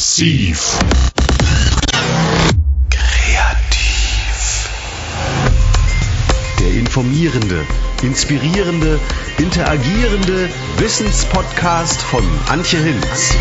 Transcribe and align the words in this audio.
Massiv. 0.00 0.78
Kreativ. 2.88 4.70
Der 6.58 6.70
informierende, 6.70 7.66
inspirierende, 8.02 8.98
interagierende 9.36 10.48
Wissenspodcast 10.78 12.00
von 12.00 12.24
Antje 12.48 12.78
Hinz. 12.78 13.36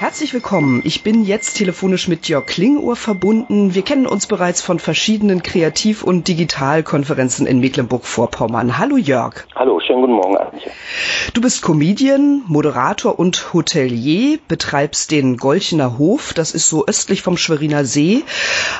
Herzlich 0.00 0.32
willkommen. 0.32 0.80
Ich 0.86 1.02
bin 1.02 1.26
jetzt 1.26 1.58
telefonisch 1.58 2.08
mit 2.08 2.26
Jörg 2.26 2.46
Klingohr 2.46 2.96
verbunden. 2.96 3.74
Wir 3.74 3.82
kennen 3.82 4.06
uns 4.06 4.26
bereits 4.26 4.62
von 4.62 4.78
verschiedenen 4.78 5.42
Kreativ- 5.42 6.02
und 6.02 6.26
Digitalkonferenzen 6.26 7.46
in 7.46 7.60
Mecklenburg-Vorpommern. 7.60 8.78
Hallo 8.78 8.96
Jörg. 8.96 9.44
Hallo, 9.54 9.78
schönen 9.78 10.00
guten 10.00 10.14
Morgen, 10.14 10.38
Antje. 10.38 10.70
Du 11.34 11.42
bist 11.42 11.60
Comedian, 11.60 12.44
Moderator 12.46 13.18
und 13.18 13.52
Hotelier, 13.52 14.38
betreibst 14.48 15.10
den 15.10 15.36
Golchener 15.36 15.98
Hof, 15.98 16.32
das 16.32 16.52
ist 16.52 16.70
so 16.70 16.86
östlich 16.86 17.20
vom 17.20 17.36
Schweriner 17.36 17.84
See, 17.84 18.24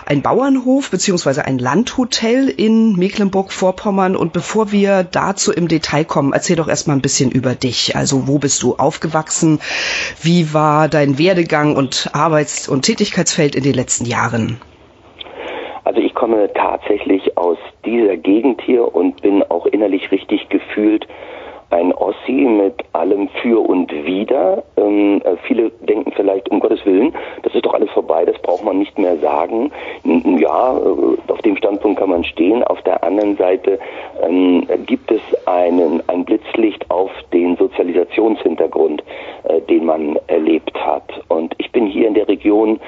ein 0.07 0.23
Bauernhof 0.23 0.91
bzw. 0.91 1.43
ein 1.43 1.59
Landhotel 1.59 2.49
in 2.49 2.97
Mecklenburg-Vorpommern. 2.97 4.17
Und 4.17 4.33
bevor 4.33 4.73
wir 4.73 5.05
dazu 5.05 5.53
im 5.53 5.69
Detail 5.69 6.07
kommen, 6.07 6.33
erzähl 6.33 6.57
doch 6.57 6.69
erstmal 6.69 6.97
ein 6.97 7.03
bisschen 7.03 7.31
über 7.31 7.55
dich. 7.55 7.95
Also 7.95 8.27
wo 8.27 8.39
bist 8.39 8.63
du 8.63 8.77
aufgewachsen? 8.77 9.61
Wie 10.23 10.55
war 10.55 10.89
dein 10.89 11.10
Werdegang 11.19 11.77
und 11.77 12.11
Arbeits- 12.13 12.69
und 12.69 12.83
Tätigkeitsfeld 12.83 13.55
in 13.55 13.63
den 13.63 13.75
letzten 13.75 14.05
Jahren? 14.07 14.61
Also 15.85 16.01
ich 16.01 16.15
komme 16.15 16.53
tatsächlich 16.53 17.37
aus 17.37 17.59
dieser 17.85 18.17
Gegend 18.17 18.61
hier 18.63 18.95
und 18.95 19.23
bin 19.23 19.43
auch 19.45 19.67
innerlich 19.67 20.11
richtig 20.13 20.49
gefühlt 20.49 21.07
ein 21.71 21.93
Ossi 21.95 22.33
mit 22.33 22.75
allem 22.93 23.29
für 23.41 23.61
und 23.61 23.93
wider. 24.05 24.63
Ähm, 24.77 25.23
äh, 25.25 25.37
viele 25.47 25.71
denken 25.71 26.13
vielleicht, 26.15 26.51
um 26.51 26.61
Gottes 26.61 26.85
Willen, 26.85 27.15
das 27.43 27.55
ist 27.55 27.65
doch 27.65 27.75
alles 27.75 27.91
vorbei, 27.91 28.25
das 28.25 28.41
braucht 28.43 28.65
man 28.65 28.79
nicht 28.79 28.99
mehr 28.99 29.17
sagen. 29.19 29.71
Ja, 30.05 30.77
äh, 30.77 31.33
auf 31.33 31.43
dem 31.43 31.57
Standpunkt 31.57 31.99
kann 31.99 32.11
man 32.11 32.25
stehen. 32.25 32.65
Auf 32.65 32.83
der 32.83 33.03
anderen 33.05 33.37
Seite 33.37 33.79
ähm, 34.23 34.67
gibt 34.87 35.11
es 35.11 35.21
einen, 35.47 36.03
ein 36.09 36.25
Blitzlicht 36.25 36.91
auf 36.91 37.11
den 37.33 37.57
Sozialisationshintergrund, 37.57 39.03
äh, 39.45 39.61
den 39.63 39.87
man 39.87 40.19
erlebt 40.27 40.75
hat. 40.75 41.11
Und 41.29 41.55
ich 41.59 41.71
bin 41.73 41.87
hier 41.87 42.09
in 42.09 42.15
der 42.15 42.29
Region 42.29 42.81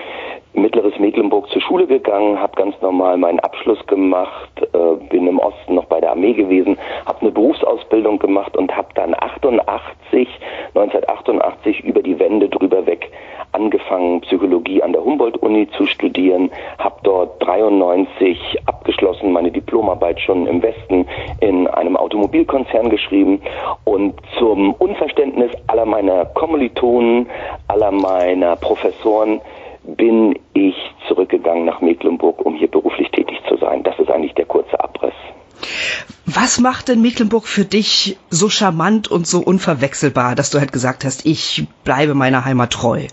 Mittleres 0.54 0.98
Mecklenburg 0.98 1.48
zur 1.48 1.62
Schule 1.62 1.86
gegangen, 1.86 2.38
habe 2.38 2.54
ganz 2.56 2.74
normal 2.82 3.16
meinen 3.16 3.40
Abschluss 3.40 3.84
gemacht, 3.86 4.50
äh, 4.60 5.06
bin 5.08 5.26
im 5.26 5.38
Osten 5.38 5.74
noch 5.74 5.86
bei 5.86 5.98
der 5.98 6.10
Armee 6.10 6.34
gewesen, 6.34 6.76
habe 7.06 7.22
eine 7.22 7.30
Berufsausbildung 7.30 8.18
gemacht 8.18 8.54
und 8.56 8.71
habe 8.76 8.88
dann 8.94 9.14
88, 9.14 10.28
1988 10.74 11.80
über 11.80 12.02
die 12.02 12.18
Wende 12.18 12.48
drüber 12.48 12.86
weg 12.86 13.10
angefangen, 13.52 14.22
Psychologie 14.22 14.82
an 14.82 14.92
der 14.92 15.04
Humboldt-Uni 15.04 15.68
zu 15.76 15.86
studieren, 15.86 16.50
habe 16.78 16.96
dort 17.02 17.44
93 17.46 18.38
abgeschlossen, 18.66 19.32
meine 19.32 19.50
Diplomarbeit 19.50 20.20
schon 20.20 20.46
im 20.46 20.62
Westen 20.62 21.06
in 21.40 21.66
einem 21.68 21.96
Automobilkonzern 21.96 22.90
geschrieben 22.90 23.40
und 23.84 24.14
zum 24.38 24.72
Unverständnis 24.74 25.52
aller 25.66 25.86
meiner 25.86 26.24
Kommilitonen, 26.24 27.26
aller 27.68 27.90
meiner 27.90 28.56
Professoren 28.56 29.40
bin 29.84 30.38
ich 30.54 30.76
zurückgegangen 31.08 31.64
nach 31.64 31.80
Mecklenburg, 31.80 32.44
um 32.44 32.54
hier 32.54 32.68
beruflich 32.68 33.10
tätig 33.10 33.40
zu 33.48 33.56
sein. 33.56 33.82
Das 33.82 33.98
ist 33.98 34.10
eigentlich 34.10 34.34
der 34.34 34.46
kurze 34.46 34.78
Abriss. 34.78 35.14
Was 36.26 36.60
macht 36.60 36.88
denn 36.88 37.02
Mecklenburg 37.02 37.46
für 37.46 37.64
dich 37.64 38.16
so 38.30 38.48
charmant 38.48 39.10
und 39.10 39.26
so 39.26 39.40
unverwechselbar, 39.40 40.34
dass 40.34 40.50
du 40.50 40.58
halt 40.58 40.72
gesagt 40.72 41.04
hast, 41.04 41.26
ich 41.26 41.64
bleibe 41.84 42.14
meiner 42.14 42.44
Heimat 42.44 42.72
treu? 42.72 43.06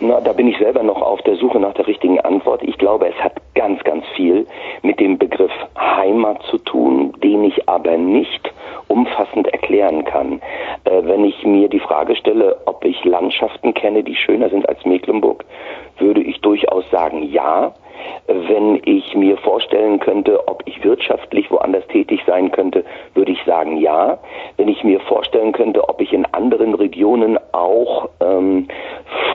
Na, 0.00 0.20
da 0.20 0.32
bin 0.32 0.48
ich 0.48 0.58
selber 0.58 0.82
noch 0.82 1.00
auf 1.00 1.22
der 1.22 1.36
Suche 1.36 1.58
nach 1.58 1.72
der 1.74 1.86
richtigen 1.86 2.20
Antwort. 2.20 2.62
Ich 2.62 2.76
glaube, 2.78 3.08
es 3.08 3.24
hat 3.24 3.40
ganz, 3.54 3.82
ganz 3.84 4.04
viel 4.14 4.46
mit 4.82 5.00
dem 5.00 5.18
Begriff 5.18 5.52
Heimat 5.78 6.42
zu 6.50 6.58
tun, 6.58 7.14
den 7.22 7.44
ich 7.44 7.68
aber 7.68 7.96
nicht 7.96 8.52
umfassend 8.88 9.46
erklären 9.48 10.04
kann. 10.04 10.42
Äh, 10.84 11.02
wenn 11.04 11.24
ich 11.24 11.44
mir 11.44 11.68
die 11.68 11.80
Frage 11.80 12.16
stelle, 12.16 12.60
ob 12.66 12.84
ich 12.84 13.02
Landschaften 13.04 13.72
kenne, 13.72 14.02
die 14.02 14.16
schöner 14.16 14.50
sind 14.50 14.68
als 14.68 14.84
Mecklenburg, 14.84 15.44
würde 15.98 16.20
ich 16.22 16.40
durchaus 16.40 16.84
sagen, 16.90 17.22
ja. 17.22 17.72
Wenn 18.26 18.80
ich 18.84 19.14
mir 19.14 19.36
vorstellen 19.38 20.00
könnte, 20.00 20.48
ob 20.48 20.62
ich 20.66 20.82
wirtschaftlich 20.82 21.50
woanders 21.50 21.86
tätig 21.88 22.20
sein 22.26 22.50
könnte, 22.50 22.84
würde 23.14 23.32
ich 23.32 23.42
sagen 23.44 23.76
ja. 23.76 24.18
Wenn 24.56 24.68
ich 24.68 24.82
mir 24.84 25.00
vorstellen 25.00 25.52
könnte, 25.52 25.88
ob 25.88 26.00
ich 26.00 26.12
in 26.12 26.24
anderen 26.32 26.74
Regionen 26.74 27.38
auch 27.52 28.08
ähm, 28.20 28.68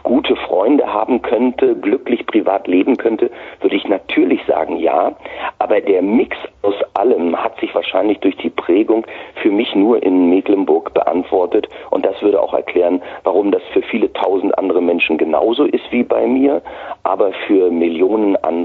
gute 0.04 0.36
Freunde 0.36 0.92
haben 0.92 1.22
könnte, 1.22 1.76
glücklich 1.76 2.26
privat 2.26 2.68
leben 2.68 2.98
könnte, 2.98 3.30
würde 3.62 3.76
ich 3.76 3.88
natürlich 3.88 4.42
sagen 4.46 4.78
ja. 4.78 5.14
Aber 5.60 5.82
der 5.82 6.02
Mix 6.02 6.36
aus 6.62 6.76
allem 6.94 7.42
hat 7.42 7.60
sich 7.60 7.74
wahrscheinlich 7.74 8.20
durch 8.20 8.36
die 8.38 8.50
Prägung 8.50 9.06
für 9.36 9.52
mich 9.52 9.74
nur 9.76 10.02
in 10.04 10.30
Mecklenburg 10.30 10.94
beantwortet. 10.94 11.70
Und 11.90 12.06
das 12.06 12.22
würde 12.22 12.42
auch 12.42 12.54
erklären, 12.54 13.02
warum 13.24 13.52
das 13.52 13.62
für 13.72 13.82
viele 13.82 14.12
tausend 14.14 14.58
andere 14.58 14.82
Menschen 14.82 15.18
genauso 15.18 15.66
ist 15.66 15.92
wie 15.92 16.04
bei 16.04 16.26
mir, 16.26 16.62
aber 17.04 17.32
für 17.48 17.72
Millionen 17.72 18.36
andere 18.38 18.59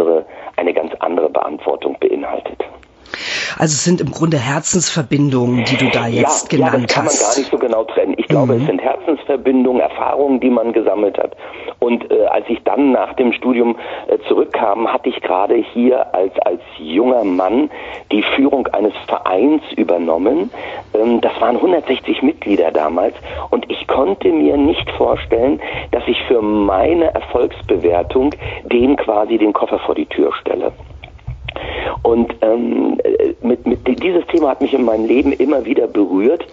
eine 0.56 0.74
ganz 0.74 0.92
andere 1.00 1.28
Beantwortung 1.28 1.96
beinhaltet. 2.00 2.64
Also 3.58 3.72
es 3.74 3.84
sind 3.84 4.00
im 4.00 4.10
Grunde 4.10 4.38
Herzensverbindungen, 4.38 5.64
die 5.64 5.76
du 5.76 5.88
da 5.90 6.06
jetzt 6.06 6.52
ja, 6.52 6.58
genannt 6.58 6.74
ja, 6.74 6.86
das 6.86 6.94
kann 6.94 7.04
hast. 7.06 7.20
man 7.22 7.30
gar 7.30 7.38
nicht 7.38 7.50
so 7.50 7.58
genau 7.58 7.84
trennen. 7.84 8.14
Ich 8.18 8.26
glaube, 8.28 8.54
Mhm. 8.54 8.60
es 8.60 8.66
sind 8.66 8.82
Herzensverbindungen, 8.82 9.80
Erfahrungen, 9.80 10.40
die 10.40 10.50
man 10.50 10.72
gesammelt 10.72 11.16
hat. 11.18 11.36
Und 11.78 12.10
äh, 12.10 12.24
als 12.26 12.44
ich 12.48 12.62
dann 12.64 12.92
nach 12.92 13.14
dem 13.14 13.32
Studium 13.32 13.76
äh, 14.08 14.18
zurückkam, 14.28 14.92
hatte 14.92 15.08
ich 15.08 15.20
gerade 15.20 15.54
hier 15.56 16.14
als, 16.14 16.32
als 16.40 16.60
junger 16.78 17.24
Mann 17.24 17.70
die 18.10 18.22
Führung 18.36 18.66
eines 18.68 18.92
Vereins 19.06 19.62
übernommen. 19.76 20.50
Ähm, 20.94 21.20
das 21.20 21.32
waren 21.40 21.56
160 21.56 22.22
Mitglieder 22.22 22.70
damals. 22.70 23.14
Und 23.50 23.70
ich 23.70 23.86
konnte 23.86 24.28
mir 24.28 24.56
nicht 24.56 24.90
vorstellen, 24.92 25.60
dass 25.90 26.02
ich 26.06 26.20
für 26.26 26.40
meine 26.42 27.12
Erfolgsbewertung 27.14 28.34
den 28.64 28.96
quasi 28.96 29.38
den 29.38 29.52
Koffer 29.52 29.78
vor 29.78 29.94
die 29.94 30.06
Tür 30.06 30.32
stelle. 30.40 30.72
Und 32.02 32.34
ähm, 32.42 32.98
mit, 33.42 33.66
mit 33.66 34.02
dieses 34.02 34.26
Thema 34.26 34.50
hat 34.50 34.60
mich 34.60 34.74
in 34.74 34.84
meinem 34.84 35.06
Leben 35.06 35.32
immer 35.32 35.64
wieder 35.64 35.86
berührt, 35.86 36.46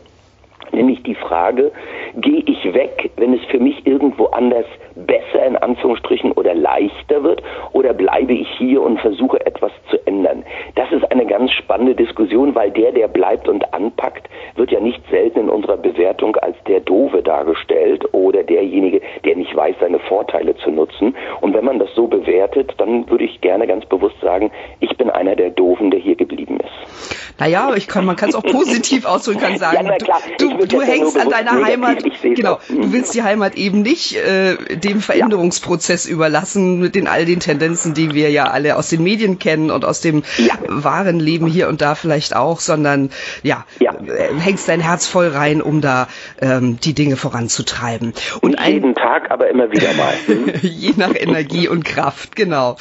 nämlich 0.72 1.01
die 1.03 1.16
Frage, 1.16 1.72
gehe 2.16 2.44
ich 2.45 2.73
weg, 2.73 3.11
wenn 3.17 3.33
es 3.33 3.44
für 3.45 3.59
mich 3.59 3.85
irgendwo 3.85 4.25
anders 4.27 4.66
besser 4.95 5.45
in 5.45 5.55
Anführungsstrichen 5.55 6.31
oder 6.33 6.53
leichter 6.53 7.23
wird, 7.23 7.41
oder 7.72 7.94
bleibe 7.94 8.33
ich 8.33 8.47
hier 8.57 8.81
und 8.81 9.00
versuche 9.00 9.45
etwas 9.45 9.71
zu 9.89 9.97
ändern? 10.05 10.44
Das 10.75 10.91
ist 10.91 11.09
eine 11.11 11.25
ganz 11.25 11.51
spannende 11.51 11.95
Diskussion, 11.95 12.55
weil 12.55 12.71
der, 12.71 12.91
der 12.91 13.07
bleibt 13.07 13.47
und 13.47 13.73
anpackt, 13.73 14.27
wird 14.55 14.71
ja 14.71 14.79
nicht 14.79 15.01
selten 15.09 15.41
in 15.41 15.50
unserer 15.50 15.77
Bewertung 15.77 16.35
als 16.38 16.55
der 16.67 16.81
Doofe 16.81 17.21
dargestellt 17.21 18.05
oder 18.13 18.44
derjenige, 18.44 19.01
der 19.25 19.35
nicht 19.35 19.55
weiß, 19.55 19.75
seine 19.79 20.00
Vorteile 20.00 20.55
zu 20.57 20.71
nutzen. 20.71 21.16
Und 21.41 21.53
wenn 21.53 21.66
man 21.66 21.79
das 21.79 21.94
so 21.95 22.07
bewertet, 22.07 22.73
dann 22.77 23.09
würde 23.09 23.23
ich 23.23 23.41
gerne 23.41 23.67
ganz 23.67 23.85
bewusst 23.85 24.19
sagen, 24.21 24.51
ich 24.79 24.95
bin 24.97 25.09
einer 25.09 25.35
der 25.35 25.50
Doofen, 25.51 25.91
der 25.91 26.00
hier 26.00 26.16
geblieben 26.16 26.59
ist. 26.59 27.39
Naja, 27.39 27.73
ich 27.75 27.88
kann, 27.88 28.05
man 28.05 28.16
kann 28.16 28.29
es 28.29 28.35
auch 28.35 28.44
positiv 28.44 29.05
ausdrücken, 29.05 29.39
kann 29.39 29.57
sagen, 29.57 29.77
Ja, 29.77 29.83
na 29.83 29.97
klar. 29.97 30.19
du, 30.38 30.50
du, 30.50 30.50
du 30.67 30.81
ja 30.81 30.88
hängst 30.88 31.17
an 31.19 31.29
deiner 31.29 31.63
Heimat, 31.63 32.03
genau, 32.22 32.53
auch. 32.53 32.69
Mhm. 32.69 32.81
du 32.81 32.94
willst 32.94 33.13
die 33.13 33.23
Heimat 33.23 33.56
eben 33.56 33.81
nicht 33.81 34.16
äh, 34.16 34.56
dem 34.78 35.01
Veränderungsprozess 35.01 36.06
überlassen 36.06 36.79
mit 36.79 36.95
den 36.95 37.07
all 37.07 37.25
den 37.25 37.39
Tendenzen, 37.39 37.94
die 37.94 38.13
wir 38.13 38.29
ja 38.31 38.45
alle 38.45 38.75
aus 38.77 38.89
den 38.89 39.03
Medien 39.03 39.39
kennen 39.39 39.71
und 39.71 39.86
aus 39.86 40.01
dem 40.01 40.24
Ja. 40.38 40.56
wahren 40.68 41.19
Leben 41.19 41.48
hier 41.48 41.68
und 41.68 41.81
da 41.81 41.95
vielleicht 41.95 42.36
auch, 42.36 42.59
sondern 42.59 43.09
ja, 43.44 43.65
Ja. 43.80 43.94
äh, 43.94 44.33
hängst 44.39 44.68
dein 44.68 44.80
Herz 44.81 45.07
voll 45.07 45.27
rein, 45.27 45.62
um 45.62 45.81
da 45.81 46.07
ähm, 46.42 46.77
die 46.83 46.94
Dinge 46.94 47.15
voranzutreiben. 47.18 48.13
Und 48.42 48.51
Nicht 48.51 48.68
jeden 48.68 48.95
Tag, 48.95 49.31
aber 49.31 49.50
immer 49.50 49.71
wieder 49.71 49.94
mal. 49.94 50.13
Mhm. 50.31 50.51
Je 50.62 50.94
nach 50.98 51.13
Energie 51.15 51.68
und 51.68 51.83
Kraft, 51.83 52.36
genau. 52.36 52.77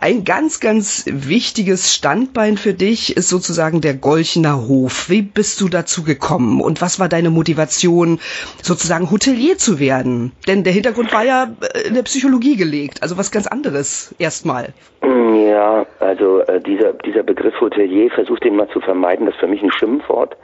Ein 0.00 0.24
ganz, 0.24 0.60
ganz 0.60 1.04
wichtiges 1.06 1.94
Standbein 1.94 2.56
für 2.58 2.74
dich 2.74 3.16
ist 3.16 3.28
sozusagen 3.28 3.80
der 3.80 3.94
Golchener 3.94 4.66
Hof. 4.66 5.08
Wie 5.10 5.22
bist 5.22 5.60
du 5.60 5.68
dazu 5.68 6.02
gekommen 6.04 6.60
und 6.60 6.80
was 6.80 6.98
war 7.00 7.05
deine 7.08 7.30
Motivation, 7.30 8.20
sozusagen 8.62 9.10
Hotelier 9.10 9.58
zu 9.58 9.78
werden? 9.78 10.32
Denn 10.46 10.64
der 10.64 10.72
Hintergrund 10.72 11.12
war 11.12 11.24
ja 11.24 11.48
äh, 11.74 11.88
in 11.88 11.94
der 11.94 12.02
Psychologie 12.02 12.56
gelegt, 12.56 13.02
also 13.02 13.16
was 13.16 13.30
ganz 13.30 13.46
anderes 13.46 14.14
erstmal. 14.18 14.72
Ja, 15.02 15.86
also 16.00 16.40
äh, 16.40 16.60
dieser, 16.60 16.92
dieser 16.92 17.22
Begriff 17.22 17.60
Hotelier, 17.60 18.10
versuch 18.10 18.38
den 18.40 18.56
mal 18.56 18.68
zu 18.68 18.80
vermeiden, 18.80 19.26
das 19.26 19.34
ist 19.34 19.40
für 19.40 19.46
mich 19.46 19.62
ein 19.62 19.72
Schimpfwort. 19.72 20.36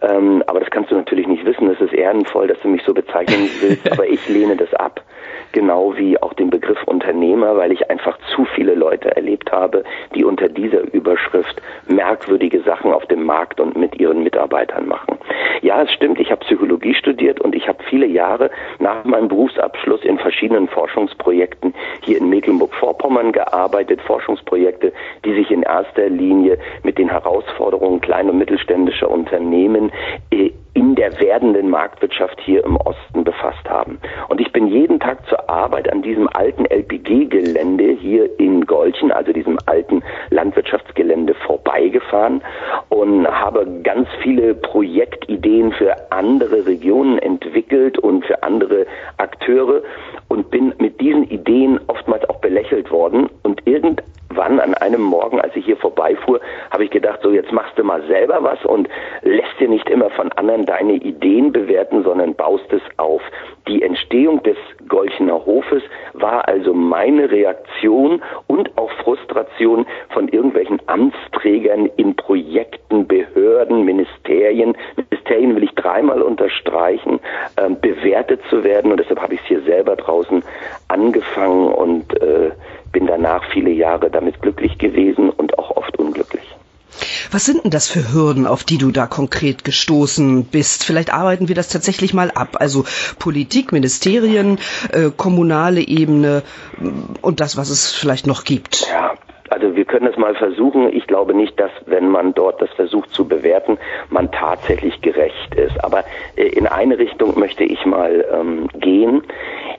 Ähm, 0.00 0.42
aber 0.46 0.60
das 0.60 0.70
kannst 0.70 0.90
du 0.90 0.94
natürlich 0.94 1.26
nicht 1.26 1.44
wissen. 1.44 1.68
Es 1.68 1.80
ist 1.80 1.92
ehrenvoll, 1.92 2.46
dass 2.46 2.60
du 2.60 2.68
mich 2.68 2.82
so 2.84 2.94
bezeichnen 2.94 3.50
willst, 3.60 3.90
aber 3.90 4.06
ich 4.06 4.28
lehne 4.28 4.56
das 4.56 4.72
ab. 4.74 5.02
Genau 5.52 5.96
wie 5.96 6.20
auch 6.20 6.32
den 6.32 6.48
Begriff 6.48 6.82
Unternehmer, 6.84 7.56
weil 7.56 7.72
ich 7.72 7.90
einfach 7.90 8.18
zu 8.34 8.44
viele 8.44 8.74
Leute 8.74 9.14
erlebt 9.14 9.52
habe, 9.52 9.84
die 10.14 10.24
unter 10.24 10.48
dieser 10.48 10.80
Überschrift 10.94 11.60
merkwürdige 11.88 12.60
Sachen 12.62 12.92
auf 12.92 13.04
dem 13.06 13.24
Markt 13.24 13.60
und 13.60 13.76
mit 13.76 14.00
ihren 14.00 14.22
Mitarbeitern 14.22 14.88
machen. 14.88 15.18
Ja, 15.60 15.72
Ja, 15.72 15.80
es 15.84 15.92
stimmt. 15.92 16.20
Ich 16.20 16.30
habe 16.30 16.44
Psychologie 16.44 16.92
studiert 16.92 17.40
und 17.40 17.54
ich 17.54 17.66
habe 17.66 17.82
viele 17.88 18.04
Jahre 18.04 18.50
nach 18.78 19.04
meinem 19.04 19.28
Berufsabschluss 19.28 20.04
in 20.04 20.18
verschiedenen 20.18 20.68
Forschungsprojekten 20.68 21.72
hier 22.02 22.18
in 22.18 22.28
Mecklenburg-Vorpommern 22.28 23.32
gearbeitet. 23.32 24.02
Forschungsprojekte, 24.02 24.92
die 25.24 25.32
sich 25.32 25.50
in 25.50 25.62
erster 25.62 26.10
Linie 26.10 26.58
mit 26.82 26.98
den 26.98 27.08
Herausforderungen 27.08 28.02
kleiner 28.02 28.32
und 28.32 28.38
mittelständischer 28.38 29.10
Unternehmen 29.10 29.71
äh, 30.30 30.52
in 30.74 30.94
der 30.94 31.20
werdenden 31.20 31.68
Marktwirtschaft 31.68 32.40
hier 32.40 32.64
im 32.64 32.76
Osten 32.76 33.24
befasst 33.24 33.68
haben. 33.68 33.98
Und 34.28 34.40
ich 34.40 34.50
bin 34.52 34.68
jeden 34.68 35.00
Tag 35.00 35.26
zur 35.28 35.48
Arbeit 35.50 35.92
an 35.92 36.02
diesem 36.02 36.28
alten 36.28 36.64
LPG-Gelände 36.64 37.96
hier 38.00 38.28
in 38.38 38.64
Golchen, 38.64 39.12
also 39.12 39.32
diesem 39.32 39.58
alten 39.66 40.02
Landwirtschaftsgelände 40.30 41.34
vorbeigefahren 41.46 42.42
und 42.88 43.26
habe 43.26 43.66
ganz 43.82 44.08
viele 44.22 44.54
Projektideen 44.54 45.72
für 45.72 45.94
andere 46.10 46.66
Regionen 46.66 47.18
entwickelt 47.18 47.98
und 47.98 48.24
für 48.24 48.42
andere 48.42 48.86
Akteure 49.18 49.82
und 50.28 50.50
bin 50.50 50.72
mit 50.78 51.00
diesen 51.00 51.24
Ideen 51.28 51.80
oftmals 51.88 52.28
auch 52.30 52.40
belächelt 52.40 52.90
worden 52.90 53.28
und 53.42 53.66
irgend 53.66 54.02
wann 54.36 54.60
an 54.60 54.74
einem 54.74 55.02
Morgen, 55.02 55.40
als 55.40 55.54
ich 55.56 55.64
hier 55.64 55.76
vorbeifuhr, 55.76 56.40
habe 56.70 56.84
ich 56.84 56.90
gedacht, 56.90 57.20
so 57.22 57.30
jetzt 57.30 57.52
machst 57.52 57.78
du 57.78 57.84
mal 57.84 58.02
selber 58.06 58.42
was 58.42 58.64
und 58.64 58.88
lässt 59.22 59.58
dir 59.60 59.68
nicht 59.68 59.88
immer 59.88 60.10
von 60.10 60.32
anderen 60.32 60.66
deine 60.66 60.94
Ideen 60.94 61.52
bewerten, 61.52 62.02
sondern 62.02 62.34
baust 62.34 62.72
es 62.72 62.82
auf. 62.96 63.22
Die 63.68 63.82
Entstehung 63.82 64.42
des 64.42 64.56
Golchener 64.88 65.46
Hofes 65.46 65.82
war 66.14 66.48
also 66.48 66.74
meine 66.74 67.30
Reaktion 67.30 68.22
und 68.46 68.76
auch 68.76 68.90
Frustration 69.02 69.86
von 70.10 70.28
irgendwelchen 70.28 70.80
Amtsträgern 70.86 71.86
in 71.96 72.16
Projekten, 72.16 73.06
Behörden, 73.06 73.84
Ministerien. 73.84 74.76
Ministerien 74.96 75.54
will 75.54 75.64
ich 75.64 75.74
dreimal 75.74 76.22
unterstreichen, 76.22 77.20
äh, 77.56 77.70
bewertet 77.70 78.40
zu 78.50 78.64
werden 78.64 78.90
und 78.90 78.98
deshalb 78.98 79.20
habe 79.20 79.34
ich 79.34 79.40
es 79.42 79.46
hier 79.46 79.62
selber 79.62 79.96
draußen 79.96 80.42
angefangen 80.88 81.72
und 81.72 82.20
äh, 82.20 82.50
bin 82.92 83.06
danach 83.06 83.44
viele 83.52 83.70
Jahre 83.70 84.10
damit 84.10 84.40
glücklich 84.42 84.78
gewesen 84.78 85.30
und 85.30 85.58
auch 85.58 85.76
oft 85.76 85.98
unglücklich. 85.98 86.42
Was 87.30 87.46
sind 87.46 87.64
denn 87.64 87.70
das 87.70 87.88
für 87.88 88.12
Hürden, 88.12 88.46
auf 88.46 88.64
die 88.64 88.78
du 88.78 88.90
da 88.90 89.06
konkret 89.06 89.64
gestoßen 89.64 90.44
bist? 90.44 90.84
Vielleicht 90.84 91.12
arbeiten 91.12 91.48
wir 91.48 91.54
das 91.54 91.68
tatsächlich 91.68 92.12
mal 92.12 92.30
ab. 92.30 92.56
Also 92.60 92.84
Politik, 93.18 93.72
Ministerien, 93.72 94.58
äh, 94.92 95.10
kommunale 95.16 95.80
Ebene 95.80 96.42
mm, 96.78 97.16
und 97.22 97.40
das, 97.40 97.56
was 97.56 97.70
es 97.70 97.92
vielleicht 97.92 98.26
noch 98.26 98.44
gibt. 98.44 98.86
Ja, 98.90 99.14
also 99.48 99.76
wir 99.76 99.84
können 99.84 100.06
es 100.06 100.16
mal 100.16 100.34
versuchen. 100.34 100.92
Ich 100.92 101.06
glaube 101.06 101.34
nicht, 101.34 101.58
dass 101.60 101.70
wenn 101.86 102.08
man 102.08 102.34
dort 102.34 102.60
das 102.62 102.70
versucht 102.70 103.12
zu 103.12 103.26
bewerten, 103.26 103.78
man 104.10 104.30
tatsächlich 104.30 105.00
gerecht 105.00 105.54
ist. 105.54 105.82
Aber 105.82 106.04
äh, 106.36 106.44
in 106.44 106.66
eine 106.66 106.98
Richtung 106.98 107.38
möchte 107.38 107.64
ich 107.64 107.84
mal 107.86 108.24
ähm, 108.32 108.68
gehen. 108.78 109.22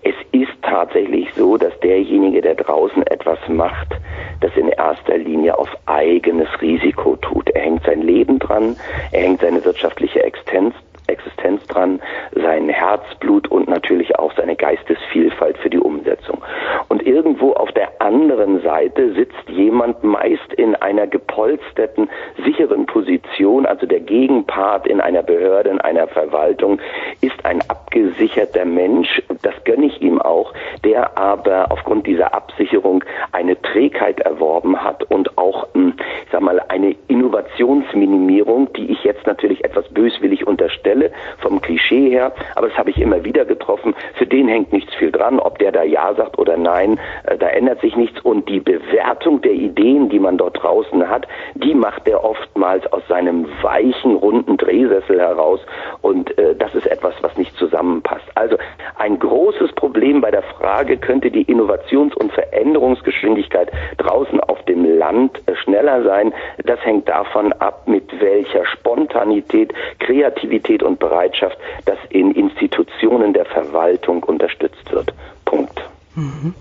Es 0.04 0.16
ist 0.32 0.52
tatsächlich 0.62 1.30
so, 1.36 1.58
dass 1.58 1.78
derjenige, 1.80 2.42
der 2.42 2.56
draußen 2.56 3.06
etwas 3.08 3.40
macht, 3.48 3.96
das 4.42 4.52
in 4.58 4.68
erster 4.68 5.18
Linie 5.18 5.58
auf 5.58 5.70
eigenes 5.86 6.50
Risiko 6.62 7.16
tut. 7.18 7.50
Er 7.52 7.62
hängt 7.62 7.84
sein 7.86 8.02
Leben 8.02 8.40
dran, 8.40 8.76
er 9.12 9.22
hängt 9.22 9.42
seine 9.42 9.64
wirtschaftliche 9.64 10.22
Existenz 10.24 10.76
Existenz 11.08 11.66
dran, 11.68 12.02
sein 12.34 12.70
Herzblut 12.70 13.50
und 13.50 13.68
natürlich 13.68 14.18
auch 14.18 14.34
seine 14.36 14.56
Geistesvielfalt 14.56 15.58
für 15.58 15.70
die 15.70 15.80
Umsetzung. 15.80 16.42
Und 16.90 17.06
irgendwo 17.06 17.54
auf 17.54 17.72
der 17.72 18.02
anderen 18.02 18.62
Seite 18.62 19.14
sitzt 19.14 19.50
jemand 19.50 20.04
meist 20.04 20.54
in 20.58 20.76
einer 20.76 21.08
gepolsterten, 21.08 22.10
sicheren 22.46 22.86
Position, 22.86 23.66
also 23.66 23.86
der 23.86 24.00
Gegenpart 24.00 24.88
in 24.88 25.02
einer 25.02 25.24
Behörde, 25.24 25.70
in 25.70 25.82
einer 25.82 26.08
Verwaltung, 26.08 26.80
ist 27.22 27.46
ein 27.46 27.62
abgesicherter 27.68 28.66
Mensch, 28.66 29.22
das 29.42 29.54
gönne 29.66 29.88
ich 29.88 30.02
ihm 30.02 30.22
auch, 30.22 30.54
der 30.84 31.18
aber 31.18 31.72
aufgrund 31.72 32.08
dieser 32.08 32.34
Absicherung 32.34 33.04
eine 33.32 33.62
Trägheit 33.62 34.20
erworben 34.20 34.82
hat 34.82 35.04
und 35.12 35.38
auch, 35.38 35.68
hm, 35.74 35.94
ich 36.26 36.32
sag 36.32 36.42
mal, 36.42 36.62
eine 36.70 36.96
Innovationsminimierung, 37.08 38.72
die 38.74 38.92
ich 38.92 39.04
jetzt 39.04 39.26
natürlich 39.28 39.64
etwas 39.64 39.88
böswillig 39.90 40.48
unterstelle, 40.48 40.93
Stelle 40.94 41.12
vom 41.40 41.60
Klischee 41.62 42.10
her, 42.10 42.32
aber 42.56 42.70
das 42.70 42.78
habe 42.78 42.92
ich 42.92 43.00
immer 43.00 43.24
wieder 43.24 43.46
getroffen. 43.46 43.96
Für 44.16 44.28
den 44.28 44.48
hängt 44.48 44.72
nichts 44.72 44.94
viel 44.96 45.12
dran, 45.12 45.40
ob 45.40 45.58
der 45.58 45.72
da 45.72 45.84
Ja 45.84 46.14
sagt 46.14 46.38
oder 46.38 46.56
nein, 46.56 47.00
äh, 47.24 47.38
da 47.38 47.48
ändert 47.48 47.82
sich 47.82 47.96
nichts 47.96 48.22
und 48.22 48.48
die 48.48 48.60
Bewertung 48.60 49.42
der 49.42 49.54
Ideen, 49.54 50.10
die 50.10 50.20
man 50.20 50.38
dort 50.38 50.62
draußen 50.62 51.10
hat, 51.10 51.28
die 51.56 51.74
macht 51.74 52.08
er 52.08 52.24
oftmals 52.24 52.86
aus 52.94 53.02
seinem 53.08 53.48
weichen, 53.64 54.16
runden 54.16 54.58
Drehsessel 54.58 55.20
heraus 55.20 55.60
und 56.02 56.38
äh, 56.38 56.56
das 56.56 56.76
ist 56.76 56.86
etwas, 56.86 57.16
was 57.22 57.36
nicht 57.38 57.56
zusammenpasst. 57.58 58.26
Also 58.36 58.58
ein 58.98 59.18
großes 59.18 59.74
Problem 59.74 60.22
bei 60.22 60.30
der 60.30 60.44
Frage, 60.44 60.98
könnte 60.98 61.32
die 61.32 61.44
Innovations- 61.44 62.16
und 62.16 62.32
Veränderungsgeschwindigkeit 62.34 63.72
draußen 63.98 64.40
auf 64.42 64.64
dem 64.66 64.86
Land 64.98 65.42
äh, 65.48 65.56
schneller 65.56 66.04
sein, 66.04 66.34
das 66.64 66.80
hängt 66.86 67.10
davon 67.10 67.52
ab, 67.54 67.88
mit 67.88 68.22
welcher 68.22 68.66
Spontanität, 68.66 69.74
Kreativität 70.00 70.83
und 70.84 71.00
Bereitschaft, 71.00 71.58
das 71.86 71.98
in 72.10 72.32
Institutionen 72.32 73.34
der 73.34 73.46
Verwaltung 73.46 74.24
unterstützt 74.24 74.92
wird. 74.92 75.14
Punkt. 75.46 75.80
Mhm. 76.16 76.54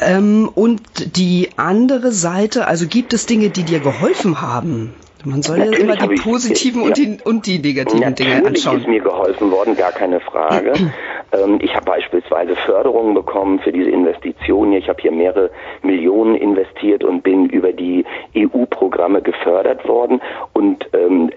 Ähm, 0.00 0.50
und 0.54 1.16
die 1.16 1.50
andere 1.56 2.12
Seite, 2.12 2.66
also 2.66 2.86
gibt 2.86 3.12
es 3.12 3.26
Dinge, 3.26 3.50
die 3.50 3.64
dir 3.64 3.80
geholfen 3.80 4.40
haben? 4.40 4.94
Man 5.24 5.42
soll 5.42 5.58
Natürlich 5.58 5.78
ja 5.78 5.84
immer 5.84 5.96
die 5.96 6.20
positiven 6.20 6.82
ich, 6.82 6.86
und, 6.86 6.96
die, 6.96 7.18
und 7.24 7.46
die 7.46 7.58
negativen 7.58 8.00
Natürlich 8.00 8.34
Dinge 8.34 8.46
anschauen. 8.46 8.78
ist 8.80 8.88
mir 8.88 9.00
geholfen 9.00 9.50
worden, 9.50 9.76
gar 9.76 9.92
keine 9.92 10.20
Frage. 10.20 10.72
ähm, 11.32 11.58
ich 11.62 11.74
habe 11.74 11.84
beispielsweise 11.84 12.56
Förderungen 12.56 13.14
bekommen 13.14 13.60
für 13.60 13.72
diese 13.72 13.90
Investitionen. 13.90 14.72
Ich 14.72 14.88
habe 14.88 15.00
hier 15.00 15.12
mehrere 15.12 15.50
Millionen 15.82 16.34
investiert 16.34 17.04
und 17.04 17.22
bin 17.22 17.46
über 17.46 17.72
die 17.72 18.04
EU-Programme 18.36 19.22
gefördert 19.22 19.86
worden. 19.86 20.20
Und 20.52 20.88
ähm, 20.92 21.30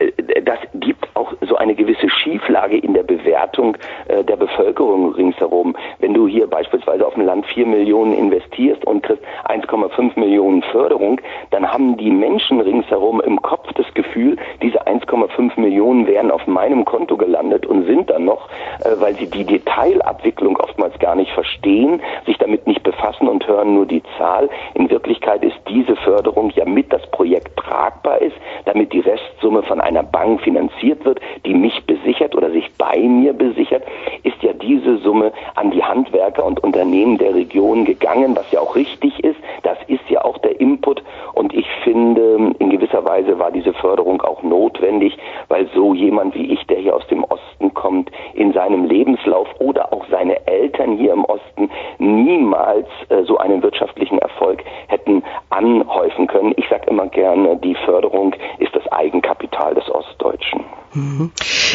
das 0.44 0.60
gibt 0.74 1.08
auch 1.14 1.34
so 1.48 1.56
eine 1.56 1.76
gewisse 1.76 2.10
Schieflage 2.10 2.78
in 2.78 2.94
der 2.94 3.04
Bewertung 3.04 3.78
äh, 4.08 4.24
der 4.24 4.36
Bevölkerung 4.38 5.14
ringsherum. 5.14 5.76
Wenn 6.00 6.14
du 6.14 6.28
hier 6.28 6.48
beispielsweise 6.48 7.06
auf 7.06 7.14
dem 7.14 7.26
Land 7.26 7.46
vier 7.48 7.68
Millionen 7.68 8.14
investierst 8.14 8.84
und 8.86 9.04
kriegst 9.04 9.24
1,5 9.46 10.20
Millionen 10.20 10.64
Förderung, 10.64 11.22
dann 11.52 11.72
haben 11.72 11.98
die 11.98 12.10
Menschen 12.10 12.60
ringsherum 12.62 13.22
im 13.22 13.42
Kopf 13.42 13.72
das 13.76 13.86
Gefühl, 13.94 14.38
diese 14.62 14.88
1,5 14.88 15.60
Millionen 15.60 16.08
wären 16.08 16.32
auf 16.32 16.48
meinem 16.48 16.86
Konto 16.86 17.18
gelandet 17.18 17.66
und 17.66 17.86
sind 17.86 18.10
dann 18.10 18.26
noch, 18.26 18.50
äh, 18.80 18.90
weil 19.00 19.16
sie 19.16 19.30
die 19.30 19.46
Detailabwicklung 19.46 20.58
oftmals 20.58 20.98
gar 21.00 21.16
nicht 21.16 21.32
verstehen, 21.32 22.02
sich 22.26 22.38
damit 22.38 22.68
nicht 22.68 22.84
befassen 22.84 23.28
und 23.28 23.48
hören 23.48 23.76
nur 23.76 23.86
die 23.86 24.02
Zahl. 24.18 24.50
In 24.74 24.90
Wirklichkeit 24.90 25.44
ist 25.44 25.58
diese 25.70 25.96
Förderung 25.98 26.52
ja 26.56 26.66
mit 26.66 26.92
das 26.92 27.06
Projekt 27.12 27.58
tragbar 27.58 28.22
ist, 28.22 28.36
damit 28.66 28.94
die 28.94 29.02
Restsumme 29.02 29.64
von 29.64 29.82
einer 29.82 30.04
Bank 30.04 30.42
finanziert 30.42 31.06
wird, 31.06 31.20
die 31.46 31.54
mich 31.54 31.86
besichert 31.86 32.36
oder 32.36 32.52
sich 32.52 32.72
bei 32.78 32.98
mir 32.98 33.34
besichert, 33.34 33.84
ist 34.24 34.42
ja 34.42 34.54
diese 34.54 34.98
Summe 34.98 35.32
an 35.56 35.72
die 35.72 35.84
Handwerker 35.84 36.46
und 36.46 36.64
Unternehmen 36.64 37.18
der 37.18 37.36
Region 37.36 37.86
gegangen, 37.86 38.36
was 38.36 38.50
ja 38.52 38.60
auch 38.60 38.76
richtig 38.76 39.24
ist. 39.24 39.40
Das 39.64 39.78
ist 39.88 40.10
ja 40.10 40.24
auch 40.24 40.38
der 40.40 40.60
Input 40.60 41.04
und 41.34 41.54
ich 41.54 41.68
finde, 41.84 42.54
in 42.60 42.70
gewisser 42.70 43.04
Weise 43.06 43.38
war 43.40 43.52
diese 43.66 43.74
Förderung 43.76 44.22
auch 44.22 44.44
notwendig, 44.44 45.18
weil 45.48 45.68
so 45.74 45.94
jemand 45.94 46.36
wie 46.36 46.54
ich, 46.54 46.66
der 46.68 46.78
hier 46.78 46.96
aus 46.96 47.06
dem 47.08 47.24
Osten 47.24 47.74
kommt, 47.74 48.12
in 48.34 48.54
seinem 48.54 48.86
Lebenslauf 48.86 49.48
oder 49.60 49.92
auch 49.92 50.06
seine 50.10 50.46
Eltern 50.48 50.98
hier 50.98 51.14
im 51.14 51.26
Osten 51.26 51.70
niemals 51.98 52.88
äh, 53.10 53.24
so 53.24 53.38
einen 53.38 53.64
wirtschaftlichen 53.64 54.20
Erfolg 54.20 54.64
hätten 54.88 55.24
anhäufen 55.50 56.28
können. 56.28 56.54
Ich 56.58 56.68
sage 56.70 56.90
immer 56.90 57.08
gerne, 57.08 57.58
die 57.58 57.76
Förderung 57.86 58.36
ist 58.60 58.76
das 58.76 58.85
Eigenkapital 58.96 59.76
des 59.76 59.90
Ostdeutschen. 59.90 60.66
Mhm. 60.96 61.32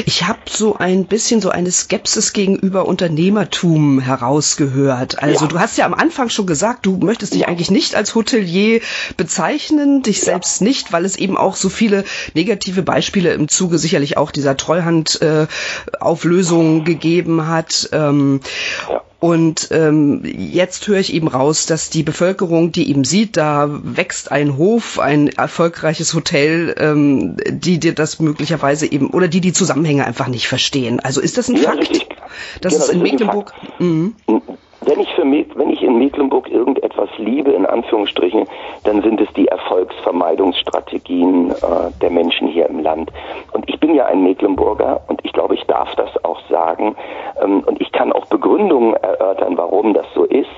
Ich 0.07 0.27
habe 0.27 0.41
so 0.49 0.75
ein 0.77 1.05
bisschen 1.05 1.41
so 1.41 1.51
eine 1.51 1.71
Skepsis 1.71 2.33
gegenüber 2.33 2.87
Unternehmertum 2.87 4.01
herausgehört. 4.01 5.23
Also 5.23 5.45
ja. 5.45 5.51
du 5.51 5.61
hast 5.61 5.79
ja 5.79 5.85
am 5.85 5.95
Anfang 5.95 6.31
schon 6.31 6.47
gesagt, 6.47 6.87
du 6.87 6.97
möchtest 6.97 7.35
dich 7.35 7.47
eigentlich 7.47 7.71
nicht 7.71 7.95
als 7.95 8.15
Hotelier 8.15 8.81
bezeichnen, 9.17 10.03
dich 10.03 10.19
ja. 10.19 10.25
selbst 10.25 10.61
nicht, 10.63 10.93
weil 10.93 11.05
es 11.05 11.17
eben 11.17 11.37
auch 11.37 11.57
so 11.57 11.69
viele 11.69 12.05
negative 12.35 12.83
Beispiele 12.83 13.35
im 13.35 13.49
Zuge 13.49 13.79
sicherlich 13.79 14.17
auch 14.17 14.31
dieser 14.31 14.57
Treuhandauflösung 14.57 16.81
äh, 16.81 16.85
gegeben 16.85 17.47
hat. 17.47 17.91
Ähm, 17.93 18.41
ja. 18.89 19.03
Und 19.21 19.69
ähm, 19.71 20.23
jetzt 20.25 20.89
höre 20.89 20.99
ich 20.99 21.13
eben 21.13 21.29
raus, 21.29 21.67
dass 21.67 21.91
die 21.91 22.03
Bevölkerung, 22.03 22.73
die 22.73 22.89
eben 22.89 23.05
sieht, 23.05 23.37
da 23.37 23.69
wächst 23.83 24.33
ein 24.33 24.57
Hof, 24.57 24.99
ein 24.99 25.29
erfolgreiches 25.29 26.15
Hotel, 26.15 26.75
ähm, 26.79 27.37
die 27.47 27.79
dir 27.79 27.95
das 27.95 28.19
möglicherweise 28.19 28.91
eben 28.91 29.11
oder 29.11 29.29
die 29.29 29.43
die 29.43 29.53
Zusammenhänge 29.53 30.07
einfach 30.07 30.29
nicht 30.29 30.49
verstehen. 30.49 31.01
Also 31.01 31.21
ist 31.21 31.37
das 31.37 31.51
ein 31.51 31.57
ja, 31.57 31.65
Fakt, 31.65 31.81
richtig. 31.81 32.09
dass 32.63 32.73
ja, 32.73 32.79
es 32.79 32.89
in 32.89 33.03
Mecklenburg? 33.03 33.53
Wenn 34.83 34.99
ich, 34.99 35.13
für, 35.15 35.25
wenn 35.25 35.71
ich 35.71 35.83
in 35.83 35.99
Mecklenburg 35.99 36.51
irgendetwas 36.51 37.11
liebe, 37.19 37.53
in 37.53 37.67
Anführungsstrichen, 37.67 38.47
dann 38.85 39.03
sind 39.03 39.21
es 39.21 39.31
die 39.35 39.47
Erfolgsvermeidungsstrategien 39.49 41.51
äh, 41.51 41.55
der 42.01 42.11
Menschen 42.11 42.49
hier 42.49 42.67
im 42.67 42.79
Land. 42.81 43.13
Und 43.53 43.69
ich 43.69 43.79
bin 43.79 43.95
ja 43.95 44.07
ein 44.07 44.23
Mecklenburger 44.23 45.03
und 45.09 45.21
ich 45.25 45.35
glaube, 45.35 45.55
ich 45.55 45.67
darf 45.67 45.95
das 45.97 46.09
auch 46.25 46.41
sagen. 46.49 46.97
Ähm, 47.43 47.63
und 47.67 47.79
ich 47.81 47.93
kann 47.93 48.11
auch 48.13 48.25
Begründungen 48.27 48.95
erörtern, 48.95 49.59
warum 49.59 49.93
das 49.93 50.07
so 50.15 50.25
ist. 50.25 50.49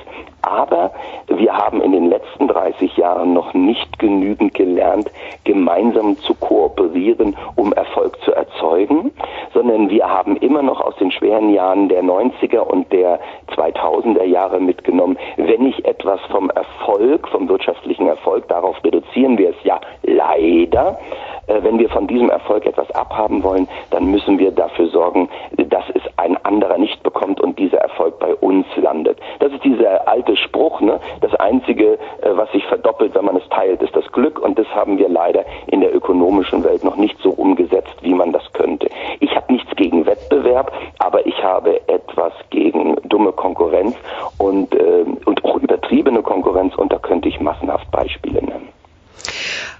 Aber 0.42 0.90
wir 1.28 1.56
haben 1.56 1.80
in 1.80 1.92
den 1.92 2.08
letzten 2.08 2.48
30 2.48 2.96
Jahren 2.96 3.32
noch 3.32 3.54
nicht 3.54 3.98
genügend 3.98 4.54
gelernt, 4.54 5.10
gemeinsam 5.44 6.18
zu 6.18 6.34
kooperieren, 6.34 7.36
um 7.56 7.72
Erfolg 7.72 8.20
zu 8.24 8.32
erzeugen, 8.32 9.12
sondern 9.54 9.88
wir 9.88 10.08
haben 10.08 10.36
immer 10.36 10.62
noch 10.62 10.80
aus 10.80 10.96
den 10.96 11.10
schweren 11.12 11.52
Jahren 11.54 11.88
der 11.88 12.02
90er 12.02 12.58
und 12.58 12.92
der 12.92 13.20
2000er 13.56 14.24
Jahre 14.24 14.60
mitgenommen, 14.60 15.16
wenn 15.36 15.66
ich 15.66 15.84
etwas 15.84 16.20
vom 16.30 16.50
Erfolg, 16.50 17.28
vom 17.28 17.48
wirtschaftlichen 17.48 18.08
Erfolg, 18.08 18.48
darauf 18.48 18.82
reduzieren 18.84 19.38
wir 19.38 19.50
es 19.50 19.64
ja 19.64 19.80
leider, 20.02 20.98
äh, 21.46 21.62
wenn 21.62 21.78
wir 21.78 21.88
von 21.88 22.06
diesem 22.06 22.30
Erfolg 22.30 22.66
etwas 22.66 22.90
abhaben 22.92 23.42
wollen, 23.42 23.68
dann 23.90 24.06
müssen 24.06 24.38
wir 24.38 24.50
dafür 24.52 24.88
sorgen, 24.88 25.28
dass 25.56 25.84
es 25.94 26.02
ein 26.16 26.36
anderer 26.44 26.78
nicht 26.78 27.02
bekommt 27.02 27.40
und 27.40 27.58
dieser 27.58 27.78
Erfolg 27.78 28.18
bei 28.18 28.34
uns 28.36 28.66
landet. 28.76 29.18
Das 29.40 29.52
ist 29.52 29.64
dieser 29.64 30.06
alte 30.08 30.31
Spruch, 30.36 30.80
ne? 30.80 31.00
das 31.20 31.34
Einzige, 31.34 31.94
äh, 31.94 31.98
was 32.34 32.50
sich 32.52 32.64
verdoppelt, 32.66 33.14
wenn 33.14 33.24
man 33.24 33.36
es 33.36 33.48
teilt, 33.48 33.82
ist 33.82 33.94
das 33.94 34.10
Glück 34.12 34.38
und 34.38 34.58
das 34.58 34.66
haben 34.68 34.98
wir 34.98 35.08
leider 35.08 35.44
in 35.66 35.80
der 35.80 35.94
ökonomischen 35.94 36.64
Welt 36.64 36.84
noch 36.84 36.96
nicht 36.96 37.18
so 37.22 37.30
umgesetzt, 37.30 37.96
wie 38.02 38.14
man 38.14 38.32
das 38.32 38.42
könnte. 38.52 38.88
Ich 39.20 39.34
habe 39.34 39.52
nichts 39.52 39.74
gegen 39.76 40.06
Wettbewerb, 40.06 40.72
aber 40.98 41.26
ich 41.26 41.42
habe 41.42 41.80
etwas 41.88 42.32
gegen 42.50 42.96
dumme 43.04 43.32
Konkurrenz 43.32 43.96
und, 44.38 44.74
äh, 44.74 45.04
und 45.24 45.44
auch 45.44 45.56
übertriebene 45.56 46.22
Konkurrenz 46.22 46.74
und 46.76 46.92
da 46.92 46.98
könnte 46.98 47.28
ich 47.28 47.40
massenhaft 47.40 47.90
Beispiele 47.90 48.42
nennen. 48.42 48.68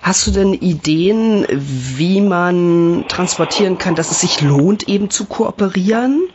Hast 0.03 0.27
du 0.27 0.33
denn 0.33 0.53
Ideen, 0.53 1.47
wie 1.49 2.21
man 2.21 3.05
transportieren 3.07 3.79
kann, 3.79 3.95
dass 3.95 4.11
es 4.11 4.21
sich 4.21 4.41
lohnt, 4.41 4.89
eben 4.89 5.11
zu 5.11 5.27
kooperieren? 5.27 6.29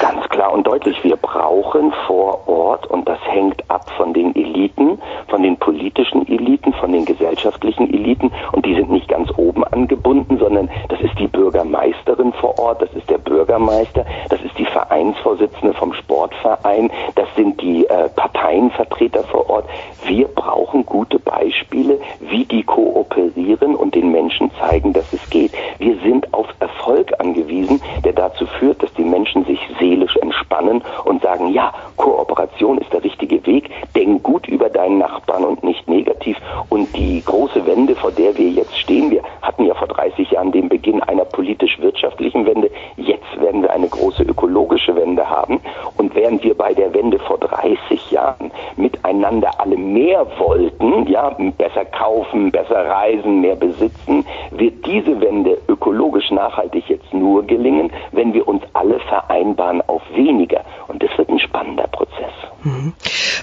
Ganz 0.00 0.26
klar 0.30 0.50
und 0.50 0.66
deutlich. 0.66 0.96
Wir 1.04 1.16
brauchen 1.16 1.92
vor 2.06 2.48
Ort, 2.48 2.86
und 2.86 3.06
das 3.06 3.18
hängt 3.32 3.68
ab 3.70 3.88
von 3.96 4.12
den 4.12 4.34
Eliten, 4.36 4.98
von 5.28 5.42
den 5.42 5.56
politischen 5.56 6.26
Eliten, 6.28 6.72
von 6.74 6.92
den 6.92 7.04
gesellschaftlichen 7.04 7.92
Eliten, 7.92 8.30
und 8.52 8.64
die 8.66 8.74
sind 8.74 8.90
nicht 8.90 9.08
ganz 9.08 9.30
oben 9.36 9.64
angebunden, 9.64 10.38
sondern 10.38 10.70
das 10.88 11.00
ist 11.00 11.18
die 11.18 11.26
Bürgermeisterin 11.26 12.32
vor 12.34 12.58
Ort, 12.58 12.82
das 12.82 12.92
ist 12.94 13.08
der 13.08 13.18
Bürgermeister, 13.18 14.04
das 14.28 14.40
ist 14.42 14.56
die 14.58 14.66
Vereinsvorsitzende 14.66 15.74
vom 15.74 15.92
Sportverein, 15.94 16.90
das 17.14 17.28
sind 17.36 17.60
die 17.60 17.86
äh, 17.86 18.08
Parteienvertreter 18.10 19.24
vor 19.24 19.48
Ort. 19.48 19.64
Wir 20.04 20.28
brauchen 20.28 20.84
gute 20.84 21.18
Beispiele, 21.18 21.98
wie 22.20 22.44
die 22.44 22.62
kooperieren 22.62 23.74
und 23.74 23.94
den 23.94 24.12
Menschen 24.12 24.50
zeigen, 24.60 24.92
dass 24.92 25.12
es 25.12 25.30
geht. 25.30 25.52
Wir 25.78 25.96
sind 26.00 26.32
auf 26.34 26.48
Erfolg 26.60 27.12
angewiesen, 27.18 27.80
der 28.04 28.12
dazu 28.12 28.46
führt, 28.58 28.82
dass 28.82 28.92
die 28.94 29.04
Menschen 29.04 29.44
sich 29.44 29.60
seelisch 29.78 30.16
entspannen 30.16 30.82
und 31.04 31.22
sagen, 31.22 31.48
ja, 31.48 31.72
Kooperation 31.96 32.78
ist 32.78 32.92
der 32.92 33.04
richtige 33.04 33.21
Weg, 33.30 33.70
denk 33.94 34.22
gut 34.22 34.46
über 34.48 34.68
deinen 34.68 34.98
Nachbarn 34.98 35.44
und 35.44 35.62
nicht 35.62 35.88
negativ. 35.88 36.36
Und 36.68 36.94
die 36.96 37.22
große 37.24 37.66
Wende, 37.66 37.94
vor 37.94 38.10
der 38.10 38.36
wir 38.36 38.48
jetzt 38.48 38.78
stehen, 38.78 39.10
wir 39.10 39.22
hatten 39.42 39.64
ja 39.64 39.74
vor 39.74 39.88
30 39.88 40.30
Jahren 40.30 40.52
den 40.52 40.68
Beginn 40.68 41.02
einer 41.02 41.24
politisch-wirtschaftlichen 41.24 42.46
Wende, 42.46 42.70
jetzt 42.96 43.40
werden 43.40 43.62
wir 43.62 43.70
eine 43.72 43.88
große 43.88 44.22
ökologische 44.22 44.94
Wende 44.96 45.28
haben. 45.28 45.60
Und 45.96 46.14
während 46.14 46.42
wir 46.44 46.54
bei 46.54 46.74
der 46.74 46.92
Wende 46.94 47.18
vor 47.18 47.38
30 47.38 48.10
Jahren 48.10 48.50
miteinander 48.76 49.50
alle 49.58 49.76
mehr 49.76 50.26
wollten, 50.38 51.06
ja, 51.06 51.30
besser 51.58 51.84
kaufen, 51.84 52.50
besser 52.50 52.86
reisen, 52.86 53.40
mehr 53.40 53.56
besitzen, 53.56 54.24
wird 54.50 54.84
diese 54.86 55.20
Wende 55.20 55.58
ökologisch 55.68 56.30
nachhaltig 56.30 56.88
jetzt 56.88 57.12
nur 57.12 57.46
gelingen, 57.46 57.90
wenn 58.12 58.32
wir 58.32 58.46
uns 58.46 58.62
alle 58.72 58.98
vereinbaren 59.00 59.82
auf 59.88 60.02
weniger. 60.14 60.62
Und 60.88 61.02
das 61.02 61.10
wird 61.16 61.28
ein 61.28 61.38
spannender 61.38 61.86
Prozess. 61.88 62.32
Mhm. 62.64 62.92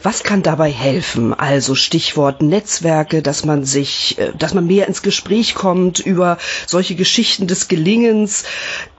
Was 0.01 0.23
kann 0.23 0.43
dabei 0.43 0.71
helfen? 0.71 1.33
Also 1.33 1.75
Stichwort 1.75 2.41
Netzwerke, 2.41 3.21
dass 3.21 3.43
man 3.43 3.65
sich, 3.65 4.17
äh, 4.17 4.31
dass 4.38 4.53
man 4.53 4.65
mehr 4.65 4.88
ins 4.88 5.01
Gespräch 5.01 5.55
kommt 5.55 5.99
über 5.99 6.38
solche 6.65 6.95
Geschichten 6.95 7.47
des 7.47 7.67
Gelingens, 7.67 8.45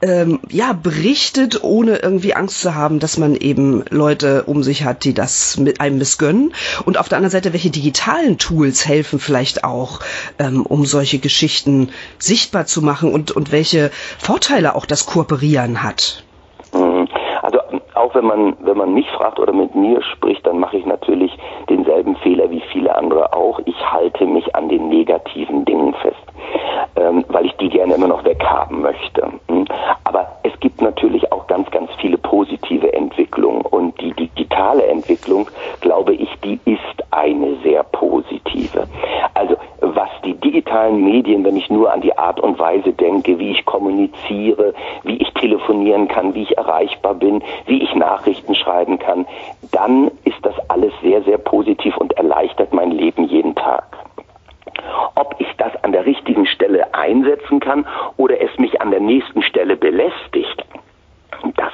ähm, 0.02 0.40
ja, 0.50 0.74
berichtet, 0.74 1.62
ohne 1.62 1.96
irgendwie 1.96 2.34
Angst 2.34 2.60
zu 2.60 2.74
haben, 2.74 2.98
dass 2.98 3.16
man 3.16 3.34
eben 3.34 3.84
Leute 3.88 4.44
um 4.44 4.62
sich 4.62 4.84
hat, 4.84 5.04
die 5.04 5.14
das 5.14 5.56
mit 5.56 5.80
einem 5.80 5.98
missgönnen. 5.98 6.52
Und 6.84 6.98
auf 6.98 7.08
der 7.08 7.16
anderen 7.16 7.32
Seite, 7.32 7.52
welche 7.52 7.70
digitalen 7.70 8.36
Tools 8.36 8.86
helfen 8.86 9.20
vielleicht 9.20 9.64
auch, 9.64 10.00
ähm, 10.38 10.66
um 10.66 10.84
solche 10.84 11.18
Geschichten 11.18 11.90
sichtbar 12.18 12.66
zu 12.66 12.82
machen 12.82 13.12
und, 13.12 13.30
und 13.30 13.52
welche 13.52 13.90
Vorteile 14.18 14.74
auch 14.74 14.84
das 14.84 15.06
Kooperieren 15.06 15.82
hat? 15.82 16.24
Auch 18.10 18.14
wenn 18.16 18.26
man, 18.26 18.56
wenn 18.60 18.76
man 18.76 18.92
mich 18.92 19.08
fragt 19.10 19.38
oder 19.38 19.52
mit 19.52 19.72
mir 19.76 20.02
spricht, 20.02 20.44
dann 20.44 20.58
mache 20.58 20.78
ich 20.78 20.84
natürlich 20.84 21.30
denselben 21.68 22.16
Fehler 22.16 22.50
wie 22.50 22.62
viele 22.72 22.96
andere 22.96 23.32
auch. 23.32 23.60
Ich 23.66 23.92
halte 23.92 24.26
mich 24.26 24.52
an 24.56 24.68
den 24.68 24.88
negativen 24.88 25.64
Dingen 25.64 25.94
fest, 25.94 26.16
ähm, 26.96 27.24
weil 27.28 27.46
ich 27.46 27.56
die 27.58 27.68
gerne 27.68 27.94
immer 27.94 28.08
noch 28.08 28.24
weghaben 28.24 28.82
möchte. 28.82 29.22
Hm? 29.48 29.64
Aber 30.02 30.26
es 30.42 30.58
gibt 30.58 30.82
natürlich 30.82 31.30
auch 31.30 31.46
ganz, 31.46 31.70
ganz 31.70 31.88
viele 32.00 32.18
positive 32.18 32.92
Entwicklungen 32.92 33.62
und 33.62 34.00
die 34.00 34.12
digitale 34.14 34.86
Entwicklung, 34.86 35.48
glaube 35.80 36.14
ich, 36.14 36.28
die 36.42 36.58
ist 36.64 37.12
eine 37.12 37.58
sehr 37.62 37.84
positive. 37.84 38.88
Also 39.34 39.56
digitalen 40.50 41.04
Medien, 41.04 41.44
wenn 41.44 41.56
ich 41.56 41.70
nur 41.70 41.92
an 41.92 42.00
die 42.00 42.18
Art 42.18 42.40
und 42.40 42.58
Weise 42.58 42.92
denke, 42.92 43.38
wie 43.38 43.52
ich 43.52 43.64
kommuniziere, 43.64 44.74
wie 45.04 45.16
ich 45.16 45.32
telefonieren 45.34 46.08
kann, 46.08 46.34
wie 46.34 46.42
ich 46.42 46.58
erreichbar 46.58 47.14
bin, 47.14 47.40
wie 47.66 47.82
ich 47.82 47.94
Nachrichten 47.94 48.56
schreiben 48.56 48.98
kann, 48.98 49.26
dann 49.70 50.10
ist 50.24 50.38
das 50.42 50.54
alles 50.68 50.92
sehr, 51.02 51.22
sehr 51.22 51.38
positiv 51.38 51.96
und 51.96 52.12
erleichtert 52.14 52.74
mein 52.74 52.90
Leben 52.90 53.24
jeden 53.28 53.54
Tag. 53.54 53.84
Ob 55.14 55.36
ich 55.38 55.48
das 55.56 55.72
an 55.84 55.92
der 55.92 56.04
richtigen 56.04 56.46
Stelle 56.46 56.94
einsetzen 56.94 57.60
kann 57.60 57.86
oder 58.16 58.40
es 58.40 58.50
mich 58.58 58.80
an 58.80 58.90
der 58.90 59.00
nächsten 59.00 59.42
Stelle 59.42 59.76
belästigt, 59.76 60.64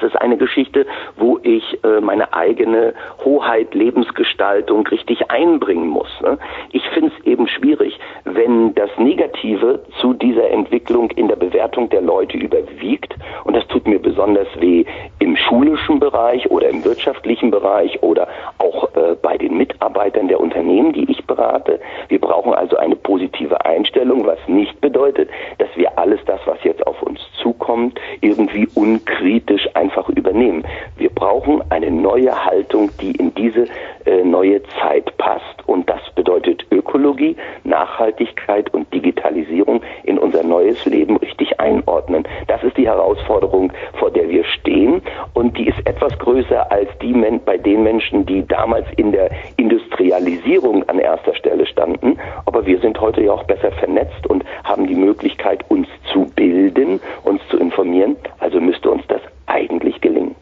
das 0.01 0.11
ist 0.13 0.21
eine 0.21 0.37
Geschichte, 0.37 0.87
wo 1.17 1.39
ich 1.43 1.79
äh, 1.85 2.01
meine 2.01 2.33
eigene 2.35 2.95
Hoheit, 3.25 3.75
Lebensgestaltung 3.75 4.87
richtig 4.87 5.31
einbringen 5.31 5.89
muss. 5.89 6.09
Ne? 6.21 6.39
Ich 6.73 6.83
finde 6.91 7.13
es 7.19 7.27
eben 7.27 7.49
schwierig, 7.49 7.99
wenn 8.25 8.75
das 8.75 8.91
Negative 8.99 9.81
zu 10.01 10.13
dieser 10.13 10.51
Entwicklung 10.51 11.11
in 11.13 11.29
der 11.29 11.37
Bewertung 11.37 11.89
der 11.91 12.03
Leute 12.03 12.37
überwiegt. 12.37 13.15
Und 13.45 13.55
das 13.55 13.67
tut 13.69 13.87
mir 13.87 13.99
besonders 13.99 14.49
weh 14.59 14.85
im 15.19 15.37
schulischen 15.37 15.99
Bereich 15.99 16.51
oder 16.51 16.69
im 16.69 16.85
wirtschaftlichen 16.85 17.51
Bereich 17.51 18.03
oder 18.03 18.29
auch 18.59 18.95
äh, 18.97 19.17
bei 19.21 19.39
den 19.39 19.57
Mitarbeitern 19.57 20.29
der 20.29 20.41
Unternehmen, 20.41 20.93
die 20.93 21.11
ich 21.11 21.25
berate. 21.27 21.81
Wir 22.09 22.21
brauchen 22.21 22.55
also 22.55 22.77
eine 22.77 22.97
positive 22.97 23.65
Einstellung, 23.65 24.27
was 24.27 24.39
nicht 24.47 24.81
bedeutet, 24.81 25.31
dass 25.59 25.69
wir 25.77 25.99
alles 25.99 26.21
das, 26.27 26.41
was 26.47 26.63
jetzt 26.65 26.87
auf 26.87 27.03
uns 27.03 27.21
zukommt, 27.41 28.01
irgendwie 28.21 28.69
unkritisch 28.75 29.69
einfach 29.87 30.09
übernehmen. 30.09 30.65
Wir 30.97 31.11
brauchen 31.11 31.63
eine 31.71 31.91
neue 31.91 32.45
Haltung, 32.45 32.91
die 33.01 33.13
in 33.13 33.33
diese 33.35 33.67
äh, 34.05 34.25
neue 34.25 34.61
Zeit 34.81 35.17
passt. 35.17 35.57
Und 35.67 35.89
das 35.89 36.01
bedeutet 36.17 36.67
Ökologie, 36.73 37.37
Nachhaltigkeit 37.63 38.75
und 38.75 38.93
Digitalisierung 38.93 39.83
in 40.03 40.19
unser 40.19 40.43
neues 40.43 40.85
Leben 40.87 41.17
richtig 41.19 41.61
einordnen. 41.61 42.25
Das 42.49 42.63
ist 42.65 42.77
die 42.77 42.87
Herausforderung, 42.87 43.73
vor 43.95 44.11
der 44.11 44.29
wir 44.29 44.45
stehen. 44.45 45.03
Und 45.35 45.57
die 45.57 45.69
ist 45.69 45.79
etwas 45.87 46.19
größer 46.19 46.71
als 46.71 46.89
die 47.01 47.17
bei 47.45 47.57
den 47.57 47.83
Menschen, 47.83 48.27
die 48.27 48.47
damals 48.47 48.87
in 48.97 49.13
der 49.13 49.31
Industrialisierung 49.57 50.87
an 50.89 50.99
erster 50.99 51.35
Stelle 51.35 51.67
standen. 51.67 52.19
Aber 52.45 52.67
wir 52.67 52.79
sind 52.81 53.01
heute 53.01 53.23
ja 53.23 53.33
auch 53.33 53.45
besser 53.45 53.71
vernetzt 53.73 54.27
und 54.27 54.45
haben 54.65 54.87
die 54.87 54.95
Möglichkeit, 54.95 55.65
uns 55.69 55.89
zu 56.13 56.27
bilden, 56.35 57.01
uns 57.25 57.41
zu 57.49 57.57
informieren. 57.57 58.17
Also 58.39 58.61
müsste 58.61 58.91
uns 58.91 59.03
das 59.09 59.21
eigentlich 59.57 60.01
gelingen. 60.01 60.35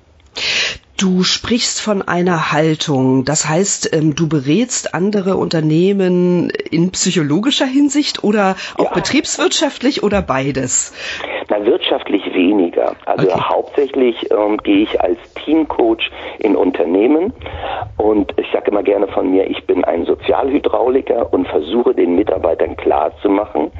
Du 0.96 1.24
sprichst 1.24 1.80
von 1.80 2.02
einer 2.02 2.52
Haltung. 2.52 3.24
Das 3.24 3.48
heißt, 3.48 3.94
ähm, 3.96 4.14
du 4.14 4.28
berätst 4.28 4.94
andere 4.94 5.36
Unternehmen 5.36 6.50
in 6.70 6.92
psychologischer 6.92 7.66
Hinsicht 7.66 8.22
oder 8.22 8.54
auch 8.76 8.84
ja. 8.84 8.92
betriebswirtschaftlich 8.94 10.04
oder 10.04 10.22
beides? 10.22 10.92
Na, 11.50 11.64
wirtschaftlich 11.66 12.24
weniger. 12.32 12.94
Also 13.06 13.28
okay. 13.28 13.40
hauptsächlich 13.40 14.30
ähm, 14.30 14.56
gehe 14.58 14.84
ich 14.84 15.00
als 15.00 15.18
Teamcoach 15.44 16.10
in 16.38 16.54
Unternehmen 16.54 17.32
und 17.96 18.32
ich 18.38 18.46
sage 18.52 18.70
immer 18.70 18.82
gerne 18.82 19.08
von 19.08 19.30
mir, 19.30 19.48
ich 19.50 19.64
bin 19.66 19.84
ein 19.84 20.06
Sozialhydrauliker 20.06 21.32
und 21.32 21.48
versuche 21.48 21.94
den 21.94 22.14
Mitarbeitern 22.14 22.76
klarzumachen, 22.76 23.70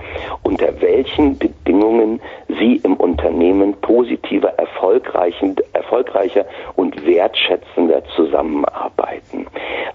unter 0.43 0.81
welchen 0.81 1.39
Bedingungen 1.39 2.21
sie 2.49 2.81
im 2.85 2.95
Unternehmen 2.95 3.75
positiver, 3.81 4.49
erfolgreichen, 4.59 5.57
erfolgreicher 5.95 6.45
und 6.77 7.07
wertschätzender 7.07 8.03
zusammenarbeiten. 8.17 9.47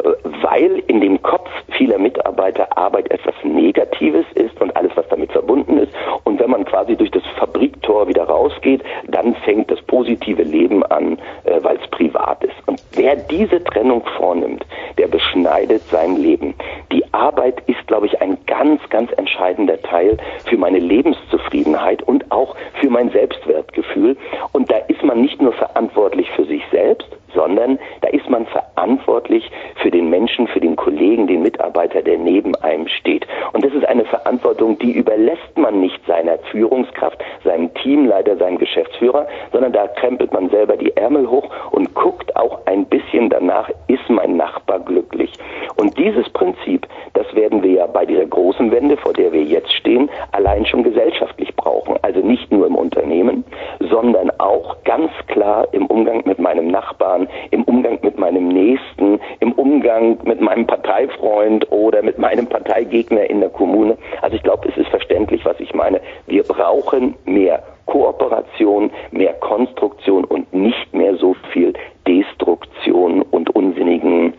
Äh, 0.04 0.10
weil 0.42 0.84
in 0.88 1.02
dem 1.02 1.22
Kopf 1.22 1.50
vieler 1.78 1.98
Mitarbeiter 1.98 2.78
Arbeit 2.78 3.12
etwas 3.12 3.36
Negatives 3.44 4.26
ist 4.36 4.60
und 4.62 4.76
alles, 4.76 4.92
was 4.96 5.08
damit 5.10 5.32
verbunden 5.32 5.78
ist. 5.78 5.92
Und 6.24 6.40
wenn 6.40 6.50
man 6.50 6.66
quasi 6.66 6.96
durch 6.96 7.12
das 7.12 7.24
Fabriktor 7.38 8.08
wieder 8.08 8.24
rausgeht, 8.24 8.82
dann 9.08 9.36
fängt 9.36 9.70
das 9.72 9.82
positive 9.84 10.44
Leben 10.44 10.84
an, 10.84 11.18
äh, 11.44 11.60
weil 11.62 11.78
es 11.78 11.88
privat 11.90 12.44
ist. 12.44 12.56
Und 12.66 12.82
wer 12.94 13.16
diese 13.16 13.64
Trennung 13.64 14.04
vornimmt, 14.18 14.66
der 14.98 15.08
beschneidet 15.08 15.82
sein 15.84 16.18
Leben. 16.18 16.54
Die 16.92 17.04
Arbeit 17.14 17.62
ist, 17.68 17.86
glaube 17.88 18.06
ich, 18.06 18.22
ein 18.22 18.38
ganz, 18.46 18.82
ganz 18.90 19.12
entscheidender 19.14 19.82
Teil 19.82 20.18
für 20.46 20.58
meine 20.58 20.80
Lebenszufriedenheit 20.80 22.04
und 22.04 22.32
auch 22.32 22.56
für 22.82 22.90
mein 22.90 23.10
Selbstwertgefühl. 23.12 24.18
Und 24.52 24.59
da 24.70 24.78
ist 24.88 25.04
man 25.04 25.22
nicht 25.22 25.42
nur 25.42 25.54
verantwortlich 25.54 26.30
für 26.32 26.46
sich 26.46 26.64
selbst, 26.72 27.08
sondern 27.34 27.80
da 28.02 28.10
ist 28.10 28.30
man 28.30 28.46
verantwortlich 28.46 29.50
für 29.82 29.92
den 29.92 30.10
Menschen, 30.10 30.48
für 30.48 30.60
den 30.60 30.76
Kollegen, 30.76 31.28
den 31.28 31.42
Mitarbeiter, 31.42 32.02
der 32.02 32.18
neben 32.18 32.56
einem 32.56 32.88
steht. 32.88 33.28
Und 33.54 33.66
das 33.66 33.74
ist 33.74 33.86
eine 33.86 34.06
Verantwortung, 34.06 34.78
die 34.80 34.92
überlässt 34.92 35.58
man 35.58 35.80
nicht 35.80 36.00
seiner 36.06 36.38
Führungskraft, 36.52 37.24
seinem 37.44 37.74
Teamleiter, 37.76 38.38
seinem 38.38 38.58
Geschäftsführer, 38.58 39.28
sondern 39.52 39.74
da 39.74 39.88
krempelt 39.88 40.32
man 40.34 40.50
selber 40.50 40.78
die 40.78 40.96
Ärmel 40.96 41.30
hoch 41.30 41.50
und 41.72 41.94
guckt 41.96 42.36
auch 42.36 42.66
ein 42.66 42.86
bisschen 42.86 43.30
danach, 43.30 43.70
ist 43.88 44.10
mein 44.10 44.38
Nachbar 44.38 44.80
glücklich. 44.80 45.34
Und 45.78 45.98
dieses 45.98 46.30
Prinzip, 46.30 46.88
das 47.14 47.26
werden 47.36 47.64
wir 47.64 47.72
ja 47.72 47.88
bei 47.88 48.06
dieser 48.06 48.26
großen 48.26 48.72
Wende, 48.72 48.98
vor 48.98 49.14
der 49.14 49.32
wir 49.32 49.44
jetzt 49.44 49.74
stehen, 49.74 50.10
allein 50.32 50.66
schon 50.66 50.84
gesellschaftlich 50.84 51.56
brauchen. 51.56 51.96
Also 52.02 52.20
nicht 52.20 52.52
nur 52.52 52.68
im 52.68 52.76
Unternehmen, 52.76 53.44
sondern 53.90 54.32
auch 54.40 54.78
ganz 54.84 55.12
klar 55.28 55.68
im 55.72 55.86
Umgang 55.88 56.22
mit 56.26 56.40
meinem 56.40 56.68
Nachbarn, 56.68 57.28
im 57.52 57.64
Umgang 57.64 58.00
mit 58.02 58.18
meinem 58.18 58.48
Nächsten, 58.48 59.20
im 59.40 59.52
Umgang 59.54 60.18
mit 60.24 60.42
meinem 60.42 60.68
Parteifreund 60.68 61.72
oder 61.72 62.02
mit 62.02 62.18
meinem 62.18 62.48
Parteigegner 62.48 63.30
in 63.30 63.40
der 63.40 63.50
Kommune. 63.50 63.98
Also 64.22 64.36
ich 64.36 64.44
glaube, 64.44 64.70
es 64.70 64.78
ist 64.78 64.90
verständlich, 64.90 65.46
was 65.46 65.60
ich 65.60 65.74
meine. 65.74 66.02
Wir 66.28 66.44
brauchen 66.44 67.16
mehr 67.26 67.64
Kooperation, 67.86 68.92
mehr 69.12 69.34
Konstruktion 69.34 70.24
und 70.26 70.54
nicht 70.54 70.94
mehr 70.94 71.16
so 71.16 71.36
viel 71.52 71.74
Destruktion 72.08 73.24
und 73.24 73.50
unsinnigen, 73.56 74.34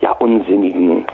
ja, 0.00 0.12
unsinnigen. 0.12 1.04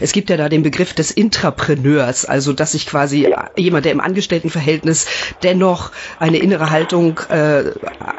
Es 0.00 0.12
gibt 0.12 0.30
ja 0.30 0.36
da 0.36 0.48
den 0.48 0.62
Begriff 0.62 0.94
des 0.94 1.10
Intrapreneurs, 1.10 2.24
also 2.24 2.52
dass 2.52 2.72
sich 2.72 2.86
quasi 2.86 3.32
jemand, 3.56 3.84
der 3.84 3.92
im 3.92 4.00
Angestelltenverhältnis 4.00 5.34
dennoch 5.42 5.92
eine 6.18 6.38
innere 6.38 6.70
Haltung 6.70 7.20
äh, 7.30 7.64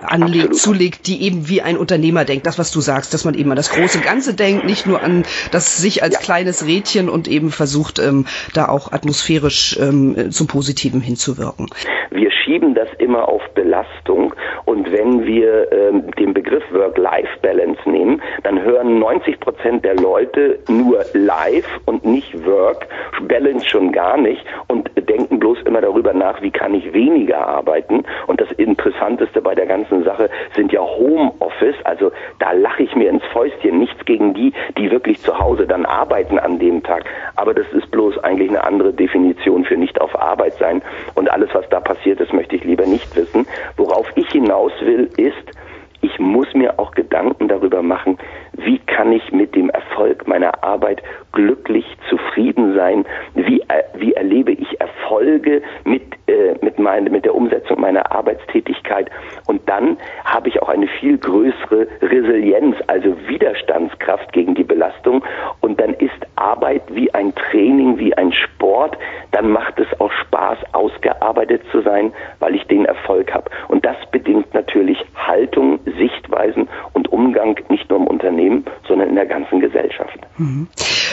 anlegt, 0.05 0.50
Absolut. 0.50 0.55
zulegt, 0.55 1.07
die 1.07 1.24
eben 1.24 1.50
wie 1.50 1.62
ein 1.62 1.77
Unternehmer 1.77 2.25
denkt. 2.25 2.46
Das, 2.46 2.60
was 2.60 2.72
du 2.72 2.81
sagst, 2.81 3.13
dass 3.13 3.25
man 3.25 3.34
eben 3.34 3.50
an 3.51 3.57
das 3.57 3.72
große 3.72 4.00
Ganze 4.01 4.34
denkt, 4.34 4.65
nicht 4.65 4.86
nur 4.86 5.01
an 5.01 5.24
das 5.51 5.77
sich 5.77 6.03
als 6.03 6.15
ja. 6.15 6.19
kleines 6.22 6.65
Rädchen 6.65 7.10
und 7.10 7.27
eben 7.27 7.51
versucht, 7.51 8.00
ähm, 8.00 8.25
da 8.53 8.67
auch 8.67 8.91
atmosphärisch 8.91 9.77
ähm, 9.79 10.31
zum 10.31 10.48
Positiven 10.48 11.01
hinzuwirken. 11.01 11.67
Wir 12.10 12.31
schieben 12.31 12.74
das 12.74 12.88
immer 13.00 13.27
auf 13.27 13.41
Belastung 13.53 14.34
und 14.65 14.91
wenn 14.91 15.25
wir 15.25 15.72
ähm, 15.72 16.12
den 16.17 16.34
Begriff 16.34 16.63
Work-Life-Balance 16.72 17.89
nehmen, 17.89 18.22
dann 18.43 18.62
hören 18.62 19.00
90 19.00 19.39
Prozent 19.39 19.84
der 19.84 19.96
Leute 19.96 20.60
nur 20.67 21.03
Life 21.13 21.66
und 21.86 22.05
nicht 22.05 22.45
Work, 22.45 22.88
Balance 23.27 23.67
schon 23.67 23.91
gar 23.91 24.17
nicht 24.17 24.45
und 24.67 24.89
denken 25.07 25.39
bloß 25.39 25.62
immer 25.65 25.81
darüber 25.81 26.13
nach, 26.13 26.41
wie 26.41 26.51
kann 26.51 26.74
ich 26.74 26.93
weniger 26.93 27.47
arbeiten. 27.47 28.03
Und 28.27 28.41
das 28.41 28.51
Interessanteste 28.53 29.41
bei 29.41 29.55
der 29.55 29.65
ganzen 29.65 30.03
Sache 30.03 30.29
sind 30.55 30.71
ja 30.71 30.81
Homeoffice. 30.81 31.75
Also 31.83 32.12
da 32.39 32.51
lache 32.51 32.83
ich 32.83 32.95
mir 32.95 33.09
ins 33.09 33.24
Fäustchen. 33.31 33.79
Nichts 33.79 34.05
gegen 34.05 34.33
die, 34.33 34.53
die 34.77 34.91
wirklich 34.91 35.19
zu 35.21 35.38
Hause 35.39 35.67
dann 35.67 35.86
arbeiten 35.86 36.39
an 36.39 36.59
dem 36.59 36.83
Tag. 36.83 37.05
Aber 37.36 37.53
das 37.53 37.67
ist 37.74 37.89
bloß 37.91 38.17
eigentlich 38.19 38.50
eine 38.50 38.63
andere 38.63 38.93
Definition 38.93 39.65
für 39.65 39.77
nicht 39.77 40.00
auf 40.01 40.19
Arbeit 40.19 40.53
sein. 40.55 40.81
Und 41.15 41.29
alles, 41.29 41.50
was 41.53 41.68
da 41.70 41.79
passiert 41.79 42.20
ist, 42.20 42.33
möchte 42.33 42.55
ich 42.55 42.63
lieber 42.63 42.85
nicht 42.85 43.15
wissen. 43.15 43.48
Worauf 43.77 44.11
ich 44.15 44.29
hinaus 44.29 44.72
will, 44.81 45.09
ist, 45.18 45.57
ich 46.01 46.20
muss 46.20 46.53
mir 46.53 46.79
auch 46.79 46.92
Gedanken 46.92 47.48
darüber 47.48 47.81
machen, 47.81 48.18
wie 48.57 48.79
kann 48.79 49.11
ich 49.11 49.31
mit 49.31 49.55
dem 49.55 49.70
Erfolg 49.70 50.27
meiner 50.27 50.63
Arbeit 50.63 51.01
glücklich 51.31 51.85
zufrieden 52.09 52.75
sein? 52.75 53.05
Wie, 53.35 53.61
äh, 53.61 53.83
wie 53.96 54.13
erlebe 54.13 54.51
ich 54.51 54.81
Erfolge 54.81 55.61
mit, 55.83 56.01
äh, 56.27 56.55
mit, 56.61 56.79
meine, 56.79 57.09
mit 57.09 57.25
der 57.25 57.35
Umsetzung 57.35 57.79
meiner 57.79 58.11
Arbeitstätigkeit? 58.11 59.09
Und 59.46 59.61
dann 59.70 59.98
habe 60.25 60.50
ich 60.50 60.61
auch 60.61 60.70
eine 60.70 60.87
viel 60.87 61.17
größere 61.17 61.87
Resilienz, 62.01 62.75
also 62.87 63.15
Widerstandskraft 63.27 64.33
gegen 64.33 64.55
die 64.55 64.63
Belastung. 64.63 65.24
Und 65.61 65.79
dann 65.79 65.93
ist 65.93 66.17
Arbeit 66.35 66.81
wie 66.89 67.13
ein 67.13 67.33
Training, 67.35 68.00
wie 68.00 68.15
ein 68.17 68.33
Sport. 68.33 68.98
Dann 69.31 69.51
macht 69.51 69.79
es 69.79 69.87
auch 70.00 70.11
Spaß, 70.11 70.57
ausgearbeitet 70.74 71.61
zu 71.72 71.81
sein, 71.81 72.11
weil 72.39 72.55
ich 72.55 72.65
den 72.65 72.85
Erfolg 72.85 73.33
habe. 73.33 73.51
Und 73.67 73.85
das 73.85 73.98
bedingt 74.11 74.51
natürlich 74.53 74.98
Haltung, 75.15 75.79
Sichtweisen 75.98 76.67
und 76.93 77.11
Umgang 77.11 77.59
nicht 77.70 77.89
nur 77.89 78.00
im 78.00 78.07
Unternehmen, 78.07 78.47
sondern 78.88 79.10
in 79.10 79.16
der 79.16 79.25
ganzen 79.25 79.60
Gesellschaft. 79.60 80.18
Mhm. 80.38 80.68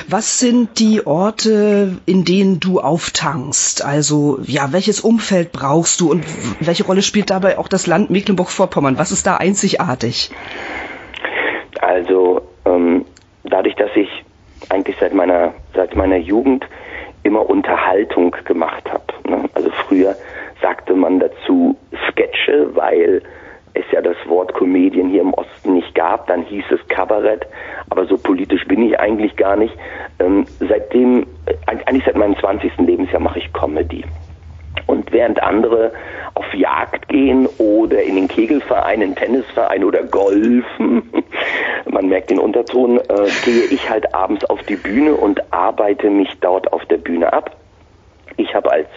Was 0.08 0.38
sind 0.38 0.78
die 0.78 1.06
Orte, 1.06 1.98
in 2.06 2.24
denen 2.24 2.60
du 2.60 2.80
auftankst? 2.80 3.84
Also, 3.84 4.38
ja, 4.42 4.72
welches 4.72 5.00
Umfeld 5.00 5.52
brauchst 5.52 6.00
du 6.00 6.10
und 6.10 6.24
welche 6.60 6.84
Rolle 6.84 7.02
spielt 7.02 7.30
dabei 7.30 7.58
auch 7.58 7.68
das 7.68 7.86
Land 7.86 8.10
Mecklenburg-Vorpommern? 8.10 8.98
Was 8.98 9.12
ist 9.12 9.26
da 9.26 9.36
einzigartig? 9.36 10.30
Also, 11.80 12.42
ähm, 12.66 13.04
dadurch, 13.44 13.74
dass 13.76 13.90
ich 13.94 14.08
eigentlich 14.68 14.96
seit 14.98 15.14
meiner, 15.14 15.54
seit 15.74 15.94
meiner 15.96 16.16
Jugend 16.16 16.66
immer 17.22 17.48
Unterhaltung 17.48 18.36
gemacht 18.44 18.90
habe. 18.90 19.04
Ne? 19.28 19.48
Also 19.54 19.70
früher 19.70 20.14
sagte 20.60 20.94
man 20.94 21.20
dazu 21.20 21.76
Sketche, 22.08 22.74
weil 22.74 23.22
es 23.74 23.84
ja 23.92 24.00
das 24.00 24.16
Wort 24.26 24.54
Comedian 24.54 25.10
hier 25.10 25.20
im 25.20 25.34
Osten 25.34 25.74
nicht 25.74 25.94
gab, 25.94 26.26
dann 26.28 26.42
hieß 26.42 26.64
es 26.70 26.86
Kabarett, 26.88 27.46
aber 27.90 28.06
so 28.06 28.16
politisch 28.16 28.64
bin 28.66 28.82
ich 28.82 28.98
eigentlich 28.98 29.36
gar 29.36 29.56
nicht. 29.56 29.74
Ähm, 30.20 30.46
seitdem, 30.60 31.26
äh, 31.46 31.54
eigentlich 31.66 32.04
seit 32.04 32.16
meinem 32.16 32.38
20. 32.38 32.72
Lebensjahr 32.78 33.20
mache 33.20 33.40
ich 33.40 33.52
Comedy. 33.52 34.04
Und 34.86 35.12
während 35.12 35.42
andere 35.42 35.92
auf 36.34 36.52
Jagd 36.54 37.08
gehen 37.08 37.48
oder 37.58 38.02
in 38.02 38.16
den 38.16 38.28
Kegelverein, 38.28 39.00
in 39.00 39.10
den 39.10 39.16
Tennisverein 39.16 39.84
oder 39.84 40.02
golfen, 40.02 41.10
man 41.90 42.08
merkt 42.08 42.30
den 42.30 42.38
Unterton, 42.38 42.98
äh, 42.98 43.28
gehe 43.44 43.64
ich 43.70 43.88
halt 43.88 44.14
abends 44.14 44.44
auf 44.44 44.62
die 44.64 44.76
Bühne 44.76 45.14
und 45.14 45.52
arbeite 45.52 46.10
mich 46.10 46.30
dort 46.40 46.72
auf 46.72 46.84
der 46.86 46.98
Bühne 46.98 47.32
ab. 47.32 47.56
Ich 48.36 48.54
habe 48.54 48.70
als 48.70 48.88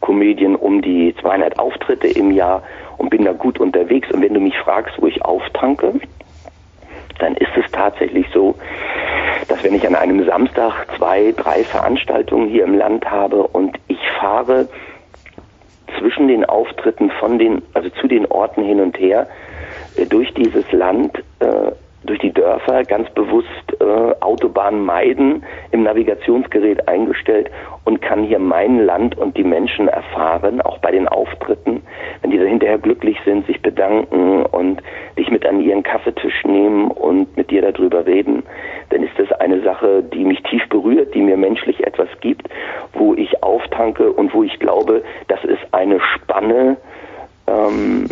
Comedian 0.00 0.56
um 0.56 0.82
die 0.82 1.14
200 1.20 1.58
Auftritte 1.58 2.08
im 2.08 2.30
Jahr 2.30 2.62
und 2.98 3.10
bin 3.10 3.24
da 3.24 3.32
gut 3.32 3.58
unterwegs. 3.58 4.10
Und 4.12 4.22
wenn 4.22 4.34
du 4.34 4.40
mich 4.40 4.56
fragst, 4.58 5.00
wo 5.00 5.06
ich 5.06 5.24
auftanke, 5.24 5.94
dann 7.18 7.34
ist 7.36 7.50
es 7.56 7.70
tatsächlich 7.72 8.26
so, 8.32 8.54
dass 9.48 9.62
wenn 9.64 9.74
ich 9.74 9.86
an 9.86 9.94
einem 9.94 10.24
Samstag 10.24 10.86
zwei, 10.96 11.32
drei 11.36 11.64
Veranstaltungen 11.64 12.48
hier 12.48 12.64
im 12.64 12.74
Land 12.76 13.10
habe 13.10 13.46
und 13.46 13.78
ich 13.88 13.98
fahre 14.20 14.68
zwischen 15.98 16.28
den 16.28 16.44
Auftritten 16.44 17.10
von 17.10 17.38
den, 17.38 17.62
also 17.74 17.88
zu 18.00 18.06
den 18.06 18.26
Orten 18.26 18.62
hin 18.62 18.80
und 18.80 18.98
her, 18.98 19.26
äh, 19.96 20.06
durch 20.06 20.32
dieses 20.34 20.70
Land, 20.72 21.18
äh, 21.40 21.72
durch 22.08 22.18
die 22.20 22.32
Dörfer 22.32 22.84
ganz 22.84 23.08
bewusst 23.10 23.48
äh, 23.80 23.84
Autobahnen 24.20 24.84
meiden, 24.84 25.44
im 25.70 25.82
Navigationsgerät 25.82 26.88
eingestellt 26.88 27.50
und 27.84 28.00
kann 28.00 28.24
hier 28.24 28.38
mein 28.38 28.84
Land 28.84 29.16
und 29.18 29.36
die 29.36 29.44
Menschen 29.44 29.88
erfahren, 29.88 30.60
auch 30.60 30.78
bei 30.78 30.90
den 30.90 31.06
Auftritten, 31.06 31.82
wenn 32.22 32.30
die 32.30 32.38
dann 32.38 32.48
hinterher 32.48 32.78
glücklich 32.78 33.18
sind, 33.24 33.46
sich 33.46 33.60
bedanken 33.60 34.46
und 34.46 34.82
dich 35.18 35.30
mit 35.30 35.46
an 35.46 35.60
ihren 35.60 35.82
Kaffeetisch 35.82 36.44
nehmen 36.44 36.90
und 36.90 37.36
mit 37.36 37.50
dir 37.50 37.62
darüber 37.62 38.06
reden, 38.06 38.42
dann 38.90 39.02
ist 39.02 39.18
das 39.18 39.30
eine 39.40 39.60
Sache, 39.62 40.02
die 40.02 40.24
mich 40.24 40.42
tief 40.44 40.66
berührt, 40.68 41.14
die 41.14 41.20
mir 41.20 41.36
menschlich 41.36 41.86
etwas 41.86 42.08
gibt, 42.20 42.48
wo 42.94 43.14
ich 43.14 43.42
auftanke 43.42 44.10
und 44.12 44.32
wo 44.32 44.42
ich 44.42 44.58
glaube, 44.58 45.02
das 45.28 45.44
ist 45.44 45.62
eine 45.72 46.00
Spanne, 46.00 46.76
ähm, 47.46 48.06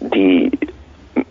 die 0.00 0.50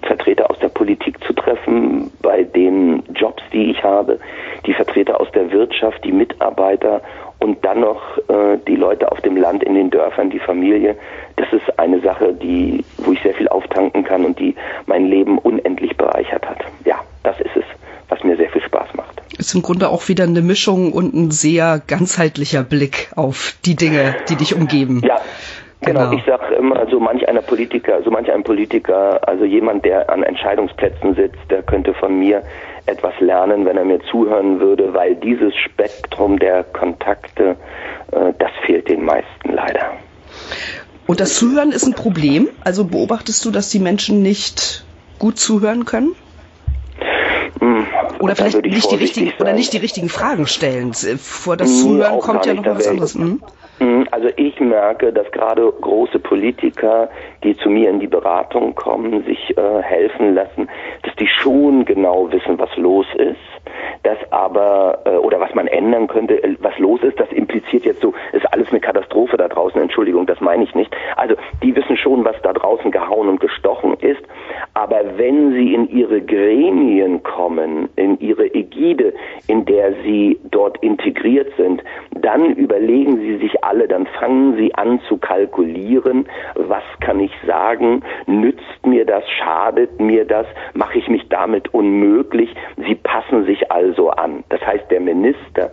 Vertreter 0.04 0.50
aus 0.50 0.60
der 0.60 0.70
Politik 0.70 1.24
zu 1.24 1.34
treffen, 1.34 2.12
bei 2.22 2.44
den 2.44 3.04
Jobs, 3.14 3.44
die 3.54 3.72
ich 3.72 3.84
habe, 3.84 4.20
die 4.66 4.74
Vertreter 4.74 5.20
aus 5.20 5.32
der 5.32 5.52
Wirtschaft, 5.52 6.04
die 6.04 6.12
Mitarbeiter 6.12 7.02
und 7.40 7.64
dann 7.66 7.82
noch 7.82 8.18
äh, 8.30 8.58
die 8.68 8.76
Leute 8.76 9.12
auf 9.12 9.20
dem 9.22 9.36
Land, 9.36 9.64
in 9.64 9.74
den 9.74 9.90
Dörfern, 9.90 10.30
die 10.30 10.40
Familie. 10.40 10.96
Das 11.38 11.52
ist 11.52 11.80
eine 11.80 12.00
Sache, 12.02 12.34
die, 12.34 12.84
wo 12.98 13.12
ich 13.12 13.22
sehr 13.22 13.34
viel 13.34 13.48
auftanken 13.48 14.04
kann 14.04 14.26
und 14.26 14.40
die 14.40 14.56
mein 14.86 15.06
Leben 15.06 15.38
unendlich 15.40 15.98
bereichert 15.98 16.48
hat. 16.48 16.60
Ja, 16.86 17.00
das 17.24 17.40
ist 17.40 17.56
es, 17.56 17.64
was 18.10 18.24
mir 18.24 18.38
sehr 18.38 18.50
viel 18.50 18.62
Spaß 18.62 18.94
macht. 18.96 19.22
Ist 19.38 19.56
im 19.56 19.64
Grunde 19.64 19.90
auch 19.90 20.08
wieder 20.08 20.26
eine 20.26 20.42
Mischung 20.42 20.94
und 20.94 21.16
ein 21.16 21.32
sehr 21.32 21.82
ganzheitlicher 21.86 22.64
Blick 22.64 23.10
auf 23.16 23.56
die 23.66 23.76
Dinge, 23.76 24.16
die 24.30 24.36
dich 24.36 24.54
umgeben. 24.56 25.02
Ja, 25.04 25.20
Genau, 25.84 26.02
genau. 26.02 26.13
ich 26.13 26.24
sage 26.26 26.54
immer, 26.56 26.86
so 26.89 27.00
manch 27.00 27.28
einer 27.28 27.41
Politiker, 27.41 28.04
so 28.04 28.12
manch 28.12 28.32
ein 28.32 28.44
Politiker, 28.44 29.20
also 29.28 29.46
jemand, 29.46 29.84
der 29.84 30.10
an 30.10 30.22
Entscheidungsplätzen 30.22 31.15
sitzt, 31.15 31.39
der 31.50 31.63
könnte 31.63 31.96
von 31.96 32.20
mir 32.20 32.44
etwas 32.86 33.13
lernen, 33.20 33.65
wenn 33.65 33.78
er 33.78 33.86
mir 33.86 34.00
zuhören 34.12 34.60
würde, 34.60 34.94
weil 34.94 35.15
dieses 35.15 35.56
Spektrum 35.56 36.38
der 36.38 36.63
Kontakte, 36.63 37.56
äh, 38.12 38.34
das 38.38 38.52
fehlt 38.65 38.89
den 38.89 39.04
meisten 39.04 39.54
leider. 39.54 39.94
Und 41.08 41.20
das 41.20 41.36
Zuhören 41.36 41.72
ist 41.72 41.86
ein 41.86 41.94
Problem? 41.94 42.50
Also 42.63 42.86
beobachtest 42.86 43.44
du, 43.44 43.52
dass 43.52 43.70
die 43.70 43.80
Menschen 43.80 44.22
nicht 44.22 44.86
gut 45.17 45.39
zuhören 45.39 45.86
können? 45.86 46.15
Hm, 47.60 47.86
oder 48.20 48.36
vielleicht 48.36 48.63
nicht 48.63 48.91
die 48.91 48.96
richtigen 48.96 49.34
oder 49.39 49.54
nicht 49.54 49.74
die 49.74 49.78
richtigen 49.78 50.10
Fragen 50.10 50.48
stellen. 50.48 50.94
Vor 50.94 51.58
das 51.58 51.82
Zuhören 51.82 52.20
kommt 52.20 52.46
ja 52.46 52.54
noch 52.54 52.65
was 52.65 52.88
anderes. 52.88 53.15
Hm? 53.15 53.41
Hm? 53.82 54.08
Also 54.12 54.30
ich 54.36 54.60
merke, 54.60 55.12
dass 55.12 55.32
gerade 55.32 55.72
große 55.82 56.20
Politiker, 56.20 57.10
die 57.44 57.58
zu 57.58 57.67
mir 57.67 57.89
in 57.89 58.00
die 58.00 58.06
Beratung 58.06 58.76
kommen, 58.76 59.24
sich 59.24 59.58
äh, 59.58 59.82
helfen 59.82 60.36
lassen, 60.36 60.70
dass 61.02 61.15
die 61.15 61.26
schon 61.26 61.84
genau 61.86 62.32
wissen, 62.32 62.60
was 62.60 62.70
los 62.78 63.08
ist 63.15 63.39
das 64.04 64.17
aber, 64.32 65.00
äh, 65.06 65.10
oder 65.17 65.39
was 65.39 65.54
man 65.54 65.67
ändern 65.67 66.08
könnte, 66.08 66.44
äh, 66.44 66.56
was 66.60 66.78
los 66.80 67.02
ist, 67.04 67.20
das 67.20 67.32
impliziert 67.32 67.86
jetzt 67.86 68.02
so, 68.02 68.13
ist 68.34 68.52
alles 68.52 68.70
eine 68.70 68.80
Katastrophe 68.80 69.38
da 69.38 69.48
draußen, 69.48 69.80
Entschuldigung, 69.82 70.26
das 70.26 70.41
meine 70.41 70.63
ich 70.63 70.74
nicht. 70.76 70.96
Also 71.15 71.36
die 71.62 71.76
wissen 71.76 71.98
schon, 71.98 72.26
was 72.26 72.36
da 72.41 72.54
draußen 72.54 72.91
gehauen 72.91 73.30
und 73.30 73.39
gestochen 73.39 73.94
ist, 73.96 74.22
aber 74.82 75.15
wenn 75.15 75.54
sie 75.54 75.76
in 75.76 75.88
ihre 75.91 76.22
Gremien 76.22 77.22
kommen, 77.22 77.88
in 77.98 78.20
ihre 78.20 78.52
Ägide, 78.52 79.13
in 79.46 79.63
der 79.65 79.94
sie 80.04 80.39
dort 80.50 80.82
integriert 80.82 81.54
sind, 81.56 81.84
dann 82.20 82.56
überlegen 82.56 83.17
sie 83.20 83.38
sich 83.38 83.63
alle, 83.63 83.88
dann 83.88 84.08
fangen 84.08 84.58
sie 84.58 84.74
an 84.74 85.00
zu 85.08 85.17
kalkulieren, 85.17 86.26
was 86.56 86.82
kann 87.00 87.20
ich 87.20 87.32
sagen, 87.46 88.02
nützt 88.26 88.84
mir 88.84 89.06
das, 89.06 89.24
schadet 89.30 90.00
mir 90.00 90.26
das, 90.26 90.48
mache 90.74 90.98
ich 90.98 91.08
mich 91.10 91.30
damit 91.30 91.72
unmöglich, 91.76 92.52
sie 92.78 92.96
passen 92.96 93.46
sich 93.46 93.72
also 93.72 94.10
an. 94.10 94.44
Das 94.50 94.65
heißt, 94.65 94.89
der 94.89 95.02
Minister 95.02 95.72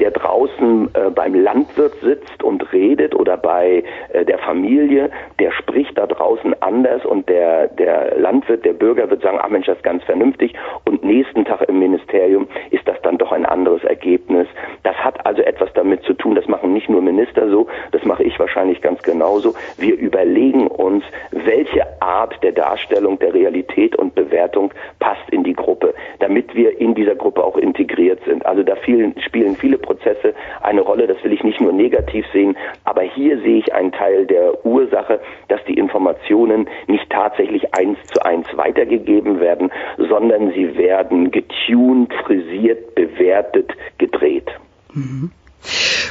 der 0.00 0.10
draußen 0.10 0.88
äh, 0.94 1.10
beim 1.10 1.34
Landwirt 1.34 1.94
sitzt 2.02 2.42
und 2.42 2.72
redet 2.72 3.14
oder 3.14 3.36
bei 3.36 3.84
äh, 4.12 4.24
der 4.24 4.38
Familie, 4.38 5.10
der 5.38 5.52
spricht 5.52 5.96
da 5.96 6.06
draußen 6.06 6.60
anders 6.62 7.04
und 7.04 7.28
der, 7.28 7.68
der 7.68 8.18
Landwirt, 8.18 8.64
der 8.64 8.72
Bürger 8.72 9.10
wird 9.10 9.22
sagen, 9.22 9.38
ah 9.40 9.48
Mensch, 9.48 9.66
das 9.66 9.76
ist 9.76 9.84
ganz 9.84 10.02
vernünftig. 10.04 10.54
Und 10.86 11.04
nächsten 11.04 11.44
Tag 11.44 11.62
im 11.68 11.78
Ministerium 11.78 12.48
ist 12.70 12.86
das 12.88 13.00
dann 13.02 13.18
doch 13.30 13.36
ein 13.36 13.46
anderes 13.46 13.82
Ergebnis. 13.84 14.46
Das 14.82 14.96
hat 14.96 15.24
also 15.26 15.42
etwas 15.42 15.72
damit 15.74 16.02
zu 16.02 16.14
tun, 16.14 16.34
das 16.34 16.48
machen 16.48 16.72
nicht 16.72 16.88
nur 16.88 17.02
Minister 17.02 17.48
so, 17.48 17.66
das 17.92 18.04
mache 18.04 18.24
ich 18.24 18.38
wahrscheinlich 18.38 18.80
ganz 18.80 19.02
genauso. 19.02 19.54
Wir 19.78 19.96
überlegen 19.96 20.66
uns, 20.66 21.04
welche 21.30 21.86
Art 22.02 22.42
der 22.42 22.52
Darstellung 22.52 23.18
der 23.18 23.34
Realität 23.34 23.96
und 23.96 24.14
Bewertung 24.14 24.72
passt 24.98 25.28
in 25.30 25.44
die 25.44 25.52
Gruppe, 25.52 25.94
damit 26.18 26.54
wir 26.54 26.80
in 26.80 26.94
dieser 26.94 27.14
Gruppe 27.14 27.44
auch 27.44 27.56
integriert 27.56 28.20
sind. 28.24 28.44
Also 28.46 28.62
da 28.62 28.76
vielen, 28.76 29.18
spielen 29.20 29.56
viele 29.56 29.78
Prozesse 29.78 30.34
eine 30.62 30.80
Rolle. 30.80 31.06
Das 31.06 31.22
will 31.24 31.32
ich 31.32 31.44
nicht 31.44 31.60
nur 31.60 31.72
negativ 31.72 32.24
sehen, 32.32 32.56
aber 32.84 33.02
hier 33.02 33.38
sehe 33.40 33.58
ich 33.58 33.72
einen 33.72 33.92
Teil 33.92 34.26
der 34.26 34.64
Ursache, 34.64 35.20
dass 35.48 35.62
die 35.64 35.74
Informationen 35.74 36.68
nicht 36.86 37.08
tatsächlich 37.10 37.74
eins 37.74 37.98
zu 38.12 38.24
eins 38.24 38.46
weitergegeben 38.56 39.40
werden, 39.40 39.70
sondern 39.98 40.52
sie 40.52 40.76
werden 40.76 41.30
getuned, 41.30 42.12
frisiert, 42.24 42.94
bewertet, 43.20 43.72
gedreht. 43.98 44.48
Mhm. 44.94 45.30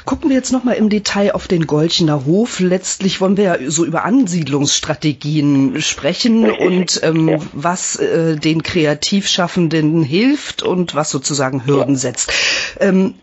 Gucken 0.05 0.29
wir 0.29 0.37
jetzt 0.37 0.51
nochmal 0.51 0.75
im 0.75 0.89
Detail 0.89 1.31
auf 1.31 1.47
den 1.47 1.65
Golchener 1.65 2.25
Hof. 2.25 2.59
Letztlich 2.59 3.19
wollen 3.19 3.35
wir 3.35 3.43
ja 3.43 3.57
so 3.65 3.83
über 3.83 4.03
Ansiedlungsstrategien 4.05 5.81
sprechen 5.81 6.51
und 6.51 6.99
ähm, 7.03 7.29
ja. 7.29 7.39
was 7.53 7.95
äh, 7.95 8.35
den 8.35 8.61
Kreativschaffenden 8.61 10.03
hilft 10.03 10.61
und 10.61 10.93
was 10.93 11.09
sozusagen 11.09 11.65
Hürden 11.65 11.95
ja. 11.95 11.99
setzt. 11.99 12.31
Ähm. 12.79 13.15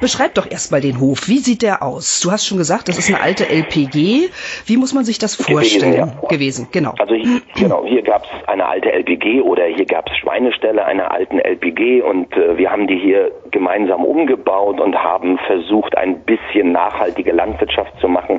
Beschreib 0.00 0.34
doch 0.34 0.50
erstmal 0.50 0.80
den 0.80 1.00
Hof. 1.00 1.28
Wie 1.28 1.38
sieht 1.38 1.62
der 1.62 1.82
aus? 1.82 2.20
Du 2.20 2.30
hast 2.30 2.46
schon 2.46 2.58
gesagt, 2.58 2.88
das 2.88 2.98
ist 2.98 3.08
eine 3.08 3.20
alte 3.20 3.48
LPG. 3.48 4.28
Wie 4.66 4.76
muss 4.76 4.92
man 4.92 5.04
sich 5.04 5.18
das 5.18 5.34
vorstellen? 5.34 5.92
Gewesen, 5.92 6.18
ja. 6.22 6.28
gewesen. 6.28 6.68
genau. 6.70 6.94
Also 6.98 7.14
hier, 7.14 7.40
genau, 7.56 7.84
hier 7.86 8.02
gab 8.02 8.24
es 8.24 8.48
eine 8.48 8.66
alte 8.66 8.92
LPG 8.92 9.40
oder 9.40 9.64
hier 9.64 9.86
gab 9.86 10.08
es 10.10 10.16
Schweineställe 10.18 10.84
einer 10.84 11.10
alten 11.10 11.38
LPG 11.38 12.02
und 12.02 12.32
äh, 12.36 12.58
wir 12.58 12.70
haben 12.70 12.86
die 12.86 12.98
hier 12.98 13.32
gemeinsam 13.56 14.04
umgebaut 14.04 14.80
und 14.80 15.02
haben 15.02 15.38
versucht, 15.38 15.96
ein 15.96 16.20
bisschen 16.20 16.72
nachhaltige 16.72 17.32
Landwirtschaft 17.32 17.98
zu 18.00 18.06
machen 18.06 18.38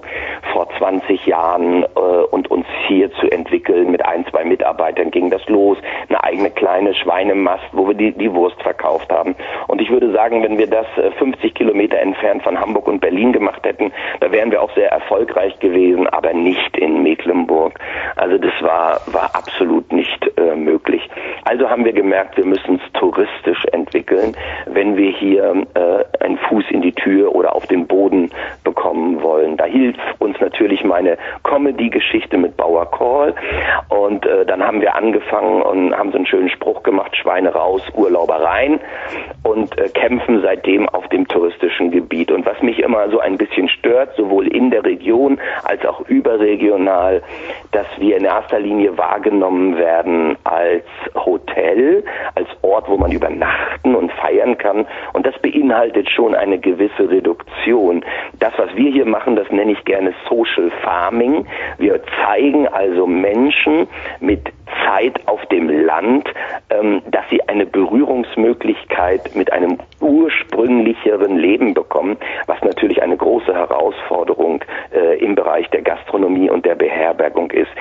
vor 0.54 0.70
20 0.78 1.26
Jahren 1.26 1.82
äh, 1.82 1.88
und 2.30 2.52
uns 2.52 2.68
hier 2.88 3.12
zu 3.14 3.28
entwickeln. 3.32 3.90
Mit 3.90 4.06
ein, 4.06 4.28
zwei 4.28 4.44
Mitarbeitern 4.44 5.10
ging 5.10 5.32
das 5.32 5.44
los. 5.48 5.80
Eine 6.08 6.24
eigene 6.24 6.52
kleine 6.52 6.94
Schweinemast, 6.94 7.64
wo 7.72 7.88
wir 7.88 7.96
die, 7.96 8.12
die 8.12 8.32
Wurst 8.32 8.62
verkauft 8.62 9.12
haben. 9.12 9.36
Und 9.66 9.82
ich 9.82 9.90
würde 9.90 10.12
sagen, 10.12 10.44
wenn 10.44 10.60
wir 10.60 10.68
das 10.68 10.86
äh, 10.98 11.10
50 11.18 11.56
Kilometer 11.56 11.98
entfernt 11.98 12.44
von 12.44 12.60
Hamburg 12.60 12.88
und 12.88 13.00
Berlin 13.00 13.34
gemacht 13.34 13.66
hätten, 13.66 13.92
da 14.20 14.32
wären 14.32 14.52
wir 14.52 14.62
auch 14.62 14.74
sehr 14.76 14.92
erfolgreich 14.92 15.58
gewesen, 15.58 16.06
aber 16.10 16.32
nicht 16.34 16.78
in 16.78 17.02
Mecklenburg. 17.02 17.80
Also 18.18 18.38
das 18.38 18.54
war, 18.62 19.02
war 19.08 19.32
absolut 19.34 19.92
nicht 19.92 20.32
äh, 20.38 20.56
möglich. 20.56 21.10
Also 21.46 21.72
haben 21.72 21.86
wir 21.86 21.94
gemerkt, 21.94 22.38
wir 22.38 22.46
müssen 22.46 22.76
es 22.76 22.94
touristisch 22.94 23.66
entwickeln, 23.72 24.36
wenn 24.68 24.96
wir 24.96 25.07
hier 25.10 25.66
äh, 25.74 26.24
einen 26.24 26.38
Fuß 26.38 26.66
in 26.70 26.82
die 26.82 26.94
Tür 26.94 27.34
oder 27.34 27.56
auf 27.56 27.66
den 27.68 27.88
Boden 27.88 28.32
bekommen 28.64 29.22
wollen. 29.22 29.58
Da 29.58 29.66
hilft 29.66 30.00
uns 30.20 30.40
natürlich 30.40 30.84
meine 30.84 31.18
Comedy-Geschichte 31.44 32.38
mit 32.38 32.58
Bauer 32.58 32.90
Call 32.92 33.34
und 33.90 34.26
äh, 34.26 34.46
dann 34.46 34.64
haben 34.64 34.82
wir 34.82 34.96
angefangen 34.96 35.62
und 35.62 35.96
haben 35.98 36.12
so 36.12 36.18
einen 36.18 36.28
schönen 36.28 36.50
Spruch 36.50 36.84
gemacht, 36.84 37.16
Schweine 37.16 37.54
raus, 37.54 37.82
Urlauber 37.94 38.42
rein 38.42 38.80
und 39.44 39.78
äh, 39.78 39.90
kämpfen 39.90 40.42
seitdem 40.42 40.88
auf 40.90 41.08
dem 41.10 41.28
touristischen 41.28 41.92
Gebiet. 41.92 42.32
Und 42.32 42.46
was 42.46 42.62
mich 42.62 42.80
immer 42.80 43.10
so 43.10 43.20
ein 43.20 43.38
bisschen 43.38 43.70
stört, 43.70 44.16
sowohl 44.16 44.48
in 44.48 44.72
der 44.72 44.84
Region 44.84 45.40
als 45.64 45.86
auch 45.86 46.02
überregional, 46.02 47.22
dass 47.72 47.88
wir 47.98 48.18
in 48.18 48.26
erster 48.26 48.60
Linie 48.60 48.98
wahrgenommen 48.98 49.78
werden 49.78 50.38
als 50.44 50.86
Hotel, 51.16 52.04
als 52.36 52.48
Ort, 52.62 52.90
wo 52.90 52.98
man 52.98 53.12
übernachten 53.12 53.96
und 53.96 54.12
feiern 54.14 54.58
kann. 54.58 54.86
Und 55.14 55.26
das 55.26 55.38
beinhaltet 55.40 56.10
schon 56.10 56.36
eine 56.36 56.60
gewisse 56.60 57.10
Reduktion. 57.10 58.04
Das, 58.40 58.54
was 58.58 58.76
wir 58.76 58.92
hier 58.92 59.06
machen, 59.06 59.36
das 59.36 59.50
nenne 59.52 59.72
ich 59.72 59.84
gerne 59.86 60.14
Social 60.30 60.72
Farming. 60.84 61.46
Wir 61.78 62.02
zeigen 62.24 62.68
also 62.68 63.08
Menschen 63.08 63.88
mit 64.20 64.52
Zeit 64.86 65.28
auf 65.28 65.46
dem 65.48 65.70
Land, 65.70 66.30
ähm, 66.70 67.02
dass 67.10 67.24
sie 67.30 67.42
eine 67.48 67.66
Berührungsmöglichkeit 67.66 69.36
mit 69.36 69.52
einem 69.52 69.78
ursprünglicheren 70.00 71.38
Leben 71.38 71.74
bekommen, 71.74 72.18
was 72.46 72.62
natürlich 72.62 73.02
eine 73.02 73.18
große 73.18 73.54
Herausforderung 73.54 74.64
äh, 74.94 75.18
im 75.20 75.36
Bereich 75.36 75.70
der 75.70 75.82
Gastronomie 75.82 76.50
und 76.50 76.66
der 76.66 76.76
Beherbergung 76.76 77.52
ist. 77.52 77.72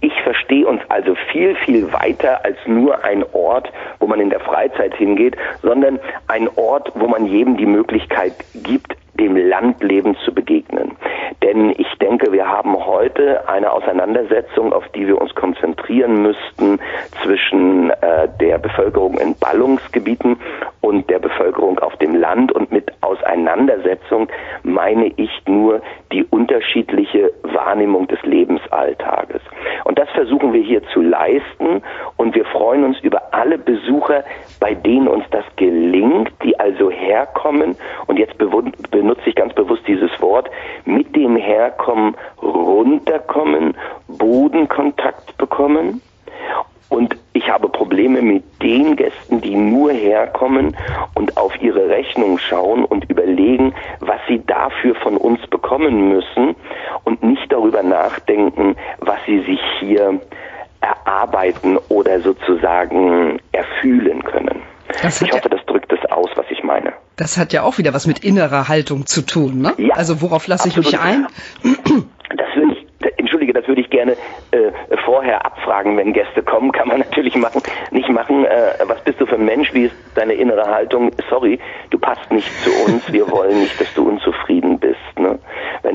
Ich 0.00 0.14
verstehe 0.22 0.66
uns 0.66 0.82
also 0.88 1.14
viel, 1.32 1.54
viel 1.56 1.92
weiter 1.92 2.44
als 2.44 2.58
nur 2.66 3.04
ein 3.04 3.24
Ort, 3.32 3.72
wo 3.98 4.06
man 4.06 4.20
in 4.20 4.30
der 4.30 4.40
Freizeit 4.40 4.94
hingeht, 4.94 5.36
sondern 5.62 5.98
ein 6.28 6.48
Ort, 6.56 6.92
wo 6.94 7.06
man 7.06 7.26
jedem 7.26 7.56
die 7.56 7.66
Möglichkeit 7.66 8.34
gibt, 8.62 8.96
dem 9.16 9.36
Landleben 9.36 10.16
zu 10.24 10.32
begegnen. 10.32 10.96
Denn 11.42 11.70
ich 11.76 11.92
denke, 12.00 12.32
wir 12.32 12.48
haben 12.48 12.76
heute 12.76 13.48
eine 13.48 13.70
Auseinandersetzung, 13.70 14.72
auf 14.72 14.88
die 14.94 15.06
wir 15.06 15.20
uns 15.20 15.34
konzentrieren 15.34 16.22
müssten 16.22 16.78
zwischen 17.22 17.90
äh, 17.90 18.28
der 18.40 18.58
Bevölkerung 18.58 19.18
in 19.18 19.34
Ballungsgebieten 19.38 20.36
und 20.80 21.08
der 21.10 21.18
Bevölkerung 21.18 21.78
auf 21.78 21.96
dem 21.96 22.14
Land. 22.14 22.52
Und 22.52 22.72
mit 22.72 22.90
Auseinandersetzung 23.00 24.28
meine 24.62 25.12
ich 25.16 25.30
nur 25.46 25.82
die 26.12 26.24
unterschiedliche 26.24 27.32
Wahrnehmung 27.42 28.06
des 28.08 28.22
Lebensalltages. 28.22 29.42
Und 29.84 29.98
das 29.98 30.08
versuchen 30.10 30.52
wir 30.52 30.62
hier 30.62 30.82
zu 30.92 31.00
leisten. 31.00 31.82
Und 32.16 32.34
wir 32.34 32.44
freuen 32.46 32.84
uns 32.84 32.98
über 33.00 33.34
alle 33.34 33.58
Besucher, 33.58 34.24
bei 34.60 34.74
denen 34.74 35.08
uns 35.08 35.24
das 35.30 35.44
gelingt, 35.56 36.32
die 36.42 36.58
also 36.58 36.90
herkommen. 36.90 37.76
Und 38.06 38.18
jetzt 38.18 38.38
benutze 39.06 39.28
ich 39.28 39.36
ganz 39.36 39.54
bewusst 39.54 39.82
dieses 39.86 40.10
Wort, 40.20 40.50
mit 40.84 41.14
dem 41.14 41.36
Herkommen 41.36 42.16
runterkommen, 42.42 43.76
Bodenkontakt 44.08 45.36
bekommen. 45.38 46.02
Und 46.88 47.16
ich 47.32 47.48
habe 47.48 47.68
Probleme 47.68 48.20
mit 48.20 48.42
den 48.60 48.96
Gästen, 48.96 49.40
die 49.40 49.54
nur 49.54 49.92
herkommen 49.92 50.76
und 51.14 51.36
auf 51.36 51.52
ihre 51.62 51.88
Rechnung 51.88 52.38
schauen 52.38 52.84
und 52.84 53.08
überlegen, 53.08 53.74
was 54.00 54.18
sie 54.26 54.44
dafür 54.44 54.96
von 54.96 55.16
uns 55.16 55.40
bekommen 55.46 56.08
müssen 56.08 56.56
und 57.04 57.22
nicht 57.22 57.52
darüber 57.52 57.84
nachdenken, 57.84 58.74
was 58.98 59.18
sie 59.26 59.40
sich 59.42 59.60
hier 59.78 60.20
erarbeiten 60.80 61.78
oder 61.88 62.20
sozusagen 62.20 63.40
erfühlen 63.52 64.24
können. 64.24 64.62
ich 65.26 65.32
hoffe, 65.32 65.48
das 65.48 65.64
drückt 65.66 65.92
es 65.92 66.04
aus, 66.10 66.30
was 66.34 66.46
ich 66.50 66.64
meine. 66.64 66.92
Das 67.16 67.38
hat 67.38 67.52
ja 67.52 67.62
auch 67.62 67.78
wieder 67.78 67.94
was 67.94 68.06
mit 68.06 68.18
innerer 68.24 68.68
Haltung 68.68 69.06
zu 69.06 69.22
tun, 69.22 69.60
ne? 69.62 69.74
Ja, 69.78 69.94
also 69.94 70.20
worauf 70.20 70.46
lasse 70.46 70.68
ich 70.68 70.76
mich 70.76 70.98
ein? 70.98 71.26
Das 73.66 73.68
will 73.68 73.78
ich 73.80 73.90
gerne 73.90 74.12
äh, 74.52 74.70
vorher 75.04 75.44
abfragen, 75.44 75.96
wenn 75.96 76.12
Gäste 76.12 76.42
kommen. 76.42 76.70
Kann 76.70 76.88
man 76.88 76.98
natürlich 77.00 77.34
machen, 77.34 77.60
nicht 77.90 78.08
machen. 78.08 78.44
Äh, 78.44 78.74
was 78.84 79.00
bist 79.02 79.20
du 79.20 79.26
für 79.26 79.34
ein 79.34 79.44
Mensch? 79.44 79.74
Wie 79.74 79.86
ist 79.86 79.94
deine 80.14 80.34
innere 80.34 80.66
Haltung? 80.66 81.10
Sorry, 81.28 81.58
du 81.90 81.98
passt 81.98 82.30
nicht 82.30 82.48
zu 82.62 82.70
uns. 82.84 83.12
Wir 83.12 83.28
wollen 83.30 83.58
nicht, 83.60 83.80
dass 83.80 83.92
du 83.94 84.08
unzufrieden 84.08 84.78
bist. 84.78 85.18
Ne? 85.18 85.38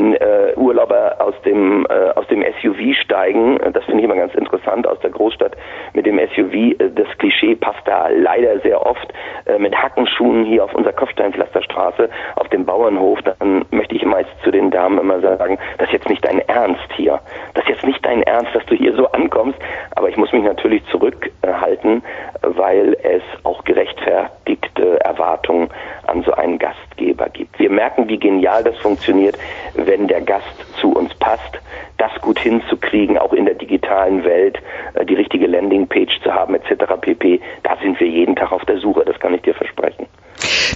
Wenn 0.01 0.15
äh, 0.15 0.53
Urlauber 0.55 1.15
aus 1.19 1.35
dem 1.45 1.85
äh, 1.87 2.09
aus 2.15 2.25
dem 2.27 2.43
SUV 2.59 2.95
steigen, 3.03 3.59
das 3.71 3.83
finde 3.85 3.99
ich 3.99 4.05
immer 4.05 4.15
ganz 4.15 4.33
interessant 4.33 4.87
aus 4.87 4.99
der 5.01 5.11
Großstadt 5.11 5.55
mit 5.93 6.07
dem 6.07 6.17
SUV. 6.17 6.53
Äh, 6.53 6.89
das 6.95 7.07
Klischee 7.19 7.55
passt 7.55 7.85
da 7.85 8.07
leider 8.07 8.59
sehr 8.61 8.83
oft 8.83 9.13
äh, 9.45 9.59
mit 9.59 9.75
Hackenschuhen 9.75 10.43
hier 10.45 10.63
auf 10.63 10.73
unserer 10.73 10.93
Kopfsteinpflasterstraße 10.93 12.09
auf 12.35 12.49
dem 12.49 12.65
Bauernhof. 12.65 13.19
Dann 13.21 13.63
möchte 13.69 13.95
ich 13.95 14.03
meist 14.03 14.29
zu 14.43 14.49
den 14.49 14.71
Damen 14.71 14.97
immer 14.97 15.19
sagen, 15.19 15.59
das 15.77 15.87
ist 15.89 15.93
jetzt 15.93 16.09
nicht 16.09 16.25
dein 16.25 16.39
Ernst 16.47 16.91
hier. 16.95 17.19
Das 17.53 17.63
ist 17.65 17.69
jetzt 17.69 17.85
nicht 17.85 18.03
dein 18.03 18.23
Ernst, 18.23 18.55
dass 18.55 18.65
du 18.65 18.75
hier 18.75 18.95
so 18.95 19.07
ankommst. 19.11 19.59
Aber 19.95 20.09
ich 20.09 20.17
muss 20.17 20.31
mich 20.31 20.43
natürlich 20.43 20.83
zurückhalten, 20.87 22.01
weil 22.41 22.97
es 23.03 23.21
auch 23.43 23.63
gerechtfertigte 23.65 24.99
Erwartungen 25.01 25.69
an 26.07 26.23
so 26.23 26.31
einen 26.31 26.57
Gastgeber 27.01 27.29
gibt. 27.29 27.59
Wir 27.59 27.69
merken, 27.69 28.07
wie 28.07 28.17
genial 28.17 28.63
das 28.63 28.77
funktioniert, 28.77 29.37
wenn 29.73 30.07
der 30.07 30.21
Gast 30.21 30.45
zu 30.79 30.93
uns 30.93 31.13
passt, 31.15 31.59
das 31.97 32.11
gut 32.21 32.39
hinzukriegen, 32.39 33.17
auch 33.17 33.33
in 33.33 33.45
der 33.45 33.55
digitalen 33.55 34.23
Welt, 34.23 34.57
äh, 34.93 35.05
die 35.05 35.15
richtige 35.15 35.47
Landingpage 35.47 36.21
zu 36.23 36.33
haben, 36.33 36.55
etc. 36.55 36.93
pp. 36.99 37.41
Da 37.63 37.77
sind 37.81 37.99
wir 37.99 38.07
jeden 38.07 38.35
Tag 38.35 38.51
auf 38.51 38.65
der 38.65 38.79
Suche, 38.79 39.03
das 39.05 39.19
kann 39.19 39.33
ich 39.33 39.41
dir 39.41 39.53
versprechen. 39.53 40.07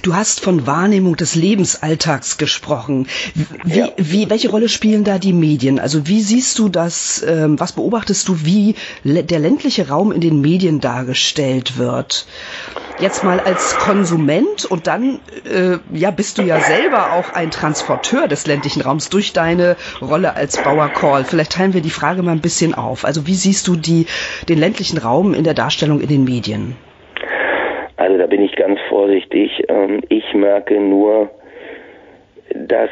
Du 0.02 0.14
hast 0.14 0.44
von 0.44 0.66
Wahrnehmung 0.66 1.16
des 1.16 1.34
Lebensalltags 1.34 2.38
gesprochen. 2.38 3.08
Wie, 3.64 3.80
ja. 3.80 3.88
wie, 3.96 4.30
welche 4.30 4.50
Rolle 4.50 4.68
spielen 4.68 5.02
da 5.02 5.18
die 5.18 5.32
Medien? 5.32 5.80
Also 5.80 6.06
wie 6.06 6.20
siehst 6.20 6.58
du 6.60 6.68
das, 6.68 7.24
ähm, 7.26 7.58
was 7.58 7.72
beobachtest 7.72 8.28
du, 8.28 8.44
wie 8.44 8.76
der 9.02 9.40
ländliche 9.40 9.88
Raum 9.88 10.12
in 10.12 10.20
den 10.20 10.40
Medien 10.40 10.80
dargestellt 10.80 11.78
wird? 11.78 12.26
Jetzt 12.98 13.24
mal 13.24 13.40
als 13.40 13.76
Konsument 13.76 14.64
und 14.64 14.86
dann 14.86 15.20
äh, 15.44 15.78
ja 15.92 16.10
bist 16.10 16.38
du 16.38 16.42
ja 16.42 16.60
selber 16.60 17.12
auch 17.12 17.34
ein 17.34 17.50
Transporteur 17.50 18.26
des 18.26 18.46
ländlichen 18.46 18.80
Raums 18.80 19.10
durch 19.10 19.34
deine 19.34 19.76
Rolle 20.00 20.34
als 20.34 20.62
Bauer 20.62 20.88
Call. 20.88 21.24
Vielleicht 21.24 21.52
teilen 21.52 21.74
wir 21.74 21.82
die 21.82 21.90
Frage 21.90 22.22
mal 22.22 22.32
ein 22.32 22.40
bisschen 22.40 22.74
auf. 22.74 23.04
Also 23.04 23.26
wie 23.26 23.34
siehst 23.34 23.68
du 23.68 23.76
die, 23.76 24.06
den 24.48 24.58
ländlichen 24.58 24.96
Raum 24.96 25.34
in 25.34 25.44
der 25.44 25.52
Darstellung 25.52 26.00
in 26.00 26.08
den 26.08 26.24
Medien? 26.24 26.74
Also 27.96 28.16
da 28.16 28.26
bin 28.26 28.40
ich 28.40 28.56
ganz 28.56 28.78
vorsichtig. 28.88 29.64
Ähm, 29.68 30.00
ich 30.08 30.32
merke 30.32 30.80
nur, 30.80 31.30
dass 32.54 32.90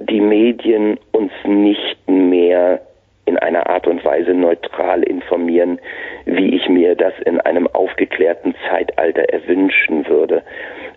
die 0.00 0.20
Medien 0.20 0.98
uns 1.12 1.32
nicht 1.44 1.96
mehr 2.06 2.82
in 3.28 3.36
einer 3.38 3.68
Art 3.68 3.86
und 3.86 4.02
Weise 4.06 4.32
neutral 4.32 5.02
informieren, 5.02 5.78
wie 6.24 6.56
ich 6.56 6.66
mir 6.70 6.94
das 6.94 7.12
in 7.26 7.40
einem 7.42 7.66
aufgeklärten 7.66 8.54
Zeitalter 8.68 9.28
erwünschen 9.28 10.08
würde. 10.08 10.42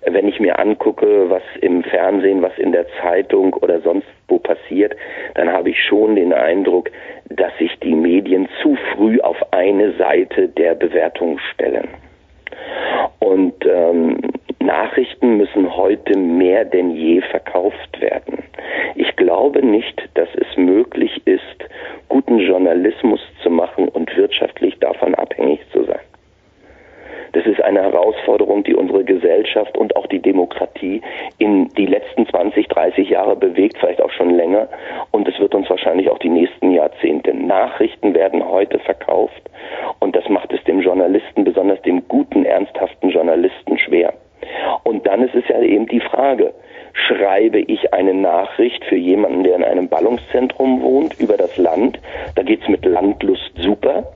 Wenn 0.05 0.29
ich 0.29 0.39
mir 0.39 0.57
angucke, 0.57 1.29
was 1.29 1.43
im 1.59 1.83
Fernsehen, 1.83 2.41
was 2.41 2.57
in 2.57 2.71
der 2.71 2.85
Zeitung 3.01 3.53
oder 3.55 3.81
sonst 3.81 4.07
wo 4.29 4.39
passiert, 4.39 4.95
dann 5.35 5.51
habe 5.51 5.71
ich 5.71 5.83
schon 5.83 6.15
den 6.15 6.31
Eindruck, 6.31 6.89
dass 7.29 7.55
sich 7.57 7.77
die 7.79 7.95
Medien 7.95 8.47
zu 8.61 8.77
früh 8.95 9.19
auf 9.19 9.37
eine 9.51 9.91
Seite 9.97 10.47
der 10.47 10.73
Bewertung 10.73 11.37
stellen. 11.53 11.89
Und 13.19 13.65
ähm, 13.65 14.19
Nachrichten 14.61 15.37
müssen 15.37 15.75
heute 15.75 16.17
mehr 16.17 16.65
denn 16.65 16.91
je 16.91 17.21
verkauft 17.21 17.99
werden. 17.99 18.43
Ich 18.95 19.15
glaube 19.15 19.65
nicht, 19.65 20.01
dass 20.15 20.29
es 20.35 20.57
möglich 20.57 21.21
ist, 21.25 21.41
guten 22.09 22.39
Journalismus 22.39 23.21
zu 23.43 23.49
machen 23.49 23.87
und 23.87 24.15
wirtschaftlich 24.15 24.77
davon 24.79 25.15
abhängig 25.15 25.59
zu 25.71 25.83
sein. 25.83 25.99
Das 27.33 27.45
ist 27.45 27.61
eine 27.61 27.81
Herausforderung, 27.81 28.63
die 28.63 28.75
unsere 28.75 29.05
Gesellschaft 29.05 29.77
und 29.77 29.95
auch 29.95 30.07
die 30.07 30.19
Demokratie 30.19 31.01
in 31.37 31.69
die 31.69 31.85
letzten 31.85 32.27
20, 32.27 32.67
30 32.67 33.09
Jahre 33.09 33.37
bewegt, 33.37 33.77
vielleicht 33.79 34.01
auch 34.01 34.11
schon 34.11 34.31
länger. 34.31 34.67
Und 35.11 35.27
es 35.27 35.39
wird 35.39 35.55
uns 35.55 35.69
wahrscheinlich 35.69 36.09
auch 36.09 36.19
die 36.19 36.29
nächsten 36.29 36.71
Jahrzehnte. 36.71 37.33
Nachrichten 37.33 38.13
werden 38.13 38.45
heute 38.45 38.79
verkauft. 38.79 39.49
Und 39.99 40.15
das 40.15 40.27
macht 40.27 40.51
es 40.51 40.61
dem 40.65 40.81
Journalisten, 40.81 41.45
besonders 41.45 41.81
dem 41.83 42.05
guten, 42.09 42.43
ernsthaften 42.43 43.09
Journalisten 43.09 43.77
schwer. 43.77 44.13
Und 44.83 45.05
dann 45.07 45.23
ist 45.23 45.35
es 45.35 45.47
ja 45.47 45.59
eben 45.61 45.87
die 45.87 45.99
Frage, 45.99 46.53
schreibe 46.93 47.59
ich 47.59 47.93
eine 47.93 48.13
Nachricht 48.13 48.83
für 48.85 48.95
jemanden, 48.95 49.43
der 49.43 49.55
in 49.55 49.63
einem 49.63 49.87
Ballungszentrum 49.87 50.81
wohnt, 50.81 51.19
über 51.19 51.37
das 51.37 51.55
Land. 51.57 51.99
Da 52.35 52.43
geht's 52.43 52.67
mit 52.67 52.85
Landlust 52.85 53.51
super. 53.57 54.11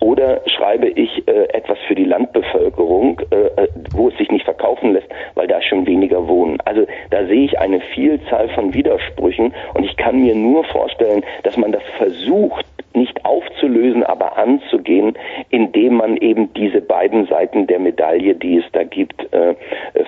Oder 0.00 0.42
schreibe 0.46 0.88
ich 0.88 1.26
äh, 1.26 1.44
etwas 1.52 1.78
für 1.86 1.94
die 1.94 2.04
Landbevölkerung, 2.04 3.20
äh, 3.30 3.62
äh, 3.62 3.68
wo 3.92 4.08
es 4.08 4.16
sich 4.18 4.30
nicht 4.30 4.44
verkaufen 4.44 4.92
lässt, 4.92 5.08
weil 5.34 5.46
da 5.46 5.60
schon 5.62 5.86
weniger 5.86 6.26
wohnen. 6.28 6.58
Also 6.64 6.86
da 7.10 7.24
sehe 7.26 7.44
ich 7.44 7.58
eine 7.58 7.80
Vielzahl 7.80 8.48
von 8.50 8.74
Widersprüchen 8.74 9.54
und 9.74 9.84
ich 9.84 9.96
kann 9.96 10.20
mir 10.20 10.34
nur 10.34 10.64
vorstellen, 10.64 11.24
dass 11.42 11.56
man 11.56 11.72
das 11.72 11.82
versucht, 11.96 12.66
nicht 12.94 13.24
aufzulösen, 13.24 14.02
aber 14.02 14.36
anzugehen, 14.36 15.16
indem 15.50 15.94
man 15.94 16.16
eben 16.16 16.52
diese 16.54 16.80
beiden 16.80 17.26
Seiten 17.26 17.66
der 17.66 17.78
Medaille, 17.78 18.34
die 18.34 18.58
es 18.58 18.64
da 18.72 18.84
gibt, 18.84 19.32
äh, 19.32 19.54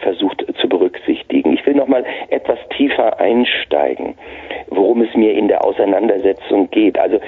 versucht 0.03 0.45
zu 0.61 0.69
berücksichtigen. 0.69 1.53
Ich 1.53 1.65
will 1.67 1.75
noch 1.75 1.89
mal 1.89 2.05
etwas 2.29 2.59
tiefer 2.77 3.21
einsteigen, 3.21 4.15
worum 4.69 5.03
es 5.03 5.15
mir 5.15 5.35
in 5.35 5.49
der 5.49 5.65
Auseinandersetzung 5.65 6.71
geht. 6.71 6.99
Also 6.99 7.21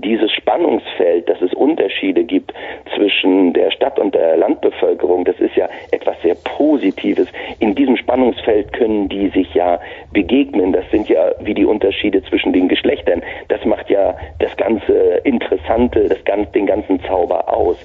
dieses 0.00 0.32
Spannungsfeld, 0.32 1.28
dass 1.28 1.40
es 1.40 1.52
Unterschiede 1.54 2.24
gibt 2.24 2.52
zwischen 2.94 3.52
der 3.52 3.70
Stadt 3.70 3.98
und 3.98 4.14
der 4.14 4.36
Landbevölkerung, 4.36 5.24
das 5.24 5.38
ist 5.40 5.56
ja 5.56 5.68
etwas 5.90 6.20
sehr 6.22 6.34
Positives. 6.34 7.28
In 7.58 7.74
diesem 7.74 7.96
Spannungsfeld 7.96 8.72
können 8.72 9.08
die 9.08 9.28
sich 9.28 9.52
ja 9.54 9.80
begegnen. 10.12 10.72
Das 10.72 10.88
sind 10.90 11.08
ja 11.08 11.32
wie 11.40 11.54
die 11.54 11.64
Unterschiede 11.64 12.22
zwischen 12.24 12.52
den 12.52 12.68
Geschlechtern. 12.68 13.22
Das 13.48 13.64
macht 13.64 13.90
ja 13.90 14.16
das 14.38 14.56
ganze 14.56 15.20
Interessante, 15.24 16.08
das 16.08 16.24
ganz, 16.24 16.50
den 16.52 16.66
ganzen 16.66 17.00
Zauber 17.04 17.52
aus. 17.52 17.76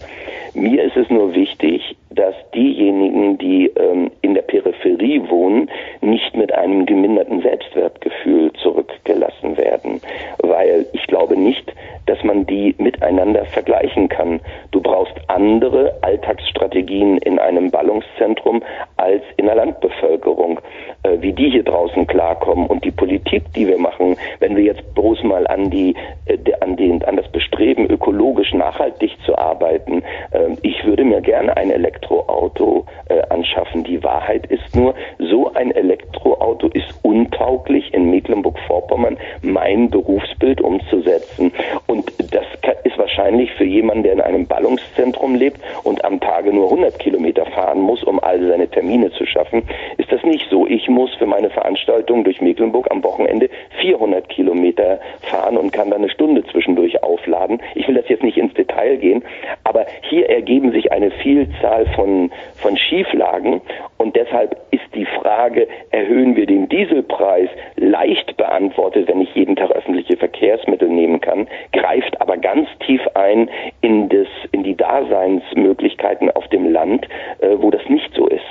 Mir 0.54 0.84
ist 0.84 0.96
es 0.96 1.10
nur 1.10 1.34
wichtig, 1.36 1.96
dass 2.16 2.36
diejenigen, 2.54 3.38
die 3.38 3.68
ähm, 3.68 4.12
in 4.22 4.34
der 4.34 4.42
Peripherie 4.42 5.22
wohnen, 5.30 5.70
nicht 6.02 6.36
mit 6.36 6.54
einem 6.54 6.86
geminderten 6.86 7.42
Selbstwertgefühl 7.42 8.52
zurückgelassen 8.54 9.58
werden. 9.58 10.02
Weil 10.40 10.86
ich 10.94 11.06
glaube 11.08 11.38
nicht, 11.38 11.74
dass 12.06 12.24
man 12.24 12.46
die 12.46 12.76
miteinander 12.78 13.46
vergleichen 13.46 14.10
kann. 14.10 14.40
Du 14.72 14.82
brauchst 14.82 15.16
andere 15.28 15.96
Alltagsstrategien 16.02 17.18
in 17.20 17.40
einem 17.40 17.72
Ballungszentrum 17.72 18.64
als 18.98 19.24
in 19.38 19.46
der 19.46 19.56
Landbevölkerung. 19.56 20.60
Äh, 21.06 21.22
wie 21.22 21.34
die 21.34 21.50
hier 21.50 21.64
draußen 21.64 22.08
klarkommen 22.08 22.68
und 22.68 22.84
die 22.84 22.92
Politik, 22.92 23.44
die 23.56 23.68
wir 23.68 23.78
machen, 23.78 24.18
wenn 24.40 24.56
wir 24.56 24.64
jetzt 24.64 24.94
bloß 24.96 25.24
mal 25.24 25.46
an 25.48 25.70
die, 25.70 25.96
äh, 26.26 26.38
an 26.62 26.76
den, 26.76 27.04
an 27.04 27.18
das 27.18 27.28
Bestreben, 27.30 27.90
ökologisch 27.90 28.54
nachhaltig 28.54 29.12
zu 29.26 29.38
arbeiten, 29.38 30.04
äh, 30.32 30.56
ich 30.62 30.84
würde 30.86 31.04
mir 31.04 31.22
gerne 31.22 31.56
ein 31.58 31.70
Elektroauto 32.06 32.86
äh, 33.10 33.22
anschaffen. 33.30 33.84
Die 33.84 34.04
Wahrheit 34.04 34.46
ist 34.48 34.76
nur, 34.76 34.96
so 35.20 35.52
ein 35.54 35.72
Elektroauto 35.72 36.68
ist 36.68 36.94
untauglich 37.04 37.94
in 37.94 38.10
Mecklenburg-Vorpommern 38.12 39.18
mein 39.42 39.90
Berufsbild 39.90 40.62
umzusetzen. 40.62 41.52
Und 41.88 42.12
das 42.32 42.46
ist 42.84 42.98
wahrscheinlich 42.98 43.52
für 43.54 43.66
jemanden, 43.66 44.04
der 44.04 44.14
in 44.14 44.22
einem 44.22 44.48
Ballungszentrum 44.48 45.36
lebt 45.36 45.60
und 45.84 46.04
am 46.06 46.20
Tage 46.20 46.54
nur 46.54 46.66
100 46.66 47.00
Kilometer 47.00 47.46
fahren 47.46 47.80
muss, 47.80 48.04
um 48.04 48.20
all 48.20 48.40
seine 48.48 48.68
Termine 48.68 49.12
zu 49.12 49.26
schaffen, 49.26 49.64
ist 49.98 50.12
das 50.12 50.24
nicht 50.24 50.50
so. 50.50 50.68
Ich 50.68 50.88
muss 50.88 51.14
für 51.16 51.26
meine 51.26 51.50
Veranstaltung 51.50 52.24
durch 52.24 52.42
Mecklenburg 52.42 52.90
am 52.92 53.04
Wochenende 53.04 53.50
400 53.82 54.30
Kilometer 54.30 55.00
fahren 55.22 55.58
und 55.58 55.72
kann 55.72 55.90
dann 55.90 56.02
eine 56.02 56.10
Stunde 56.10 56.44
zwischendurch 56.46 57.02
aufladen. 57.04 57.62
Ich 57.76 57.88
will 57.88 57.96
das 57.96 58.08
jetzt 58.10 58.24
nicht 58.24 58.38
ins 58.38 58.54
Detail 58.54 58.98
gehen, 58.98 59.24
aber 59.64 59.86
hier 60.10 60.30
ergeben 60.30 60.72
sich 60.72 60.92
eine 60.92 61.12
Vielzahl 61.12 61.86
von, 61.96 62.32
von 62.58 62.78
Schieflagen 62.78 63.62
und 63.98 64.16
deshalb 64.16 64.58
ist 64.72 64.84
die 64.94 65.06
Frage, 65.06 65.68
erhöhen 65.92 66.36
wir 66.36 66.46
den 66.46 66.70
Dieselpreis, 66.70 67.50
leicht 67.76 68.38
beantwortet, 68.38 69.08
wenn 69.08 69.22
ich 69.22 69.34
jeden 69.36 69.56
Tag 69.56 69.72
öffentliche 69.72 70.18
Verkehrsmittel 70.18 70.90
nehmen 70.90 71.22
kann, 71.22 71.48
greift 71.72 72.20
aber 72.22 72.38
ganz 72.38 72.68
tief 72.86 73.02
ein 73.14 73.50
in, 73.82 74.10
das, 74.10 74.28
in 74.52 74.64
die 74.64 74.76
Daseinsmöglichkeiten 74.76 76.32
auf 76.32 76.48
dem 76.50 76.72
Land, 76.72 77.08
äh, 77.40 77.56
wo 77.58 77.72
das 77.72 77.88
nicht 77.90 78.14
so 78.14 78.28
ist. 78.28 78.46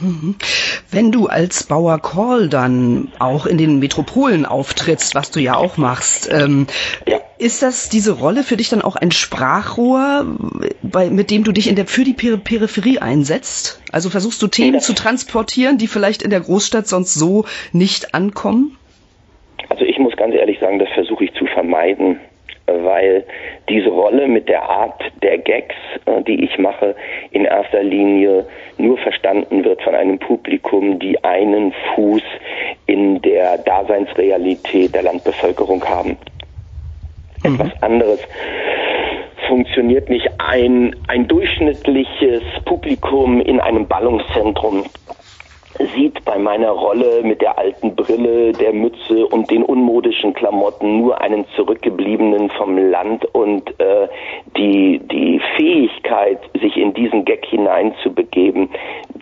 Mhm. 0.00 0.36
Wenn 0.90 1.12
du 1.12 1.26
als 1.26 1.64
Bauer 1.64 1.98
Call 2.00 2.48
dann 2.48 3.08
auch 3.18 3.46
in 3.46 3.58
den 3.58 3.78
Metropolen 3.78 4.46
auftrittst, 4.46 5.14
was 5.14 5.30
du 5.30 5.40
ja 5.40 5.56
auch 5.56 5.76
machst, 5.76 6.30
ähm, 6.32 6.66
ja. 7.06 7.18
ist 7.38 7.62
das 7.62 7.88
diese 7.88 8.12
Rolle 8.12 8.42
für 8.42 8.56
dich 8.56 8.68
dann 8.68 8.82
auch 8.82 8.96
ein 8.96 9.10
Sprachrohr, 9.10 10.26
bei, 10.82 11.10
mit 11.10 11.30
dem 11.30 11.44
du 11.44 11.52
dich 11.52 11.68
in 11.68 11.76
der, 11.76 11.86
für 11.86 12.04
die 12.04 12.14
Peri 12.14 12.36
Peripherie 12.36 12.98
einsetzt? 12.98 13.80
Also 13.92 14.10
versuchst 14.10 14.42
du 14.42 14.48
Themen 14.48 14.74
ja. 14.74 14.80
zu 14.80 14.94
transportieren, 14.94 15.78
die 15.78 15.86
vielleicht 15.86 16.22
in 16.22 16.30
der 16.30 16.40
Großstadt 16.40 16.86
sonst 16.86 17.14
so 17.14 17.44
nicht 17.72 18.14
ankommen? 18.14 18.76
Also 19.68 19.84
ich 19.84 19.98
muss 19.98 20.16
ganz 20.16 20.34
ehrlich 20.34 20.60
sagen, 20.60 20.78
das 20.78 20.88
versuche 20.94 21.24
ich 21.24 21.32
zu 21.34 21.46
vermeiden. 21.46 22.20
Weil 22.66 23.24
diese 23.68 23.90
Rolle 23.90 24.26
mit 24.26 24.48
der 24.48 24.62
Art 24.62 25.02
der 25.22 25.38
Gags, 25.38 25.74
äh, 26.06 26.22
die 26.22 26.44
ich 26.44 26.58
mache, 26.58 26.94
in 27.30 27.44
erster 27.44 27.82
Linie 27.82 28.46
nur 28.78 28.98
verstanden 28.98 29.64
wird 29.64 29.82
von 29.82 29.94
einem 29.94 30.18
Publikum, 30.18 30.98
die 30.98 31.22
einen 31.24 31.72
Fuß 31.94 32.22
in 32.86 33.20
der 33.22 33.58
Daseinsrealität 33.58 34.94
der 34.94 35.02
Landbevölkerung 35.02 35.84
haben. 35.84 36.16
Mhm. 37.44 37.54
Etwas 37.54 37.82
anderes 37.82 38.20
funktioniert 39.46 40.08
nicht. 40.08 40.28
Ein, 40.38 40.94
ein 41.08 41.28
durchschnittliches 41.28 42.42
Publikum 42.64 43.40
in 43.40 43.60
einem 43.60 43.86
Ballungszentrum 43.86 44.84
sieht 45.94 46.24
bei 46.24 46.38
meiner 46.38 46.70
Rolle 46.70 47.22
mit 47.22 47.40
der 47.40 47.58
alten 47.58 47.94
Brille, 47.94 48.52
der 48.52 48.72
Mütze 48.72 49.26
und 49.26 49.50
den 49.50 49.62
unmodischen 49.62 50.34
Klamotten 50.34 51.00
nur 51.00 51.20
einen 51.20 51.46
zurückgebliebenen 51.56 52.50
vom 52.50 52.78
Land 52.78 53.24
und 53.34 53.68
äh, 53.80 54.08
die, 54.56 55.00
die 55.10 55.40
Fähigkeit, 55.56 56.38
sich 56.60 56.76
in 56.76 56.94
diesen 56.94 57.24
Gag 57.24 57.44
hineinzubegeben, 57.46 58.70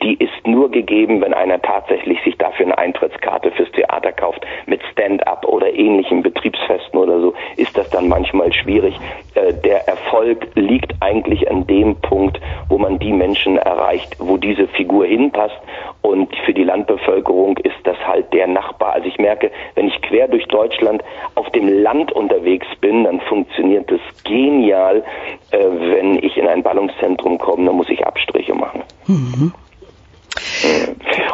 die 0.03 0.15
ist 0.15 0.47
nur 0.47 0.71
gegeben, 0.71 1.21
wenn 1.21 1.35
einer 1.35 1.61
tatsächlich 1.61 2.19
sich 2.25 2.37
dafür 2.37 2.67
eine 2.67 2.79
Eintrittskarte 2.79 3.51
fürs 3.53 3.71
Theater 3.73 4.13
kauft. 4.13 4.45
Mit 4.67 4.81
Stand-up 4.93 5.47
oder 5.47 5.73
ähnlichen 5.73 6.23
Betriebsfesten 6.23 6.99
oder 6.99 7.21
so 7.21 7.35
ist 7.57 7.77
das 7.77 7.89
dann 7.91 8.09
manchmal 8.09 8.53
schwierig. 8.53 8.99
Äh, 9.35 9.55
der 9.55 9.89
Erfolg 9.89 10.49
liegt 10.55 10.93
eigentlich 11.01 11.51
an 11.51 11.67
dem 11.67 11.97
Punkt, 11.97 12.41
wo 12.69 12.79
man 12.79 12.99
die 12.99 13.13
Menschen 13.13 13.57
erreicht, 13.57 14.17
wo 14.19 14.37
diese 14.37 14.69
Figur 14.69 15.07
hinpasst 15.07 15.59
und 16.03 16.35
für 16.45 16.55
die 16.55 16.65
Landbevölkerung 16.65 17.57
ist 17.59 17.77
das 17.85 17.97
halt 18.07 18.33
der 18.33 18.47
Nachbar. 18.47 18.95
Also 18.95 19.09
ich 19.09 19.19
merke, 19.19 19.51
wenn 19.75 19.89
ich 19.89 20.01
quer 20.03 20.29
durch 20.29 20.47
Deutschland 20.47 21.03
auf 21.35 21.51
dem 21.51 21.69
Land 21.69 22.13
unterwegs 22.13 22.67
bin, 22.81 23.05
dann 23.05 23.21
funktioniert 23.21 23.91
das 23.91 24.01
genial. 24.25 25.03
Äh, 25.51 25.59
wenn 25.59 26.23
ich 26.23 26.37
in 26.37 26.47
ein 26.47 26.63
Ballungszentrum 26.63 27.39
komme, 27.39 27.67
dann 27.67 27.77
muss 27.77 27.89
ich 27.89 28.07
Abstriche 28.07 28.55
machen. 28.55 28.83
Mhm. 29.07 29.53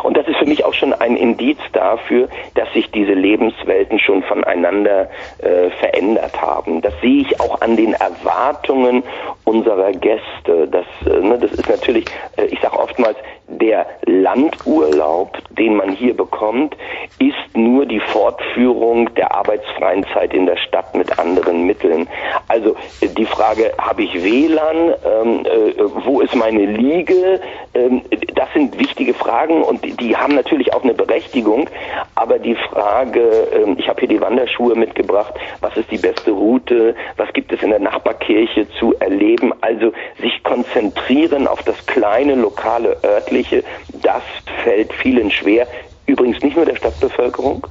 Und 0.02 0.16
das 0.16 0.26
ist 0.26 0.36
für 0.36 0.46
mich 0.46 0.64
auch 0.64 0.74
schon 0.74 0.92
ein 0.92 1.16
Indiz 1.16 1.58
dafür, 1.72 2.28
dass 2.54 2.72
sich 2.72 2.90
diese 2.90 3.12
Lebenswelten 3.12 3.98
schon 3.98 4.22
voneinander 4.22 5.08
äh, 5.38 5.70
verändert 5.78 6.40
haben. 6.40 6.80
Das 6.80 6.94
sehe 7.00 7.22
ich 7.22 7.40
auch 7.40 7.60
an 7.60 7.76
den 7.76 7.94
Erwartungen 7.94 9.02
unserer 9.44 9.92
Gäste. 9.92 10.68
Das, 10.70 10.86
äh, 11.06 11.20
ne, 11.20 11.38
das 11.38 11.52
ist 11.52 11.68
natürlich, 11.68 12.06
äh, 12.36 12.46
ich 12.46 12.60
sage 12.60 12.78
oftmals, 12.78 13.16
der 13.48 13.86
Landurlaub, 14.06 15.36
den 15.50 15.76
man 15.76 15.90
hier 15.90 16.16
bekommt, 16.16 16.76
ist 17.18 17.56
nur 17.56 17.84
die 17.84 18.00
Fortführung 18.00 19.12
der 19.14 19.34
arbeitsfreien 19.34 20.06
Zeit 20.14 20.32
in 20.32 20.46
der 20.46 20.56
Stadt 20.56 20.94
mit 20.94 21.18
anderen 21.18 21.66
Mitteln. 21.66 22.08
Also 22.48 22.76
äh, 23.00 23.08
die 23.08 23.26
Frage, 23.26 23.72
habe 23.78 24.02
ich 24.02 24.22
WLAN, 24.22 24.94
ähm, 25.04 25.46
äh, 25.46 25.82
wo 26.04 26.20
ist 26.20 26.34
meine 26.34 26.64
Liege, 26.64 27.40
ähm, 27.74 28.02
das 28.34 28.52
sind 28.54 28.78
wichtige 28.78 28.89
Fragen 29.20 29.62
und 29.62 29.84
die, 29.84 29.96
die, 29.96 30.16
haben 30.16 30.34
natürlich 30.34 30.72
auch 30.72 30.82
eine 30.82 30.94
Berechtigung, 30.94 31.68
aber 32.14 32.38
die 32.38 32.54
Frage, 32.54 33.20
ähm, 33.52 33.76
ich 33.78 33.88
habe 33.88 34.00
hier 34.00 34.08
die 34.08 34.20
Wanderschuhe 34.20 34.74
mitgebracht, 34.74 35.34
was 35.60 35.76
ist 35.76 35.90
die 35.90 35.98
beste 35.98 36.30
Route, 36.30 36.94
was 37.16 37.32
gibt 37.32 37.52
es 37.52 37.62
in 37.62 37.70
der 37.70 37.78
Nachbarkirche 37.78 38.66
zu 38.78 38.94
erleben, 38.98 39.52
also 39.60 39.92
sich 40.20 40.42
konzentrieren 40.42 41.46
auf 41.46 41.62
das 41.62 41.86
kleine, 41.86 42.34
lokale, 42.34 42.96
örtliche, 43.04 43.62
das 44.02 44.22
fällt 44.64 44.92
vielen 44.92 45.30
schwer, 45.30 45.66
übrigens 46.06 46.42
nicht 46.42 46.56
nur 46.56 46.66
der 46.66 46.76
Stadtbevölkerung, 46.76 47.66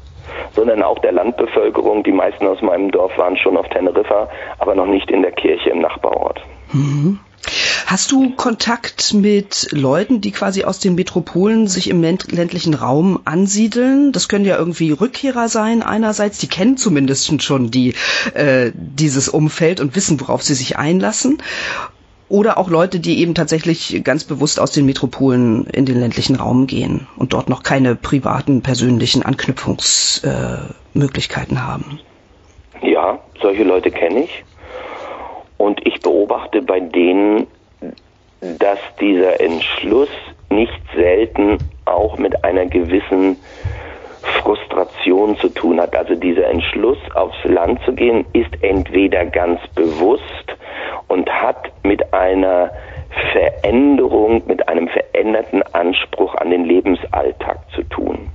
sondern 0.56 0.84
auch 0.84 1.00
der 1.00 1.12
Landbevölkerung. 1.12 2.04
Die 2.04 2.12
meisten 2.12 2.48
aus 2.48 2.62
meinem 2.62 2.92
Dorf 2.92 3.18
waren 3.18 3.38
schon 3.38 3.58
auf 3.58 3.68
Teneriffa, 3.70 4.30
aber 4.60 4.76
noch 4.76 4.86
nicht 4.86 5.10
in 5.12 5.22
der 5.22 5.32
Kirche 5.32 5.70
im 5.72 5.80
Nachbarort. 5.80 6.42
Mhm. 6.72 7.20
Hast 7.86 8.12
du 8.12 8.32
Kontakt 8.36 9.14
mit 9.14 9.68
Leuten, 9.72 10.22
die 10.22 10.32
quasi 10.32 10.64
aus 10.64 10.80
den 10.80 10.96
Metropolen 10.96 11.68
sich 11.68 11.90
im 11.90 12.02
ländlichen 12.02 12.74
Raum 12.74 13.20
ansiedeln? 13.26 14.12
Das 14.12 14.30
können 14.30 14.46
ja 14.46 14.58
irgendwie 14.58 14.92
Rückkehrer 14.92 15.50
sein 15.50 15.84
einerseits, 15.84 16.40
die 16.40 16.48
kennen 16.48 16.78
zumindest 16.78 17.42
schon 17.42 17.72
die, 17.72 17.96
äh, 18.34 18.72
dieses 18.74 19.30
Umfeld 19.30 19.80
und 19.80 19.96
wissen, 19.96 20.20
worauf 20.22 20.44
sie 20.44 20.56
sich 20.56 20.78
einlassen. 20.78 21.42
Oder 22.30 22.58
auch 22.60 22.70
Leute, 22.70 23.00
die 23.00 23.20
eben 23.20 23.34
tatsächlich 23.34 24.04
ganz 24.04 24.24
bewusst 24.24 24.60
aus 24.60 24.70
den 24.72 24.86
Metropolen 24.86 25.66
in 25.66 25.86
den 25.86 26.00
ländlichen 26.00 26.36
Raum 26.36 26.68
gehen 26.68 27.08
und 27.18 27.34
dort 27.34 27.50
noch 27.50 27.64
keine 27.64 27.96
privaten, 27.96 28.62
persönlichen 28.62 29.24
Anknüpfungsmöglichkeiten 29.24 31.58
äh, 31.58 31.60
haben. 31.60 32.00
Ja, 32.84 33.18
solche 33.42 33.64
Leute 33.64 33.90
kenne 33.90 34.26
ich. 34.26 34.46
Und 35.58 35.84
ich 35.86 36.02
beobachte 36.02 36.62
bei 36.62 36.80
denen, 36.80 37.48
dass 38.42 38.80
dieser 39.00 39.40
Entschluss 39.40 40.10
nicht 40.50 40.82
selten 40.96 41.58
auch 41.86 42.18
mit 42.18 42.44
einer 42.44 42.66
gewissen 42.66 43.38
Frustration 44.42 45.38
zu 45.38 45.50
tun 45.50 45.80
hat. 45.80 45.96
Also 45.96 46.16
dieser 46.16 46.48
Entschluss, 46.48 46.98
aufs 47.14 47.44
Land 47.44 47.80
zu 47.86 47.94
gehen, 47.94 48.26
ist 48.34 48.52
entweder 48.62 49.26
ganz 49.26 49.60
bewusst 49.76 50.24
und 51.08 51.30
hat 51.30 51.72
mit 51.84 52.14
einer 52.14 52.72
Veränderung, 53.32 54.44
mit 54.48 54.68
einem 54.68 54.88
veränderten 54.88 55.64
Anspruch 55.74 56.36
an 56.36 56.52
den 56.52 56.66
Lebensalltag 56.66 57.60
zu 57.76 57.84
tun. 57.84 58.30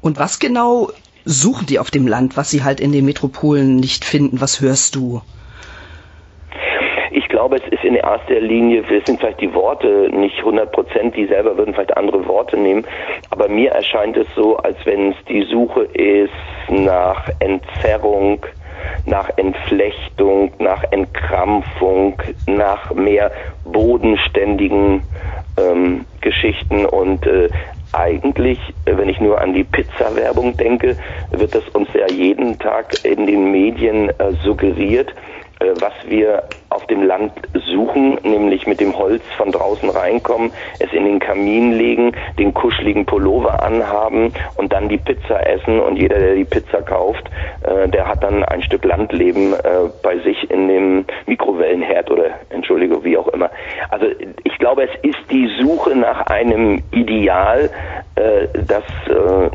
Und 0.00 0.18
was 0.18 0.40
genau 0.40 0.90
suchen 1.24 1.66
die 1.66 1.78
auf 1.78 1.90
dem 1.90 2.08
Land, 2.08 2.36
was 2.36 2.50
sie 2.50 2.64
halt 2.64 2.80
in 2.80 2.90
den 2.90 3.04
Metropolen 3.04 3.76
nicht 3.76 4.04
finden? 4.04 4.40
Was 4.40 4.60
hörst 4.60 4.96
du? 4.96 5.22
Glaube, 7.42 7.56
es 7.56 7.72
ist 7.72 7.82
in 7.82 7.96
erster 7.96 8.38
Linie, 8.38 8.88
wir 8.88 9.02
sind 9.04 9.18
vielleicht 9.18 9.40
die 9.40 9.52
Worte 9.52 10.08
nicht 10.12 10.38
100 10.38 10.70
Prozent, 10.70 11.16
die 11.16 11.26
selber 11.26 11.58
würden 11.58 11.74
vielleicht 11.74 11.96
andere 11.96 12.24
Worte 12.28 12.56
nehmen, 12.56 12.84
aber 13.30 13.48
mir 13.48 13.72
erscheint 13.72 14.16
es 14.16 14.28
so, 14.36 14.58
als 14.58 14.76
wenn 14.84 15.10
es 15.10 15.16
die 15.28 15.42
Suche 15.50 15.82
ist 15.82 16.30
nach 16.68 17.28
Entzerrung, 17.40 18.46
nach 19.06 19.28
Entflechtung, 19.38 20.52
nach 20.60 20.84
Entkrampfung, 20.92 22.14
nach 22.46 22.94
mehr 22.94 23.32
bodenständigen 23.64 25.02
ähm, 25.58 26.04
Geschichten. 26.20 26.86
Und 26.86 27.26
äh, 27.26 27.48
eigentlich, 27.92 28.60
wenn 28.84 29.08
ich 29.08 29.18
nur 29.18 29.40
an 29.40 29.52
die 29.52 29.64
Pizza-Werbung 29.64 30.56
denke, 30.56 30.96
wird 31.32 31.56
das 31.56 31.68
uns 31.70 31.88
ja 31.92 32.06
jeden 32.06 32.56
Tag 32.60 33.04
in 33.04 33.26
den 33.26 33.50
Medien 33.50 34.10
äh, 34.10 34.30
suggeriert, 34.44 35.12
was 35.80 35.92
wir 36.06 36.44
auf 36.70 36.86
dem 36.86 37.02
Land 37.02 37.32
suchen, 37.66 38.18
nämlich 38.22 38.66
mit 38.66 38.80
dem 38.80 38.96
Holz 38.96 39.22
von 39.36 39.52
draußen 39.52 39.90
reinkommen, 39.90 40.52
es 40.78 40.92
in 40.92 41.04
den 41.04 41.18
Kamin 41.18 41.72
legen, 41.72 42.12
den 42.38 42.54
kuscheligen 42.54 43.04
Pullover 43.04 43.62
anhaben 43.62 44.32
und 44.56 44.72
dann 44.72 44.88
die 44.88 44.98
Pizza 44.98 45.46
essen 45.46 45.80
und 45.80 45.96
jeder, 45.96 46.18
der 46.18 46.34
die 46.34 46.44
Pizza 46.44 46.82
kauft, 46.82 47.28
äh, 47.62 47.88
der 47.88 48.08
hat 48.08 48.22
dann 48.22 48.44
ein 48.44 48.62
Stück 48.62 48.84
Landleben 48.84 49.52
äh, 49.52 49.88
bei 50.02 50.18
sich 50.18 50.50
in 50.50 50.68
dem 50.68 51.04
Mikrowellenherd 51.26 52.10
oder 52.10 52.26
Entschuldigung, 52.50 53.04
wie 53.04 53.16
auch 53.16 53.28
immer. 53.28 53.50
Also 53.90 54.06
ich 54.44 54.58
glaube, 54.58 54.84
es 54.84 54.90
ist 55.02 55.30
die 55.30 55.48
Suche 55.60 55.94
nach 55.94 56.26
einem 56.26 56.82
Ideal, 56.90 57.70
äh, 58.16 58.48
das 58.66 58.84
äh, 59.08 59.46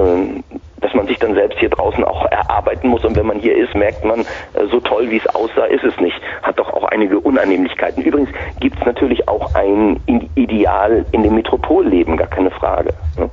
äh, 0.00 0.42
dass 0.80 0.94
man 0.94 1.06
sich 1.06 1.18
dann 1.18 1.34
selbst 1.34 1.58
hier 1.58 1.70
draußen 1.70 2.04
auch 2.04 2.24
erarbeiten 2.26 2.88
muss. 2.88 3.04
Und 3.04 3.16
wenn 3.16 3.26
man 3.26 3.38
hier 3.38 3.56
ist, 3.56 3.74
merkt 3.74 4.04
man, 4.04 4.20
äh, 4.20 4.66
so 4.70 4.80
toll 4.80 5.10
wie 5.10 5.18
es 5.18 5.26
aussah, 5.34 5.64
ist 5.66 5.84
es 5.84 5.98
nicht. 5.98 6.20
Hat 6.42 6.58
doch 6.58 6.72
auch 6.72 6.84
einige 6.84 7.18
Unannehmlichkeiten. 7.18 8.02
Übrigens 8.02 8.30
gibt 8.60 8.78
es 8.78 8.86
natürlich 8.86 9.28
auch 9.28 9.54
ein 9.54 10.00
Ideal 10.34 11.04
in 11.12 11.22
dem 11.22 11.34
Metropolleben, 11.34 12.16
gar 12.16 12.28
keine 12.28 12.50
Frage. 12.50 12.94
Ne? 13.18 13.30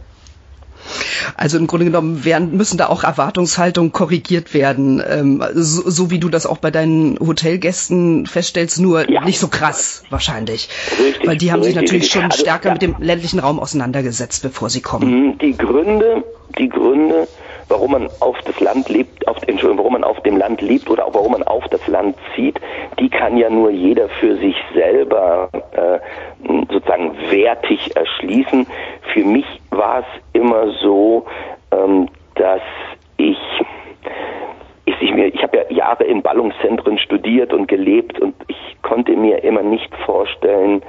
Also 1.36 1.58
im 1.58 1.68
Grunde 1.68 1.86
genommen 1.86 2.26
werden, 2.26 2.56
müssen 2.56 2.78
da 2.78 2.88
auch 2.88 3.04
Erwartungshaltungen 3.04 3.92
korrigiert 3.92 4.54
werden, 4.54 5.02
ähm, 5.08 5.44
so, 5.54 5.90
so, 5.90 6.12
wie 6.12 6.20
du 6.20 6.30
das 6.30 6.46
auch 6.46 6.58
bei 6.58 6.72
deinen 6.72 7.20
Hotelgästen 7.20 8.26
feststellst, 8.26 8.80
nur 8.80 9.10
ja. 9.10 9.24
nicht 9.24 9.40
so 9.40 9.48
krass 9.48 10.04
wahrscheinlich. 10.10 10.70
Richtig, 11.00 11.28
Weil 11.28 11.38
die 11.38 11.52
haben 11.52 11.62
richtig, 11.62 11.76
sich 11.76 11.84
natürlich 11.84 12.12
schon 12.12 12.24
also, 12.26 12.40
stärker 12.40 12.70
ja. 12.70 12.74
mit 12.74 12.82
dem 12.82 12.96
ländlichen 13.00 13.40
Raum 13.40 13.60
auseinandergesetzt, 13.60 14.44
bevor 14.44 14.70
sie 14.70 14.82
kommen. 14.82 15.28
Mhm, 15.28 15.38
die 15.38 15.58
Gründe, 15.58 16.24
die 16.58 16.70
Gründe, 16.70 17.28
warum 17.70 17.92
man 17.92 18.10
auf 18.20 18.38
das 18.46 18.60
Land 18.60 18.90
lebt, 18.90 19.28
auf, 19.28 19.38
Entschuldigung, 19.48 19.78
warum 19.78 19.94
man 19.94 20.04
auf 20.04 20.20
dem 20.22 20.38
Land 20.38 20.62
lebt 20.62 20.90
oder 20.90 21.06
auch 21.06 21.14
warum 21.14 21.34
man 21.34 21.44
auf 21.44 21.68
das 21.70 21.86
Land 21.88 22.16
zieht, 22.36 22.60
die 23.00 23.10
kann 23.10 23.38
ja 23.38 23.50
nur 23.50 23.72
jeder 23.72 24.10
für 24.10 24.38
sich 24.38 24.56
selber 24.74 25.50
äh, 25.72 26.00
sozusagen 26.72 27.16
wertig 27.30 27.96
erschließen. 27.96 28.68
Für 29.14 29.24
mich 29.24 29.46
war 29.72 30.00
es 30.00 30.06
immer 30.34 30.72
so, 30.82 31.26
ähm, 31.72 32.10
dass 32.36 32.62
ich 33.18 33.38
ich, 34.86 35.02
ich, 35.02 35.12
ich 35.12 35.44
habe 35.44 35.58
ja 35.58 35.64
Jahre 35.70 36.04
in 36.04 36.22
Ballungszentren 36.22 36.98
studiert 36.98 37.54
und 37.54 37.68
gelebt 37.68 38.20
und 38.20 38.36
ich 38.48 38.78
konnte 38.82 39.16
mir 39.16 39.44
immer 39.44 39.64
nicht 39.64 39.96
vorstellen, 40.06 40.82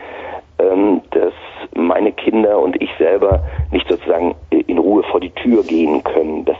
dass 0.57 1.33
meine 1.75 2.13
Kinder 2.13 2.59
und 2.61 2.81
ich 2.81 2.91
selber 2.99 3.41
nicht 3.73 3.89
sozusagen 3.89 4.35
in 4.51 4.79
Ruhe 4.79 5.03
vor 5.05 5.21
die 5.21 5.31
Tür 5.31 5.63
gehen 5.65 6.03
können. 6.05 6.45
Das 6.45 6.57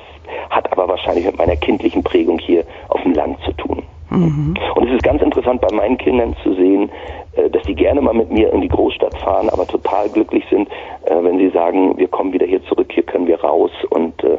hat 0.51 0.71
aber 0.73 0.89
wahrscheinlich 0.89 1.27
mit 1.27 1.39
meiner 1.39 1.57
kindlichen 1.57 2.03
Prägung 2.03 2.39
hier 2.39 2.65
auf 2.89 3.03
dem 3.03 3.15
Land 3.15 3.39
zu 3.45 3.53
tun. 3.53 3.83
Mhm. 4.11 4.55
Und 4.75 4.89
es 4.89 4.95
ist 4.95 5.03
ganz 5.03 5.23
interessant 5.23 5.61
bei 5.61 5.75
meinen 5.75 5.99
Kindern 5.99 6.37
zu 6.43 6.55
sehen, 6.55 6.91
äh, 7.37 7.51
dass 7.51 7.63
die 7.63 7.75
gerne 7.75 8.01
mal 8.01 8.15
mit 8.15 8.31
mir 8.31 8.53
in 8.53 8.61
die 8.61 8.69
Großstadt 8.69 9.17
fahren, 9.19 9.49
aber 9.49 9.67
total 9.67 10.09
glücklich 10.09 10.45
sind, 10.51 10.69
äh, 11.07 11.23
wenn 11.23 11.39
sie 11.39 11.51
sagen, 11.51 11.97
wir 11.99 12.09
kommen 12.09 12.33
wieder 12.33 12.47
hier 12.47 12.63
zurück, 12.65 12.93
hier 12.93 13.03
können 13.03 13.27
wir 13.27 13.41
raus 13.41 13.73
und 13.91 14.23
äh, 14.25 14.39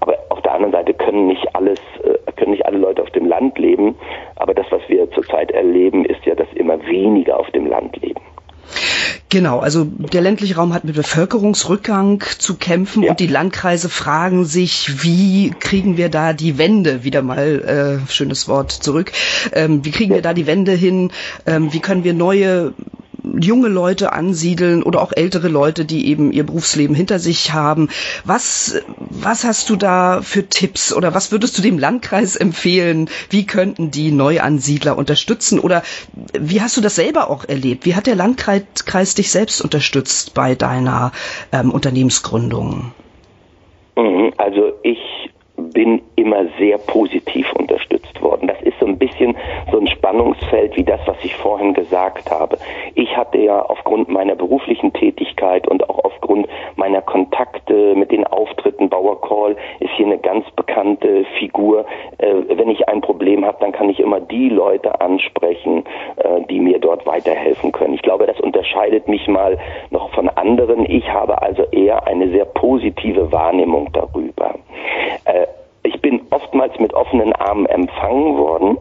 aber 0.00 0.16
auf 0.28 0.40
der 0.42 0.54
anderen 0.54 0.72
Seite 0.72 0.94
können 0.94 1.26
nicht 1.26 1.54
alles, 1.54 1.78
können 2.36 2.52
nicht 2.52 2.66
alle 2.66 2.78
Leute 2.78 3.02
auf 3.02 3.10
dem 3.10 3.26
Land 3.26 3.58
leben. 3.58 3.96
Aber 4.36 4.52
das, 4.52 4.66
was 4.70 4.82
wir 4.88 5.10
zurzeit 5.12 5.50
erleben, 5.50 6.04
ist 6.04 6.24
ja, 6.26 6.34
dass 6.34 6.46
immer 6.54 6.84
weniger 6.86 7.38
auf 7.40 7.50
dem 7.52 7.66
Land 7.66 7.96
leben. 8.02 8.20
Genau, 9.28 9.58
also 9.58 9.84
der 9.84 10.20
ländliche 10.20 10.56
Raum 10.56 10.72
hat 10.74 10.84
mit 10.84 10.94
Bevölkerungsrückgang 10.94 12.22
zu 12.38 12.54
kämpfen 12.54 13.02
ja. 13.02 13.10
und 13.10 13.20
die 13.20 13.26
Landkreise 13.26 13.88
fragen 13.88 14.44
sich, 14.44 15.02
wie 15.02 15.50
kriegen 15.50 15.96
wir 15.96 16.08
da 16.08 16.32
die 16.32 16.56
Wende, 16.56 17.04
wieder 17.04 17.22
mal 17.22 18.00
äh, 18.06 18.12
schönes 18.12 18.46
Wort 18.48 18.70
zurück, 18.70 19.12
ähm, 19.52 19.84
wie 19.84 19.90
kriegen 19.90 20.14
wir 20.14 20.22
da 20.22 20.34
die 20.34 20.46
Wende 20.46 20.72
hin, 20.72 21.10
ähm, 21.46 21.72
wie 21.72 21.80
können 21.80 22.04
wir 22.04 22.14
neue 22.14 22.74
junge 23.40 23.68
Leute 23.68 24.12
ansiedeln 24.12 24.82
oder 24.82 25.02
auch 25.02 25.12
ältere 25.14 25.48
Leute, 25.48 25.84
die 25.84 26.08
eben 26.08 26.32
ihr 26.32 26.44
Berufsleben 26.44 26.94
hinter 26.94 27.18
sich 27.18 27.52
haben. 27.52 27.88
Was, 28.24 28.82
was 28.98 29.44
hast 29.44 29.70
du 29.70 29.76
da 29.76 30.20
für 30.22 30.48
Tipps 30.48 30.94
oder 30.94 31.14
was 31.14 31.32
würdest 31.32 31.56
du 31.58 31.62
dem 31.62 31.78
Landkreis 31.78 32.36
empfehlen? 32.36 33.08
Wie 33.30 33.46
könnten 33.46 33.90
die 33.90 34.12
Neuansiedler 34.12 34.96
unterstützen 34.98 35.58
oder 35.58 35.82
wie 36.38 36.60
hast 36.60 36.76
du 36.76 36.80
das 36.80 36.96
selber 36.96 37.30
auch 37.30 37.44
erlebt? 37.44 37.86
Wie 37.86 37.94
hat 37.94 38.06
der 38.06 38.16
Landkreis 38.16 39.14
dich 39.14 39.30
selbst 39.30 39.60
unterstützt 39.60 40.34
bei 40.34 40.54
deiner 40.54 41.12
ähm, 41.52 41.70
Unternehmensgründung? 41.70 42.92
Mhm, 43.96 44.32
also 44.36 44.72
ich 44.82 44.98
bin 45.56 46.02
immer 46.16 46.46
sehr 46.58 46.78
positiv 46.78 47.46
unterstützt 47.52 47.93
worden. 48.20 48.48
Das 48.48 48.60
ist 48.62 48.78
so 48.80 48.86
ein 48.86 48.98
bisschen 48.98 49.36
so 49.70 49.78
ein 49.78 49.86
Spannungsfeld 49.86 50.76
wie 50.76 50.84
das, 50.84 51.00
was 51.06 51.16
ich 51.22 51.34
vorhin 51.36 51.74
gesagt 51.74 52.30
habe. 52.30 52.58
Ich 52.94 53.16
hatte 53.16 53.38
ja 53.38 53.60
aufgrund 53.60 54.08
meiner 54.08 54.34
beruflichen 54.34 54.92
Tätigkeit 54.92 55.66
und 55.68 55.88
auch 55.88 56.04
aufgrund 56.04 56.48
meiner 56.76 57.02
Kontakte 57.02 57.94
mit 57.94 58.10
den 58.10 58.26
Auftritten, 58.26 58.88
Bauer 58.88 59.20
Call 59.20 59.56
ist 59.80 59.90
hier 59.96 60.06
eine 60.06 60.18
ganz 60.18 60.50
bekannte 60.52 61.24
Figur. 61.38 61.86
Äh, 62.18 62.34
wenn 62.48 62.70
ich 62.70 62.88
ein 62.88 63.00
Problem 63.00 63.44
habe, 63.44 63.58
dann 63.60 63.72
kann 63.72 63.88
ich 63.88 64.00
immer 64.00 64.20
die 64.20 64.48
Leute 64.48 65.00
ansprechen, 65.00 65.84
äh, 66.16 66.42
die 66.48 66.60
mir 66.60 66.78
dort 66.78 67.06
weiterhelfen 67.06 67.72
können. 67.72 67.94
Ich 67.94 68.02
glaube, 68.02 68.26
das 68.26 68.40
unterscheidet 68.40 69.08
mich 69.08 69.26
mal 69.28 69.58
noch 69.90 70.10
von 70.14 70.28
anderen. 70.28 70.88
Ich 70.88 71.08
habe 71.08 71.42
also 71.42 71.64
eher 71.70 72.06
eine 72.06 72.28
sehr 72.30 72.44
positive 72.44 73.32
Wahrnehmung 73.32 73.90
darüber. 73.92 74.54
Ich 75.84 76.00
bin 76.00 76.20
oftmals 76.30 76.78
mit 76.80 76.92
offenen 76.94 77.32
Armen 77.34 77.66
empfangen 77.66 78.36
worden. 78.36 78.78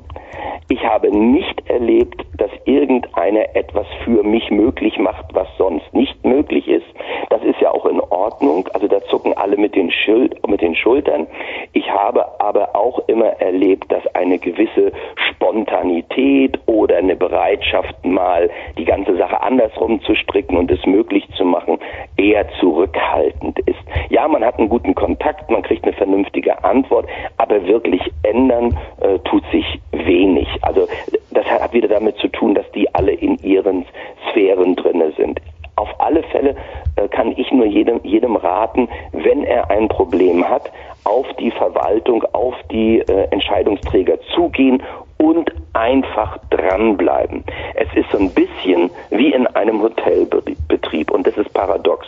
Ich 0.70 0.84
habe 0.84 1.16
nicht 1.16 1.70
erlebt, 1.70 2.26
dass 2.38 2.50
irgendeiner 2.66 3.56
etwas 3.56 3.86
für 4.04 4.24
mich 4.24 4.50
möglich 4.50 4.98
macht, 4.98 5.26
was 5.34 5.48
sonst 5.58 5.94
nicht 5.94 6.24
möglich 6.26 6.68
ist. 6.68 6.86
Das 7.30 7.44
ist 7.44 7.60
ja 7.62 7.72
auch 7.72 7.86
in 7.86 8.00
Ordnung. 8.00 8.68
Also 8.74 8.88
da 8.88 9.02
zucken 9.06 9.34
alle 9.38 9.58
mit 9.58 9.76
den, 9.76 9.92
Schild, 9.92 10.36
mit 10.48 10.62
den 10.62 10.76
Schultern. 10.76 11.28
Ich 11.74 11.90
habe 11.90 12.40
aber 12.40 12.76
auch 12.76 13.08
immer 13.08 13.40
erlebt, 13.40 13.92
dass 13.92 14.04
eine 14.16 14.40
gewisse 14.40 14.92
Spontanität 15.30 16.60
oder 16.66 16.98
eine 16.98 17.16
Bereitschaft, 17.16 18.06
mal 18.06 18.50
die 18.78 18.86
ganze 18.86 19.16
Sache 19.18 19.42
andersrum 19.42 20.02
zu 20.02 20.16
stricken 20.16 20.58
und 20.58 20.72
es 20.72 20.86
möglich 20.86 21.28
zu 21.38 21.46
machen, 21.46 21.78
eher 22.18 22.48
zurückhaltend 22.60 23.60
ist. 23.60 23.80
Ja, 24.10 24.28
man 24.28 24.44
hat 24.44 24.58
einen 24.58 24.70
guten 24.70 24.96
Kontakt, 24.96 25.50
man 25.50 25.62
kriegt 25.62 25.84
eine 25.84 25.94
vernünftige 25.94 26.64
Antwort, 26.64 27.08
aber 27.38 27.66
wirklich 27.66 28.02
ändern 28.24 28.78
äh, 29.02 29.20
tut 29.20 29.44
sich 29.52 29.66
wenig. 29.92 30.23
Also 30.62 30.88
das 31.32 31.46
hat 31.46 31.74
wieder 31.74 31.88
damit 31.88 32.18
zu 32.18 32.28
tun, 32.30 32.56
dass 32.56 32.70
die 32.72 32.94
alle 32.94 33.12
in 33.12 33.38
ihren 33.40 33.86
Sphären 34.30 34.76
drinne 34.76 35.12
sind. 35.18 35.40
Auf 35.76 35.90
alle 36.00 36.24
Fälle 36.24 36.56
äh, 36.96 37.08
kann 37.08 37.34
ich 37.36 37.52
nur 37.52 37.66
jedem, 37.66 38.00
jedem 38.04 38.36
raten, 38.36 38.88
wenn 39.12 39.44
er 39.44 39.72
ein 39.72 39.88
Problem 39.88 40.48
hat, 40.48 40.72
auf 41.04 41.26
die 41.40 41.52
Verwaltung, 41.52 42.24
auf 42.34 42.54
die 42.72 43.00
äh, 43.00 43.28
Entscheidungsträger 43.32 44.20
zugehen 44.36 44.84
und 45.18 45.52
einfach 45.74 46.38
dranbleiben. 46.52 47.44
Es 47.76 47.88
ist 47.96 48.12
so 48.12 48.20
ein 48.20 48.30
bisschen 48.30 48.92
wie 49.10 49.34
in 49.34 49.48
einem 49.48 49.82
Hotelbetrieb 49.82 51.12
und 51.12 51.26
das 51.26 51.38
ist 51.38 51.52
paradox. 51.54 52.08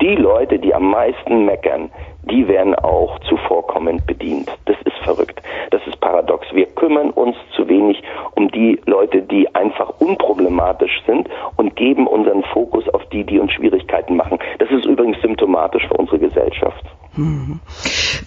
Die 0.00 0.14
Leute, 0.14 0.58
die 0.58 0.74
am 0.74 0.90
meisten 0.90 1.46
meckern, 1.46 1.90
die 2.30 2.46
werden 2.48 2.74
auch 2.74 3.18
zuvorkommend 3.20 4.06
bedient. 4.06 4.50
Das 4.66 4.76
ist 4.84 4.96
verrückt. 5.04 5.40
Das 5.70 5.80
ist 5.86 6.00
paradox. 6.00 6.46
Wir 6.52 6.66
kümmern 6.66 7.10
uns 7.10 7.36
wenig 7.36 7.45
um 8.36 8.50
die 8.50 8.78
Leute, 8.86 9.22
die 9.22 9.52
einfach 9.54 9.92
unproblematisch 9.98 11.02
sind 11.06 11.28
und 11.56 11.74
geben 11.74 12.06
unseren 12.06 12.44
Fokus 12.44 12.88
auf 12.90 13.04
die, 13.06 13.24
die 13.24 13.38
uns 13.38 13.52
Schwierigkeiten 13.52 14.16
machen. 14.16 14.38
Das 14.58 14.70
ist 14.70 14.84
übrigens 14.86 15.20
symptomatisch 15.20 15.86
für 15.88 15.94
unsere 15.94 16.18
Gesellschaft. 16.18 16.84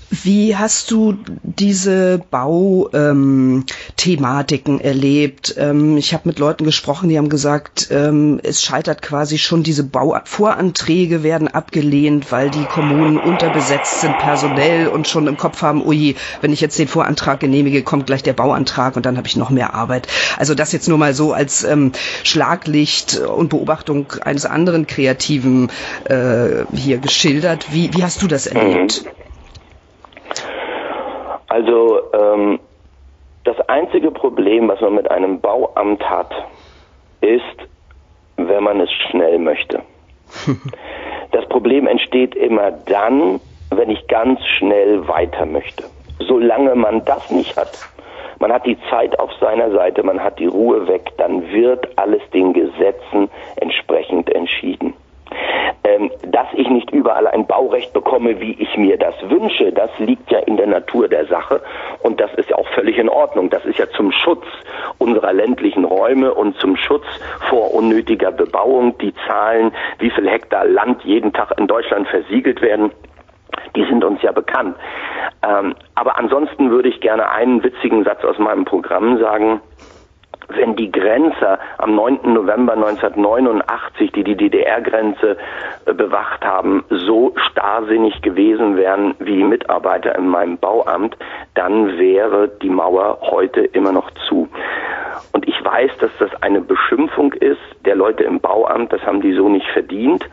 Wie 0.09 0.55
hast 0.55 0.89
du 0.89 1.15
diese 1.43 2.19
Bauthematiken 2.31 4.79
ähm, 4.79 4.81
erlebt? 4.81 5.53
Ähm, 5.57 5.97
ich 5.97 6.13
habe 6.13 6.27
mit 6.27 6.39
Leuten 6.39 6.65
gesprochen, 6.65 7.09
die 7.09 7.17
haben 7.17 7.29
gesagt, 7.29 7.89
ähm, 7.91 8.39
es 8.41 8.63
scheitert 8.63 9.03
quasi 9.03 9.37
schon, 9.37 9.61
diese 9.61 9.83
Bauvoranträge 9.83 11.21
werden 11.21 11.47
abgelehnt, 11.47 12.31
weil 12.31 12.49
die 12.49 12.65
Kommunen 12.65 13.17
unterbesetzt 13.17 14.01
sind 14.01 14.17
personell 14.17 14.87
und 14.87 15.07
schon 15.07 15.27
im 15.27 15.37
Kopf 15.37 15.61
haben, 15.61 15.85
ui, 15.85 16.15
wenn 16.41 16.51
ich 16.51 16.61
jetzt 16.61 16.79
den 16.79 16.87
Vorantrag 16.87 17.39
genehmige, 17.39 17.83
kommt 17.83 18.07
gleich 18.07 18.23
der 18.23 18.33
Bauantrag 18.33 18.95
und 18.95 19.05
dann 19.05 19.17
habe 19.17 19.27
ich 19.27 19.35
noch 19.35 19.51
mehr 19.51 19.75
Arbeit. 19.75 20.07
Also 20.37 20.55
das 20.55 20.71
jetzt 20.71 20.89
nur 20.89 20.97
mal 20.97 21.13
so 21.13 21.33
als 21.33 21.63
ähm, 21.63 21.91
Schlaglicht 22.23 23.19
und 23.19 23.49
Beobachtung 23.49 24.11
eines 24.21 24.45
anderen 24.45 24.87
Kreativen 24.87 25.69
äh, 26.05 26.65
hier 26.73 26.97
geschildert. 26.97 27.67
Wie, 27.71 27.93
wie 27.93 28.03
hast 28.03 28.23
du 28.23 28.27
das 28.27 28.47
erlebt? 28.47 28.78
Mhm. 28.83 28.89
Also 31.47 32.01
ähm, 32.13 32.59
das 33.43 33.59
einzige 33.67 34.11
Problem, 34.11 34.67
was 34.67 34.79
man 34.81 34.95
mit 34.95 35.09
einem 35.09 35.39
Bauamt 35.39 36.07
hat, 36.07 36.31
ist, 37.21 37.41
wenn 38.37 38.63
man 38.63 38.79
es 38.79 38.91
schnell 39.09 39.39
möchte. 39.39 39.81
das 41.31 41.47
Problem 41.49 41.87
entsteht 41.87 42.35
immer 42.35 42.71
dann, 42.71 43.39
wenn 43.71 43.89
ich 43.89 44.07
ganz 44.07 44.39
schnell 44.57 45.07
weiter 45.07 45.45
möchte. 45.45 45.83
Solange 46.19 46.75
man 46.75 47.03
das 47.05 47.31
nicht 47.31 47.57
hat, 47.57 47.71
man 48.39 48.53
hat 48.53 48.65
die 48.65 48.77
Zeit 48.89 49.19
auf 49.19 49.31
seiner 49.41 49.71
Seite, 49.71 50.03
man 50.03 50.23
hat 50.23 50.39
die 50.39 50.45
Ruhe 50.45 50.87
weg, 50.87 51.11
dann 51.17 51.51
wird 51.51 51.87
alles 51.97 52.21
den 52.31 52.53
Gesetzen 52.53 53.29
entsprechend 53.57 54.29
entschieden. 54.33 54.93
Ähm, 55.83 56.11
dass 56.27 56.47
ich 56.53 56.69
nicht 56.69 56.91
überall 56.91 57.27
ein 57.27 57.47
Baurecht 57.47 57.93
bekomme, 57.93 58.39
wie 58.41 58.51
ich 58.53 58.75
mir 58.77 58.97
das 58.97 59.15
wünsche, 59.29 59.71
das 59.71 59.89
liegt 59.97 60.29
ja 60.29 60.39
in 60.39 60.57
der 60.57 60.67
Natur 60.67 61.07
der 61.07 61.25
Sache 61.27 61.61
und 62.03 62.19
das 62.19 62.33
ist 62.35 62.49
ja 62.49 62.57
auch 62.57 62.67
völlig 62.69 62.97
in 62.97 63.07
Ordnung. 63.07 63.49
Das 63.49 63.63
ist 63.65 63.79
ja 63.79 63.89
zum 63.91 64.11
Schutz 64.11 64.43
unserer 64.97 65.31
ländlichen 65.31 65.85
Räume 65.85 66.33
und 66.33 66.57
zum 66.57 66.75
Schutz 66.75 67.05
vor 67.49 67.73
unnötiger 67.73 68.31
Bebauung. 68.31 68.97
Die 68.97 69.13
Zahlen, 69.27 69.71
wie 69.99 70.09
viel 70.09 70.29
Hektar 70.29 70.65
Land 70.65 71.03
jeden 71.03 71.31
Tag 71.31 71.53
in 71.57 71.67
Deutschland 71.67 72.07
versiegelt 72.09 72.61
werden, 72.61 72.91
die 73.75 73.85
sind 73.85 74.03
uns 74.03 74.21
ja 74.21 74.31
bekannt. 74.31 74.75
Ähm, 75.47 75.75
aber 75.95 76.17
ansonsten 76.17 76.71
würde 76.71 76.89
ich 76.89 76.99
gerne 76.99 77.31
einen 77.31 77.63
witzigen 77.63 78.03
Satz 78.03 78.23
aus 78.25 78.37
meinem 78.37 78.65
Programm 78.65 79.17
sagen 79.19 79.61
wenn 80.49 80.75
die 80.75 80.91
Grenzer 80.91 81.59
am 81.77 81.95
9. 81.95 82.33
November 82.33 82.73
1989, 82.73 84.11
die 84.11 84.23
die 84.23 84.35
DDR-Grenze 84.35 85.37
äh, 85.85 85.93
bewacht 85.93 86.43
haben, 86.43 86.83
so 86.89 87.33
starrsinnig 87.49 88.21
gewesen 88.21 88.75
wären 88.77 89.15
wie 89.19 89.43
Mitarbeiter 89.43 90.15
in 90.15 90.27
meinem 90.27 90.57
Bauamt, 90.57 91.15
dann 91.53 91.97
wäre 91.97 92.49
die 92.61 92.69
Mauer 92.69 93.19
heute 93.21 93.61
immer 93.61 93.91
noch 93.91 94.09
zu. 94.27 94.49
Und 95.33 95.47
ich 95.47 95.63
weiß, 95.63 95.91
dass 95.99 96.11
das 96.19 96.29
eine 96.41 96.61
Beschimpfung 96.61 97.33
ist 97.33 97.59
der 97.85 97.95
Leute 97.95 98.23
im 98.23 98.39
Bauamt, 98.39 98.91
das 98.91 99.01
haben 99.03 99.21
die 99.21 99.33
so 99.33 99.49
nicht 99.49 99.67
verdient. 99.67 100.27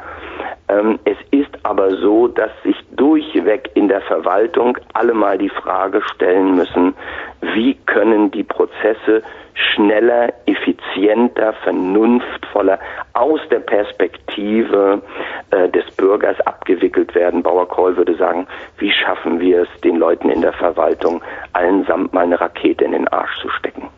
Ähm, 0.69 0.99
es 1.05 1.17
ist 1.31 1.51
aber 1.63 1.97
so, 1.97 2.29
dass 2.29 2.51
sich 2.65 2.77
durchweg 2.93 3.71
in 3.75 3.89
der 3.89 4.01
Verwaltung 4.03 4.77
alle 4.95 5.15
mal 5.15 5.39
die 5.39 5.49
Frage 5.49 6.03
stellen 6.15 6.57
müssen, 6.57 6.95
wie 7.41 7.75
können 7.87 8.31
die 8.31 8.43
Prozesse 8.43 9.23
schneller, 9.55 10.33
effizienter, 10.47 11.53
vernunftvoller 11.65 12.79
aus 13.15 13.41
der 13.51 13.61
Perspektive 13.61 15.03
äh, 15.51 15.69
des 15.69 15.85
Bürgers 15.97 16.39
abgewickelt 16.41 17.15
werden. 17.15 17.43
Bauer 17.43 17.69
Kohl 17.69 17.97
würde 17.97 18.17
sagen, 18.17 18.47
wie 18.79 18.91
schaffen 18.91 19.41
wir 19.41 19.63
es, 19.63 19.81
den 19.83 19.97
Leuten 19.97 20.29
in 20.31 20.43
der 20.43 20.53
Verwaltung 20.53 21.23
allen 21.53 21.85
samt 21.85 22.13
mal 22.13 22.25
eine 22.25 22.41
Rakete 22.41 22.85
in 22.85 22.93
den 22.93 23.09
Arsch 23.09 23.41
zu 23.41 23.49
stecken? 23.51 23.89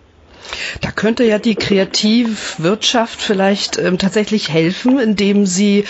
Da 0.80 0.91
könnte 0.91 1.24
ja 1.24 1.39
die 1.39 1.55
Kreativwirtschaft 1.55 3.20
vielleicht 3.20 3.78
ähm, 3.78 3.99
tatsächlich 3.99 4.49
helfen, 4.49 4.99
indem 4.99 5.47
sie 5.47 5.84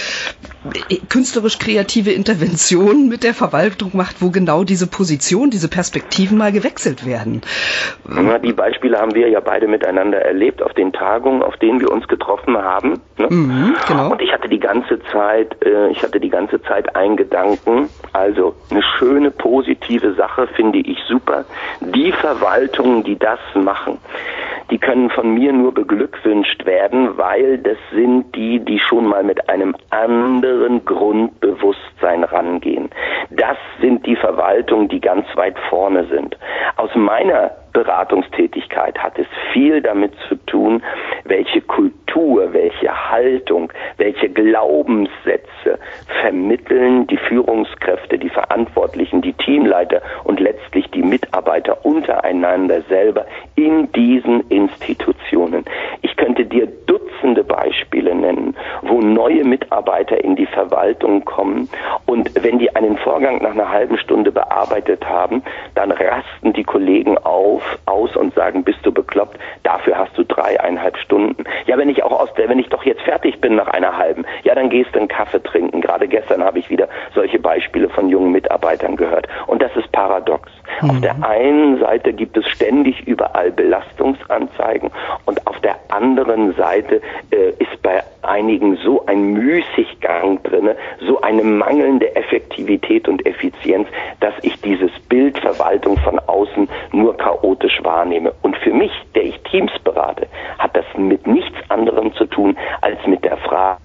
äh, 0.90 0.96
künstlerisch 1.09 1.59
kreative 1.59 2.11
Interventionen 2.12 3.09
mit 3.09 3.22
der 3.22 3.34
Verwaltung 3.34 3.90
macht, 3.94 4.20
wo 4.20 4.30
genau 4.30 4.64
diese 4.64 4.86
Position, 4.86 5.51
diese 5.51 5.68
Perspektiven 5.68 6.38
mal 6.38 6.53
gewechselt 6.53 7.07
werden. 7.07 7.42
Ja, 8.09 8.38
die 8.38 8.53
Beispiele 8.53 8.99
haben 8.99 9.14
wir 9.14 9.28
ja 9.28 9.40
beide 9.40 9.68
miteinander 9.68 10.18
erlebt 10.18 10.62
auf 10.62 10.72
den 10.74 10.92
Tagungen, 10.92 11.42
auf 11.42 11.57
denen 11.57 11.80
wir 11.80 11.90
uns 11.90 12.09
getroffen 12.09 12.57
haben. 12.57 13.01
Ne? 13.18 13.28
Mhm, 13.30 13.76
genau. 13.86 14.12
Und 14.12 14.22
ich 14.22 14.32
hatte 14.32 14.49
die 14.49 14.61
ganze 14.61 15.01
Zeit, 15.12 15.57
äh, 15.64 15.90
ich 15.90 16.03
hatte 16.03 16.20
die 16.20 16.30
ganze 16.30 16.61
Zeit 16.62 16.94
einen 16.96 17.16
Gedanken. 17.16 17.88
Also 18.12 18.54
eine 18.70 18.82
schöne 18.82 19.30
positive 19.30 20.14
Sache 20.14 20.46
finde 20.48 20.78
ich 20.78 20.98
super. 21.06 21.44
Die 21.80 22.12
Verwaltungen, 22.12 23.04
die 23.04 23.18
das 23.18 23.40
machen, 23.54 23.98
die 24.70 24.78
können 24.78 25.11
von 25.11 25.34
mir 25.34 25.52
nur 25.52 25.72
beglückwünscht 25.72 26.66
werden, 26.66 27.16
weil 27.16 27.59
das 27.59 27.78
sind 27.92 28.34
die, 28.34 28.61
die 28.61 28.78
schon 28.78 29.06
mal 29.06 29.24
mit 29.24 29.48
einem 29.48 29.74
anderen 29.90 30.84
Grundbewusstsein 30.84 32.24
rangehen. 32.24 32.90
Das 33.30 33.56
sind 33.80 34.04
die 34.06 34.16
Verwaltungen, 34.16 34.88
die 34.88 35.00
ganz 35.00 35.26
weit 35.36 35.59
vorne 35.70 36.04
sind. 36.06 36.36
Aus 36.76 36.90
meiner 36.94 37.50
Beratungstätigkeit 37.72 38.98
hat 38.98 39.18
es 39.18 39.26
viel 39.52 39.80
damit 39.80 40.12
zu 40.28 40.36
tun, 40.46 40.82
welche 41.24 41.60
Kultur, 41.60 42.52
welche 42.52 43.10
Haltung, 43.10 43.72
welche 43.96 44.28
Glaubenssätze 44.28 45.78
vermitteln 46.20 47.06
die 47.06 47.16
Führungskräfte, 47.16 48.18
die 48.18 48.28
Verantwortlichen, 48.28 49.22
die 49.22 49.32
Teamleiter 49.34 50.02
und 50.24 50.40
letztlich 50.40 50.90
die 50.90 51.02
Mitarbeiter 51.02 51.84
untereinander 51.84 52.82
selber 52.82 53.26
in 53.56 53.90
diesen 53.92 54.40
Institutionen. 54.48 55.64
Ich 56.02 56.16
könnte 56.16 56.44
dir 56.44 56.66
Dutzende 56.86 57.44
Beispiele 57.44 58.14
nennen, 58.14 58.56
wo 58.82 59.00
neue 59.00 59.44
Mitarbeiter 59.44 60.22
in 60.22 60.36
die 60.36 60.46
Verwaltung 60.46 61.24
kommen 61.24 61.68
und 62.06 62.30
wenn 62.42 62.58
die 62.58 62.74
einen 62.74 62.96
Vorgang 62.98 63.42
nach 63.42 63.52
einer 63.52 63.70
halben 63.70 63.98
Stunde 63.98 64.32
bearbeitet 64.32 65.04
haben, 65.08 65.42
dann 65.74 65.90
rasten 65.90 66.52
die 66.52 66.64
Kollegen 66.64 67.18
auf, 67.18 67.57
aus 67.86 68.16
und 68.16 68.34
sagen, 68.34 68.64
bist 68.64 68.78
du 68.82 68.92
bekloppt, 68.92 69.38
dafür 69.62 69.98
hast 69.98 70.16
du 70.16 70.24
dreieinhalb 70.24 70.96
Stunden. 70.98 71.44
Ja, 71.66 71.78
wenn 71.78 71.88
ich 71.88 72.02
auch 72.02 72.12
aus 72.12 72.32
der, 72.34 72.48
wenn 72.48 72.59
ich 72.59 72.68
doch 72.68 72.84
jetzt 72.84 73.02
fertig 73.02 73.40
bin 73.40 73.56
nach 73.56 73.68
einer 73.68 73.96
halben, 73.96 74.24
ja, 74.44 74.54
dann 74.54 74.70
gehst 74.70 74.94
du 74.94 74.98
einen 74.98 75.09
Kaffee 75.09 75.42
trinken. 75.42 75.80
Gerade 75.80 76.09
gestern 76.09 76.42
habe 76.44 76.59
ich 76.59 76.70
wieder 76.70 76.88
solche 77.14 77.38
Beispiele 77.38 77.88
von 77.88 78.09
jungen 78.09 78.32
Mitarbeitern 78.32 78.96
gehört. 78.96 79.28
Und 79.46 79.62
das 79.62 79.74
ist 79.76 79.90
paradox. 79.92 80.50
Mhm. 80.82 80.90
Auf 80.90 81.00
der 81.00 81.28
einen 81.28 81.78
Seite 81.78 82.12
gibt 82.12 82.36
es 82.36 82.46
ständig 82.48 83.06
überall 83.06 83.50
Belastungsanzeigen 83.50 84.90
und 85.26 85.46
auf 85.46 85.47
der 85.47 85.47
anderen 85.91 86.55
Seite 86.55 87.01
äh, 87.30 87.51
ist 87.59 87.82
bei 87.82 88.03
einigen 88.22 88.76
so 88.76 89.05
ein 89.07 89.32
Müßiggang 89.32 90.43
drinne, 90.43 90.76
so 91.07 91.20
eine 91.20 91.43
mangelnde 91.43 92.14
Effektivität 92.16 93.09
und 93.09 93.24
Effizienz, 93.26 93.89
dass 94.20 94.34
ich 94.43 94.61
dieses 94.61 94.91
Bild 95.09 95.39
Verwaltung 95.39 95.97
von 95.99 96.18
außen 96.18 96.68
nur 96.93 97.16
chaotisch 97.16 97.78
wahrnehme. 97.82 98.32
Und 98.43 98.57
für 98.59 98.72
mich, 98.72 98.93
der 99.14 99.24
ich 99.24 99.39
Teams 99.43 99.72
berate, 99.84 100.26
hat 100.59 100.76
das 100.76 100.84
mit 100.97 101.26
nichts 101.26 101.57
anderem 101.68 102.12
zu 102.14 102.26
tun 102.26 102.57
als 102.80 102.99
mit 103.07 103.24
der 103.24 103.36
Frage, 103.39 103.78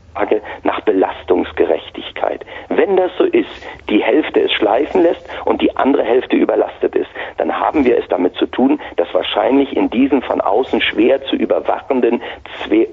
nach 0.64 0.80
Belastungsgerechtigkeit. 0.82 2.46
Wenn 2.70 2.96
das 2.98 3.12
so 3.18 3.24
ist, 3.24 3.50
die 3.90 4.04
Hälfte 4.04 4.42
es 4.42 4.52
schleifen 4.52 5.02
lässt 5.02 5.28
und 5.46 5.62
die 5.62 5.76
andere 5.76 6.04
Hälfte 6.04 6.36
überlastet 6.36 6.96
ist, 6.96 7.10
dann 7.38 7.52
haben 7.52 7.84
wir 7.84 7.98
es 7.98 8.08
damit 8.10 8.36
zu 8.36 8.46
tun, 8.46 8.80
wahrscheinlich 9.14 9.76
in 9.76 9.90
diesen 9.90 10.22
von 10.22 10.42
außen 10.42 10.82
schwer 10.82 11.24
zu 11.26 11.36
überwachenden, 11.36 12.22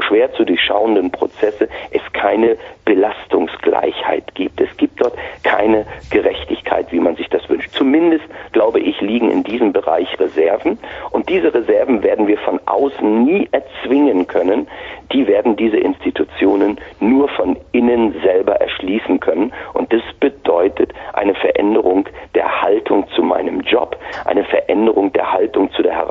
schwer 0.00 0.32
zu 0.34 0.44
durchschauenden 0.44 1.10
Prozesse 1.10 1.68
es 1.90 2.02
keine 2.12 2.56
Belastungsgleichheit 2.84 4.34
gibt. 4.34 4.60
Es 4.60 4.76
gibt 4.76 5.00
dort 5.00 5.14
keine 5.44 5.86
Gerechtigkeit, 6.10 6.90
wie 6.90 6.98
man 6.98 7.16
sich 7.16 7.28
das 7.28 7.48
wünscht. 7.48 7.70
Zumindest, 7.72 8.24
glaube 8.52 8.80
ich, 8.80 9.00
liegen 9.00 9.30
in 9.30 9.44
diesem 9.44 9.72
Bereich 9.72 10.08
Reserven 10.18 10.78
und 11.10 11.28
diese 11.28 11.54
Reserven 11.54 12.02
werden 12.02 12.26
wir 12.26 12.38
von 12.38 12.60
außen 12.66 13.24
nie 13.24 13.48
erzwingen 13.52 14.26
können. 14.26 14.66
Die 15.12 15.26
werden 15.26 15.56
diese 15.56 15.76
Institutionen 15.76 16.78
nur 17.00 17.28
von 17.28 17.56
innen 17.72 18.14
selber 18.22 18.60
erschließen 18.60 19.20
können 19.20 19.52
und 19.74 19.92
das 19.92 20.02
bedeutet 20.18 20.92
eine 21.12 21.34
Veränderung 21.34 22.08
der 22.34 22.62
Haltung 22.62 23.06
zu 23.14 23.22
meinem 23.22 23.60
Job, 23.60 23.96
eine 24.24 24.44
Veränderung 24.44 25.12
der 25.12 25.32
Haltung 25.32 25.70
zu 25.72 25.82
der 25.82 25.92
Herausforderung, 25.92 26.09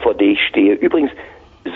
vor 0.00 0.14
der 0.14 0.28
ich 0.28 0.40
stehe. 0.46 0.74
Übrigens, 0.74 1.10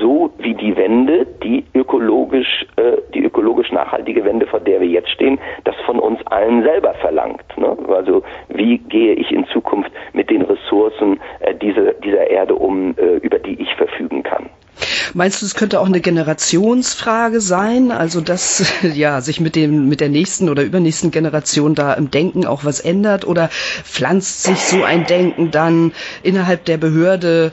so 0.00 0.30
wie 0.38 0.54
die 0.54 0.76
Wende, 0.76 1.26
die 1.42 1.64
ökologisch, 1.74 2.66
äh, 2.76 2.96
die 3.12 3.22
ökologisch 3.24 3.70
nachhaltige 3.70 4.24
Wende, 4.24 4.46
vor 4.46 4.60
der 4.60 4.80
wir 4.80 4.88
jetzt 4.88 5.10
stehen, 5.10 5.38
das 5.64 5.76
von 5.84 5.98
uns 5.98 6.26
allen 6.26 6.62
selber 6.62 6.94
verlangt. 6.94 7.44
Ne? 7.56 7.76
Also 7.88 8.22
wie 8.48 8.78
gehe 8.78 9.14
ich 9.14 9.30
in 9.30 9.46
Zukunft 9.46 9.90
mit 10.12 10.30
den 10.30 10.42
Ressourcen 10.42 11.20
äh, 11.40 11.54
dieser, 11.54 11.92
dieser 11.94 12.28
Erde 12.30 12.54
um, 12.54 12.94
äh, 12.96 13.16
über 13.16 13.38
die 13.38 13.60
ich 13.60 13.74
verfügen 13.74 14.22
kann? 14.22 14.48
Meinst 15.14 15.42
du, 15.42 15.46
es 15.46 15.54
könnte 15.54 15.80
auch 15.80 15.86
eine 15.86 16.00
Generationsfrage 16.00 17.40
sein? 17.40 17.90
Also, 17.90 18.20
dass 18.20 18.64
ja, 18.94 19.20
sich 19.20 19.40
mit 19.40 19.56
dem, 19.56 19.88
mit 19.88 20.00
der 20.00 20.08
nächsten 20.08 20.48
oder 20.48 20.62
übernächsten 20.62 21.10
Generation 21.10 21.74
da 21.74 21.94
im 21.94 22.10
Denken 22.10 22.46
auch 22.46 22.64
was 22.64 22.80
ändert? 22.80 23.26
Oder 23.26 23.48
pflanzt 23.48 24.42
sich 24.44 24.58
so 24.58 24.82
ein 24.84 25.06
Denken 25.06 25.50
dann 25.50 25.92
innerhalb 26.22 26.64
der 26.64 26.76
Behörde 26.76 27.52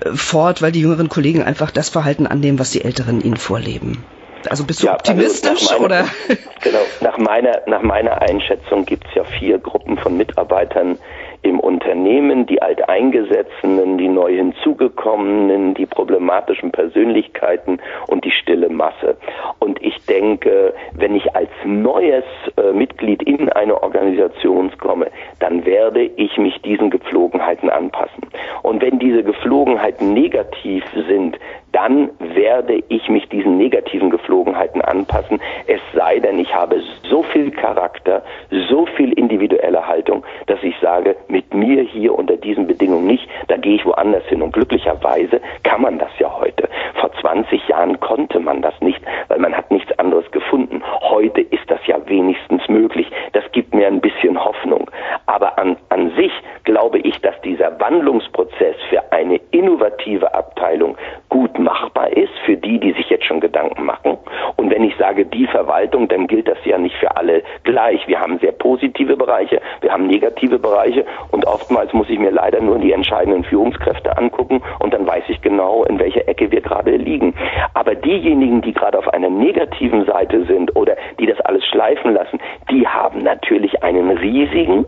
äh, 0.00 0.10
fort, 0.14 0.62
weil 0.62 0.72
die 0.72 0.80
jüngeren 0.80 1.08
Kollegen 1.08 1.42
einfach 1.42 1.70
das 1.70 1.88
Verhalten 1.88 2.26
annehmen, 2.26 2.58
was 2.58 2.70
die 2.70 2.84
Älteren 2.84 3.20
ihnen 3.20 3.36
vorleben? 3.36 4.04
Also 4.48 4.64
bist 4.64 4.82
du 4.82 4.86
ja, 4.86 4.92
also 4.92 5.12
optimistisch 5.12 5.70
also 5.70 5.82
meiner, 5.82 5.84
oder? 5.84 6.04
Genau, 6.62 6.80
nach 7.00 7.18
meiner, 7.18 7.60
nach 7.66 7.82
meiner 7.82 8.20
Einschätzung 8.22 8.84
gibt 8.84 9.06
es 9.08 9.14
ja 9.14 9.24
vier 9.24 9.58
Gruppen 9.58 9.98
von 9.98 10.16
Mitarbeitern, 10.16 10.98
im 11.42 11.58
Unternehmen, 11.60 12.46
die 12.46 12.60
Alteingesetzten, 12.60 13.98
die 13.98 14.08
neu 14.08 14.34
hinzugekommenen, 14.34 15.74
die 15.74 15.86
problematischen 15.86 16.70
Persönlichkeiten 16.70 17.80
und 18.08 18.24
die 18.24 18.30
stille 18.30 18.68
Masse. 18.68 19.16
Und 19.58 19.82
ich 19.82 20.04
denke, 20.06 20.74
wenn 20.94 21.14
ich 21.14 21.34
als 21.34 21.50
neues 21.64 22.24
äh, 22.56 22.72
Mitglied 22.72 23.22
in 23.22 23.48
eine 23.50 23.82
Organisation 23.82 24.70
komme, 24.78 25.06
dann 25.38 25.64
werde 25.64 26.02
ich 26.02 26.36
mich 26.36 26.60
diesen 26.62 26.90
Gepflogenheiten 26.90 27.70
anpassen. 27.70 28.26
Und 28.62 28.82
wenn 28.82 28.98
diese 28.98 29.22
Gepflogenheiten 29.22 30.12
negativ 30.12 30.84
sind, 31.08 31.38
dann 31.72 32.10
werde 32.18 32.82
ich 32.88 33.08
mich 33.08 33.28
diesen 33.28 33.56
negativen 33.56 34.10
Geflogenheiten 34.10 34.82
anpassen. 34.82 35.40
Es 35.66 35.80
sei 35.94 36.18
denn, 36.18 36.38
ich 36.38 36.54
habe 36.54 36.82
so 37.08 37.22
viel 37.22 37.50
Charakter, 37.50 38.22
so 38.68 38.86
viel 38.86 39.12
individuelle 39.12 39.86
Haltung, 39.86 40.24
dass 40.46 40.62
ich 40.62 40.74
sage, 40.80 41.16
mit 41.28 41.54
mir 41.54 41.82
hier 41.82 42.14
unter 42.14 42.36
diesen 42.36 42.66
Bedingungen 42.66 43.06
nicht, 43.06 43.28
da 43.48 43.56
gehe 43.56 43.76
ich 43.76 43.86
woanders 43.86 44.24
hin. 44.26 44.42
Und 44.42 44.52
glücklicherweise 44.52 45.40
kann 45.62 45.82
man 45.82 45.98
das 45.98 46.10
ja 46.18 46.32
heute. 46.38 46.68
Vor 46.94 47.12
20 47.20 47.68
Jahren 47.68 48.00
konnte 48.00 48.40
man 48.40 48.62
das 48.62 48.74
nicht, 48.80 49.00
weil 49.28 49.38
man 49.38 49.56
hat 49.56 49.70
nichts 49.70 49.96
anderes 49.98 50.30
gefunden. 50.30 50.82
Heute 51.00 51.40
ist 51.40 51.68
das 51.68 51.80
ja 51.86 51.96
wenigstens 52.06 52.68
möglich. 52.68 53.10
Das 53.32 53.44
gibt 53.52 53.74
mir 53.74 53.86
ein 53.86 54.00
bisschen 54.00 54.42
Hoffnung. 54.42 54.90
Aber 55.26 55.58
an, 55.58 55.76
an 55.88 56.10
sich 56.16 56.32
glaube 56.64 56.98
ich, 56.98 57.20
dass 57.20 57.40
dieser 57.42 57.78
Wandlungsprozess 57.80 58.76
für 58.88 59.12
eine 59.12 59.40
innovative 59.50 60.34
Abteilung 60.34 60.96
gut 61.28 61.58
machbar 61.60 62.10
ist, 62.16 62.32
für 62.44 62.56
die, 62.56 62.78
die 62.78 62.92
sich 62.92 63.08
jetzt 63.10 63.24
schon 63.24 63.40
Gedanken 63.40 63.84
machen. 63.84 64.18
Und 64.56 64.70
wenn 64.70 64.84
ich 64.84 64.96
sage 64.96 65.24
die 65.24 65.46
Verwaltung, 65.46 66.08
dann 66.08 66.26
gilt 66.26 66.48
das 66.48 66.58
ja 66.64 66.78
nicht 66.78 66.96
für 66.96 67.16
alle 67.16 67.42
gleich. 67.64 68.06
Wir 68.06 68.20
haben 68.20 68.38
sehr 68.38 68.52
positive 68.52 69.16
Bereiche, 69.16 69.60
wir 69.80 69.92
haben 69.92 70.06
negative 70.06 70.58
Bereiche 70.58 71.04
und 71.30 71.46
oftmals 71.46 71.92
muss 71.92 72.08
ich 72.08 72.18
mir 72.18 72.30
leider 72.30 72.60
nur 72.60 72.78
die 72.78 72.92
entscheidenden 72.92 73.44
Führungskräfte 73.44 74.16
angucken 74.16 74.62
und 74.80 74.92
dann 74.92 75.06
weiß 75.06 75.24
ich 75.28 75.40
genau, 75.42 75.84
in 75.84 75.98
welcher 75.98 76.26
Ecke 76.28 76.50
wir 76.50 76.60
gerade 76.60 76.96
liegen. 76.96 77.34
Aber 77.74 77.94
diejenigen, 77.94 78.62
die 78.62 78.72
gerade 78.72 78.98
auf 78.98 79.08
einer 79.08 79.30
negativen 79.30 80.04
Seite 80.04 80.44
sind 80.46 80.74
oder 80.76 80.96
die 81.18 81.26
das 81.26 81.40
alles 81.40 81.64
schleifen 81.66 82.14
lassen, 82.14 82.38
die 82.70 82.86
haben 82.86 83.22
natürlich 83.22 83.82
einen 83.82 84.10
riesigen 84.10 84.84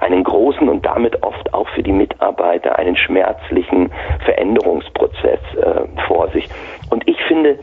einen 0.00 0.24
großen 0.24 0.68
und 0.68 0.84
damit 0.84 1.22
oft 1.22 1.52
auch 1.54 1.68
für 1.70 1.82
die 1.82 1.92
Mitarbeiter 1.92 2.78
einen 2.78 2.96
schmerzlichen 2.96 3.90
Veränderungsprozess 4.24 5.40
äh, 5.56 6.02
vor 6.06 6.28
sich. 6.30 6.48
Und 6.90 7.06
ich 7.08 7.20
finde, 7.24 7.58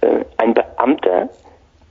äh, 0.00 0.24
ein 0.38 0.54
Beamter, 0.54 1.28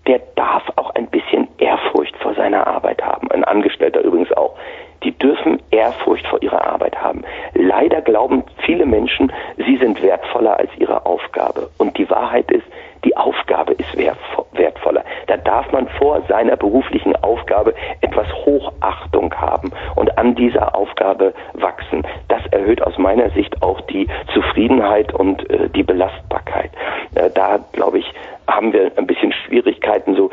der 0.07 0.19
darf 0.35 0.63
auch 0.75 0.93
ein 0.95 1.07
bisschen 1.07 1.47
Ehrfurcht 1.57 2.15
vor 2.17 2.33
seiner 2.35 2.65
Arbeit 2.67 3.01
haben. 3.03 3.31
Ein 3.31 3.43
Angestellter 3.43 4.01
übrigens 4.01 4.31
auch. 4.33 4.55
Die 5.03 5.17
dürfen 5.17 5.61
Ehrfurcht 5.71 6.27
vor 6.27 6.41
ihrer 6.41 6.65
Arbeit 6.65 7.01
haben. 7.01 7.23
Leider 7.53 8.01
glauben 8.01 8.43
viele 8.65 8.85
Menschen, 8.85 9.31
sie 9.57 9.77
sind 9.77 10.01
wertvoller 10.01 10.57
als 10.57 10.69
ihre 10.77 11.05
Aufgabe. 11.05 11.69
Und 11.77 11.97
die 11.97 12.09
Wahrheit 12.09 12.51
ist, 12.51 12.65
die 13.03 13.17
Aufgabe 13.17 13.73
ist 13.73 13.97
wertvoller. 13.97 15.03
Da 15.25 15.37
darf 15.37 15.71
man 15.71 15.87
vor 15.97 16.21
seiner 16.27 16.55
beruflichen 16.55 17.15
Aufgabe 17.23 17.73
etwas 18.01 18.27
Hochachtung 18.45 19.33
haben 19.33 19.71
und 19.95 20.17
an 20.19 20.35
dieser 20.35 20.75
Aufgabe 20.75 21.33
wachsen. 21.53 22.03
Das 22.27 22.45
erhöht 22.51 22.81
aus 22.83 22.97
meiner 22.99 23.31
Sicht 23.31 23.63
auch 23.63 23.81
die 23.81 24.07
Zufriedenheit 24.33 25.13
und 25.13 25.49
äh, 25.49 25.69
die 25.69 25.83
Belastbarkeit. 25.83 26.69
Äh, 27.15 27.31
da, 27.33 27.59
glaube 27.71 27.99
ich, 27.99 28.13
haben 28.47 28.71
wir 28.71 28.91
ein 28.95 29.07
bisschen 29.07 29.33
Schwierigkeiten, 29.33 30.15
so 30.15 30.29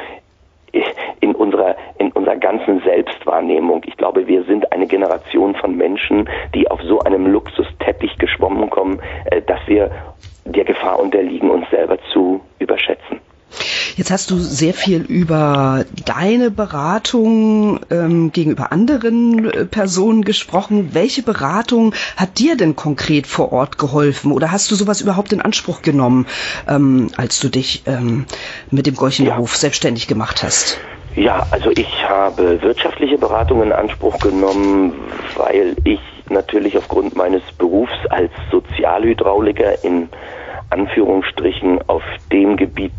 in 1.21 1.35
unserer, 1.35 1.77
in 1.99 2.13
unserer 2.13 2.37
ganzen 2.37 2.81
Selbstwahrnehmung. 3.29 3.83
Ich 3.87 3.97
glaube, 3.97 4.27
wir 4.27 4.45
sind 4.45 4.73
eine 4.73 4.87
Generation 4.87 5.55
von 5.55 5.77
Menschen, 5.77 6.29
die 6.55 6.71
auf 6.71 6.81
so 6.83 7.01
einem 7.01 7.27
Luxusteppich 7.27 8.19
geschwommen 8.19 8.71
kommen, 8.71 9.01
äh, 9.27 9.43
dass 9.43 9.61
wir 9.67 9.91
der 10.45 10.65
Gefahr 10.65 10.99
unterliegen, 10.99 11.51
uns 11.51 11.69
selber 11.71 11.99
zu 12.13 12.41
überschätzen. 12.59 13.21
Jetzt 13.97 14.11
hast 14.11 14.31
du 14.31 14.37
sehr 14.37 14.75
viel 14.75 15.01
über 15.03 15.85
deine 16.05 16.51
Beratung 16.51 17.81
ähm, 17.91 18.31
gegenüber 18.31 18.71
anderen 18.73 19.51
äh, 19.51 19.65
Personen 19.65 20.23
gesprochen. 20.23 20.91
Welche 20.93 21.23
Beratung 21.23 21.95
hat 22.17 22.39
dir 22.39 22.57
denn 22.57 22.77
konkret 22.77 23.27
vor 23.27 23.53
Ort 23.53 23.79
geholfen? 23.79 24.33
Oder 24.33 24.53
hast 24.53 24.71
du 24.71 24.75
sowas 24.75 25.01
überhaupt 25.01 25.33
in 25.33 25.41
Anspruch 25.41 25.83
genommen, 25.83 26.27
ähm, 26.69 27.09
als 27.17 27.41
du 27.41 27.49
dich 27.49 27.83
ähm, 27.87 28.27
mit 28.71 28.87
dem 28.87 28.95
Gorchenhof 28.95 29.53
ja. 29.53 29.59
selbstständig 29.59 30.07
gemacht 30.07 30.43
hast? 30.43 30.79
Ja, 31.19 31.45
also 31.51 31.73
ich 31.73 32.09
habe 32.09 32.63
wirtschaftliche 32.63 33.19
Beratung 33.19 33.61
in 33.61 33.73
Anspruch 33.73 34.21
genommen, 34.21 34.93
weil 35.37 35.75
ich 35.83 35.99
natürlich 36.29 36.79
aufgrund 36.79 37.17
meines 37.17 37.43
Berufs 37.59 38.07
als 38.09 38.31
Sozialhydrauliker 38.53 39.83
in 39.83 40.11
Anführungsstrichen 40.71 41.81
auf 41.89 42.05
dem 42.31 42.57
Gebiet 42.57 42.93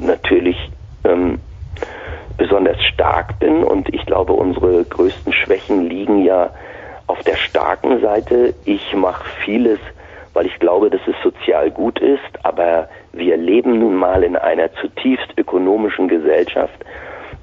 natürlich 0.00 0.56
ähm, 1.04 1.38
besonders 2.38 2.82
stark 2.92 3.38
bin. 3.38 3.62
Und 3.62 3.94
ich 3.94 4.04
glaube, 4.04 4.32
unsere 4.32 4.84
größten 4.84 5.32
Schwächen 5.32 5.88
liegen 5.88 6.24
ja 6.24 6.50
auf 7.06 7.22
der 7.22 7.36
starken 7.36 8.00
Seite. 8.00 8.52
Ich 8.64 8.96
mache 8.96 9.22
vieles, 9.44 9.78
weil 10.34 10.46
ich 10.46 10.58
glaube, 10.58 10.90
dass 10.90 11.02
es 11.06 11.14
sozial 11.22 11.70
gut 11.70 12.00
ist, 12.00 12.20
aber 12.42 12.88
wir 13.12 13.36
leben 13.36 13.78
nun 13.78 13.94
mal 13.94 14.24
in 14.24 14.36
einer 14.36 14.72
zutiefst 14.74 15.28
ökonomischen 15.36 16.08
Gesellschaft 16.08 16.84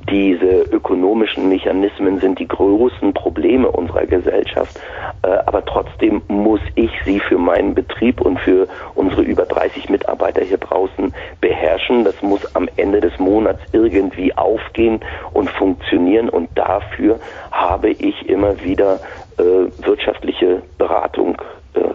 diese 0.09 0.61
ökonomischen 0.71 1.49
Mechanismen 1.49 2.19
sind 2.19 2.39
die 2.39 2.47
größten 2.47 3.13
Probleme 3.13 3.69
unserer 3.69 4.05
Gesellschaft. 4.05 4.79
Äh, 5.23 5.27
aber 5.45 5.63
trotzdem 5.65 6.21
muss 6.27 6.61
ich 6.75 6.91
sie 7.05 7.19
für 7.19 7.37
meinen 7.37 7.75
Betrieb 7.75 8.21
und 8.21 8.39
für 8.39 8.67
unsere 8.95 9.21
über 9.21 9.45
30 9.45 9.89
Mitarbeiter 9.89 10.43
hier 10.43 10.57
draußen 10.57 11.13
beherrschen. 11.41 12.03
Das 12.03 12.21
muss 12.21 12.55
am 12.55 12.67
Ende 12.77 13.01
des 13.01 13.17
Monats 13.19 13.61
irgendwie 13.71 14.35
aufgehen 14.35 14.99
und 15.33 15.49
funktionieren. 15.49 16.29
Und 16.29 16.49
dafür 16.55 17.19
habe 17.51 17.89
ich 17.89 18.27
immer 18.27 18.61
wieder 18.63 18.99
äh, 19.37 19.85
wirtschaftliche 19.85 20.61
Beratung 20.77 21.37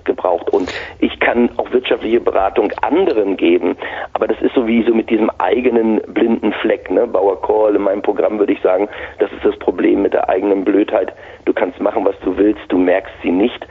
gebraucht. 0.04 0.50
Und 0.50 0.72
ich 0.98 1.18
kann 1.20 1.50
auch 1.56 1.70
wirtschaftliche 1.72 2.20
Beratung 2.20 2.72
anderen 2.82 3.36
geben, 3.36 3.76
aber 4.12 4.26
das 4.26 4.40
ist 4.40 4.54
sowieso 4.54 4.94
mit 4.94 5.10
diesem 5.10 5.30
eigenen 5.38 6.00
blinden 6.08 6.52
Fleck. 6.60 6.90
Ne? 6.90 7.06
Bauer 7.06 7.40
Kohl 7.40 7.76
in 7.76 7.82
meinem 7.82 8.02
Programm 8.02 8.38
würde 8.38 8.52
ich 8.52 8.60
sagen, 8.60 8.88
das 9.18 9.30
ist 9.32 9.44
das 9.44 9.56
Problem 9.58 10.02
mit 10.02 10.12
der 10.12 10.28
eigenen 10.28 10.64
Blödheit. 10.64 11.12
Du 11.44 11.52
kannst 11.52 11.80
machen, 11.80 12.04
was 12.04 12.18
du 12.24 12.36
willst, 12.36 12.62
du 12.68 12.78
merkst 12.78 13.14
sie 13.22 13.30
nicht. 13.30 13.66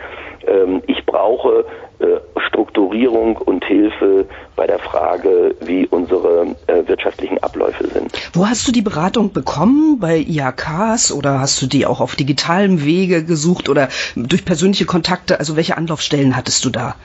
Ähm, 0.47 0.81
ich 0.87 1.05
brauche 1.05 1.65
äh, 1.99 2.19
Strukturierung 2.47 3.37
und 3.37 3.63
Hilfe 3.65 4.25
bei 4.55 4.67
der 4.67 4.79
Frage, 4.79 5.55
wie 5.61 5.87
unsere 5.87 6.55
äh, 6.67 6.87
wirtschaftlichen 6.87 7.41
Abläufe 7.41 7.87
sind. 7.87 8.11
Wo 8.33 8.47
hast 8.47 8.67
du 8.67 8.71
die 8.71 8.81
Beratung 8.81 9.33
bekommen? 9.33 9.99
Bei 9.99 10.17
IHKs 10.17 11.11
oder 11.11 11.39
hast 11.39 11.61
du 11.61 11.67
die 11.67 11.85
auch 11.85 12.01
auf 12.01 12.15
digitalem 12.15 12.83
Wege 12.83 13.23
gesucht 13.23 13.69
oder 13.69 13.89
durch 14.15 14.45
persönliche 14.45 14.85
Kontakte? 14.85 15.39
Also 15.39 15.55
welche 15.55 15.77
Anlaufstellen 15.77 16.35
hattest 16.35 16.65
du 16.65 16.69
da? 16.69 16.95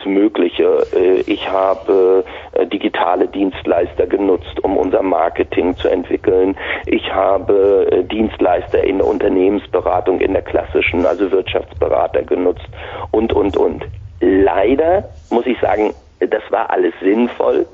Alles 0.00 0.06
Mögliche. 0.06 0.86
Äh, 0.92 1.20
ich 1.26 1.48
habe 1.48 2.24
äh, 2.52 2.66
digitale 2.66 3.28
Dienstleister 3.28 4.06
genutzt, 4.06 4.60
um 4.62 4.76
unser 4.76 5.02
Marketing 5.02 5.76
zu 5.76 5.88
entwickeln. 5.88 6.56
Ich 6.86 7.12
habe 7.12 7.88
äh, 7.90 8.04
Dienstleister 8.04 8.82
in 8.84 8.98
der 8.98 9.06
Unternehmensberatung, 9.06 10.20
in 10.20 10.32
der 10.32 10.42
klassischen, 10.42 11.06
also 11.06 11.30
Wirtschaftsberater 11.30 12.22
genutzt 12.22 12.68
und, 13.10 13.32
und, 13.32 13.56
und. 13.56 13.84
Leider 14.20 15.04
muss 15.30 15.46
ich 15.46 15.58
sagen, 15.60 15.94
das 16.20 16.42
war 16.50 16.70
alles 16.70 16.92
sinnvoll 17.02 17.66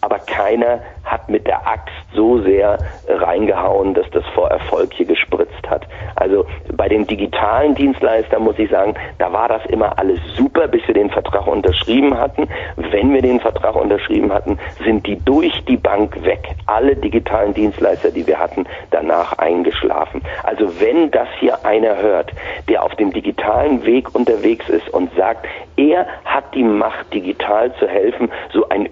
aber 0.00 0.18
keiner 0.20 0.80
hat 1.04 1.28
mit 1.28 1.46
der 1.46 1.66
Axt 1.66 1.94
so 2.14 2.40
sehr 2.42 2.78
reingehauen, 3.08 3.94
dass 3.94 4.08
das 4.10 4.24
vor 4.34 4.50
Erfolg 4.50 4.92
hier 4.92 5.06
gespritzt 5.06 5.68
hat. 5.68 5.86
Also 6.16 6.46
bei 6.76 6.88
den 6.88 7.06
digitalen 7.06 7.74
Dienstleistern 7.74 8.42
muss 8.42 8.58
ich 8.58 8.70
sagen, 8.70 8.94
da 9.18 9.32
war 9.32 9.48
das 9.48 9.64
immer 9.66 9.98
alles 9.98 10.20
super, 10.36 10.68
bis 10.68 10.86
wir 10.86 10.94
den 10.94 11.10
Vertrag 11.10 11.46
unterschrieben 11.46 12.18
hatten. 12.18 12.48
Wenn 12.76 13.12
wir 13.12 13.22
den 13.22 13.40
Vertrag 13.40 13.74
unterschrieben 13.76 14.32
hatten, 14.32 14.58
sind 14.84 15.06
die 15.06 15.22
durch 15.24 15.64
die 15.64 15.76
Bank 15.76 16.22
weg. 16.24 16.56
Alle 16.66 16.96
digitalen 16.96 17.54
Dienstleister, 17.54 18.10
die 18.10 18.26
wir 18.26 18.38
hatten, 18.38 18.66
danach 18.90 19.38
eingeschlafen. 19.38 20.22
Also 20.42 20.80
wenn 20.80 21.10
das 21.10 21.28
hier 21.40 21.64
einer 21.64 21.96
hört, 21.96 22.32
der 22.68 22.82
auf 22.82 22.94
dem 22.96 23.12
digitalen 23.12 23.84
Weg 23.84 24.14
unterwegs 24.14 24.68
ist 24.68 24.88
und 24.90 25.14
sagt, 25.14 25.46
er 25.76 26.06
hat 26.24 26.54
die 26.54 26.64
Macht, 26.64 27.12
digital 27.14 27.72
zu 27.76 27.86
helfen, 27.86 28.30
so 28.52 28.68
ein 28.68 28.86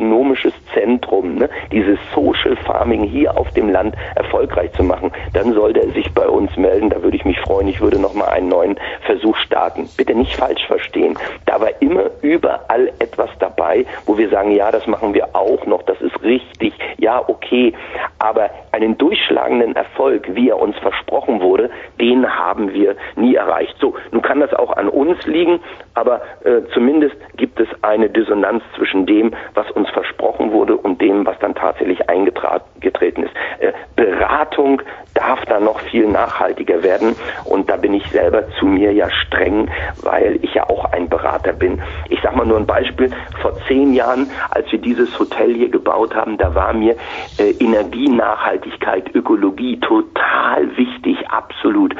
ökologisch-ökonomisches 0.00 0.54
Zentrum, 0.74 1.36
ne, 1.36 1.48
dieses 1.72 1.98
Social 2.14 2.56
Farming 2.56 3.04
hier 3.04 3.36
auf 3.36 3.50
dem 3.52 3.70
Land 3.70 3.94
erfolgreich 4.14 4.72
zu 4.72 4.82
machen, 4.82 5.12
dann 5.34 5.52
sollte 5.52 5.80
er 5.80 5.90
sich 5.90 6.12
bei 6.14 6.26
uns 6.26 6.56
melden. 6.56 6.90
Da 6.90 7.02
würde 7.02 7.16
ich 7.16 7.24
mich 7.24 7.38
freuen. 7.40 7.68
Ich 7.68 7.80
würde 7.80 8.00
nochmal 8.00 8.28
einen 8.28 8.48
neuen 8.48 8.76
Versuch 9.02 9.36
starten. 9.36 9.88
Bitte 9.96 10.14
nicht 10.14 10.36
falsch 10.36 10.66
verstehen. 10.66 11.18
Da 11.46 11.60
war 11.60 11.70
immer 11.80 12.04
überall 12.22 12.92
etwas 12.98 13.30
dabei, 13.38 13.84
wo 14.06 14.16
wir 14.16 14.28
sagen, 14.28 14.52
ja, 14.52 14.70
das 14.70 14.86
machen 14.86 15.14
wir 15.14 15.34
auch 15.34 15.66
noch, 15.66 15.82
das 15.82 16.00
ist 16.00 16.22
richtig, 16.22 16.72
ja, 16.98 17.22
okay. 17.26 17.72
Aber 18.18 18.50
einen 18.72 18.96
durchschlagenden 18.98 19.76
Erfolg, 19.76 20.34
wie 20.34 20.48
er 20.48 20.60
uns 20.60 20.76
versprochen 20.78 21.40
wurde, 21.40 21.70
den 22.00 22.28
haben 22.28 22.72
wir 22.72 22.96
nie 23.16 23.34
erreicht. 23.34 23.74
So, 23.80 23.94
nun 24.12 24.22
kann 24.22 24.40
das 24.40 24.54
auch 24.54 24.76
an 24.76 24.88
uns 24.88 25.24
liegen, 25.26 25.60
aber 25.94 26.20
äh, 26.44 26.62
zumindest 26.72 27.16
gibt 27.36 27.60
es 27.60 27.68
eine 27.82 28.08
Dissonanz 28.08 28.62
zwischen 28.76 29.06
dem, 29.06 29.32
was 29.54 29.70
uns 29.72 29.89
versprochen 29.90 30.52
wurde 30.52 30.76
und 30.76 31.00
dem, 31.00 31.26
was 31.26 31.38
dann 31.40 31.54
tatsächlich 31.54 32.08
eingetreten 32.08 33.24
ist. 33.24 33.32
Äh, 33.58 33.72
Beratung 33.96 34.82
darf 35.14 35.44
da 35.46 35.60
noch 35.60 35.80
viel 35.80 36.06
nachhaltiger 36.06 36.82
werden 36.82 37.16
und 37.44 37.68
da 37.68 37.76
bin 37.76 37.94
ich 37.94 38.08
selber 38.10 38.48
zu 38.58 38.66
mir 38.66 38.92
ja 38.92 39.10
streng, 39.10 39.68
weil 40.02 40.38
ich 40.42 40.54
ja 40.54 40.68
auch 40.68 40.84
ein 40.92 41.08
Berater 41.08 41.52
bin. 41.52 41.80
Ich 42.08 42.20
sage 42.22 42.36
mal 42.36 42.46
nur 42.46 42.58
ein 42.58 42.66
Beispiel. 42.66 43.10
Vor 43.42 43.52
zehn 43.66 43.92
Jahren, 43.94 44.30
als 44.50 44.70
wir 44.72 44.78
dieses 44.78 45.18
Hotel 45.18 45.54
hier 45.54 45.68
gebaut 45.68 46.14
haben, 46.14 46.38
da 46.38 46.54
war 46.54 46.72
mir 46.72 46.96
äh, 47.38 47.50
Energienachhaltigkeit, 47.58 49.14
Ökologie 49.14 49.78
total 49.80 50.76
wichtig, 50.76 51.28
absolut. 51.28 51.94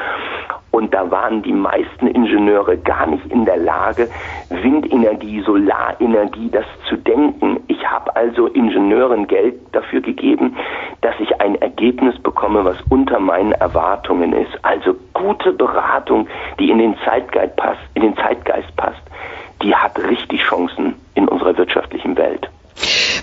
Und 0.71 0.93
da 0.93 1.11
waren 1.11 1.41
die 1.43 1.51
meisten 1.51 2.07
Ingenieure 2.07 2.77
gar 2.77 3.05
nicht 3.05 3.25
in 3.27 3.43
der 3.45 3.57
Lage, 3.57 4.07
Windenergie, 4.61 5.41
Solarenergie, 5.41 6.49
das 6.51 6.65
zu 6.87 6.97
denken. 6.97 7.59
Ich 7.67 7.85
habe 7.89 8.15
also 8.15 8.47
Ingenieuren 8.47 9.27
Geld 9.27 9.55
dafür 9.71 10.01
gegeben, 10.01 10.55
dass 11.01 11.15
ich 11.19 11.39
ein 11.41 11.55
Ergebnis 11.61 12.17
bekomme, 12.19 12.63
was 12.65 12.77
unter 12.89 13.19
meinen 13.19 13.53
Erwartungen 13.53 14.33
ist. 14.33 14.51
Also 14.63 14.95
gute 15.13 15.53
Beratung, 15.53 16.27
die 16.59 16.69
in 16.69 16.77
den 16.77 16.95
Zeitgeist 17.05 17.55
passt, 17.55 17.81
in 17.93 18.01
den 18.01 18.15
Zeitgeist 18.15 18.75
passt, 18.75 19.01
die 19.61 19.75
hat 19.75 19.97
richtig 19.99 20.41
Chancen 20.41 20.95
in 21.15 21.27
unserer 21.27 21.57
wirtschaftlichen 21.57 22.17
Welt. 22.17 22.49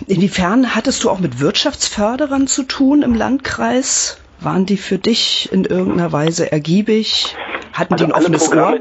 Inwiefern 0.06 0.74
hattest 0.74 1.04
du 1.04 1.10
auch 1.10 1.18
mit 1.18 1.40
Wirtschaftsförderern 1.40 2.46
zu 2.46 2.62
tun 2.62 3.02
im 3.02 3.14
Landkreis? 3.14 4.20
Waren 4.40 4.66
die 4.66 4.76
für 4.76 4.98
dich 4.98 5.50
in 5.52 5.64
irgendeiner 5.64 6.12
Weise 6.12 6.52
ergiebig? 6.52 7.36
Hatten 7.72 7.94
also 7.94 8.06
die 8.06 8.12
ein 8.12 8.18
offenes 8.18 8.52
Ohr? 8.52 8.78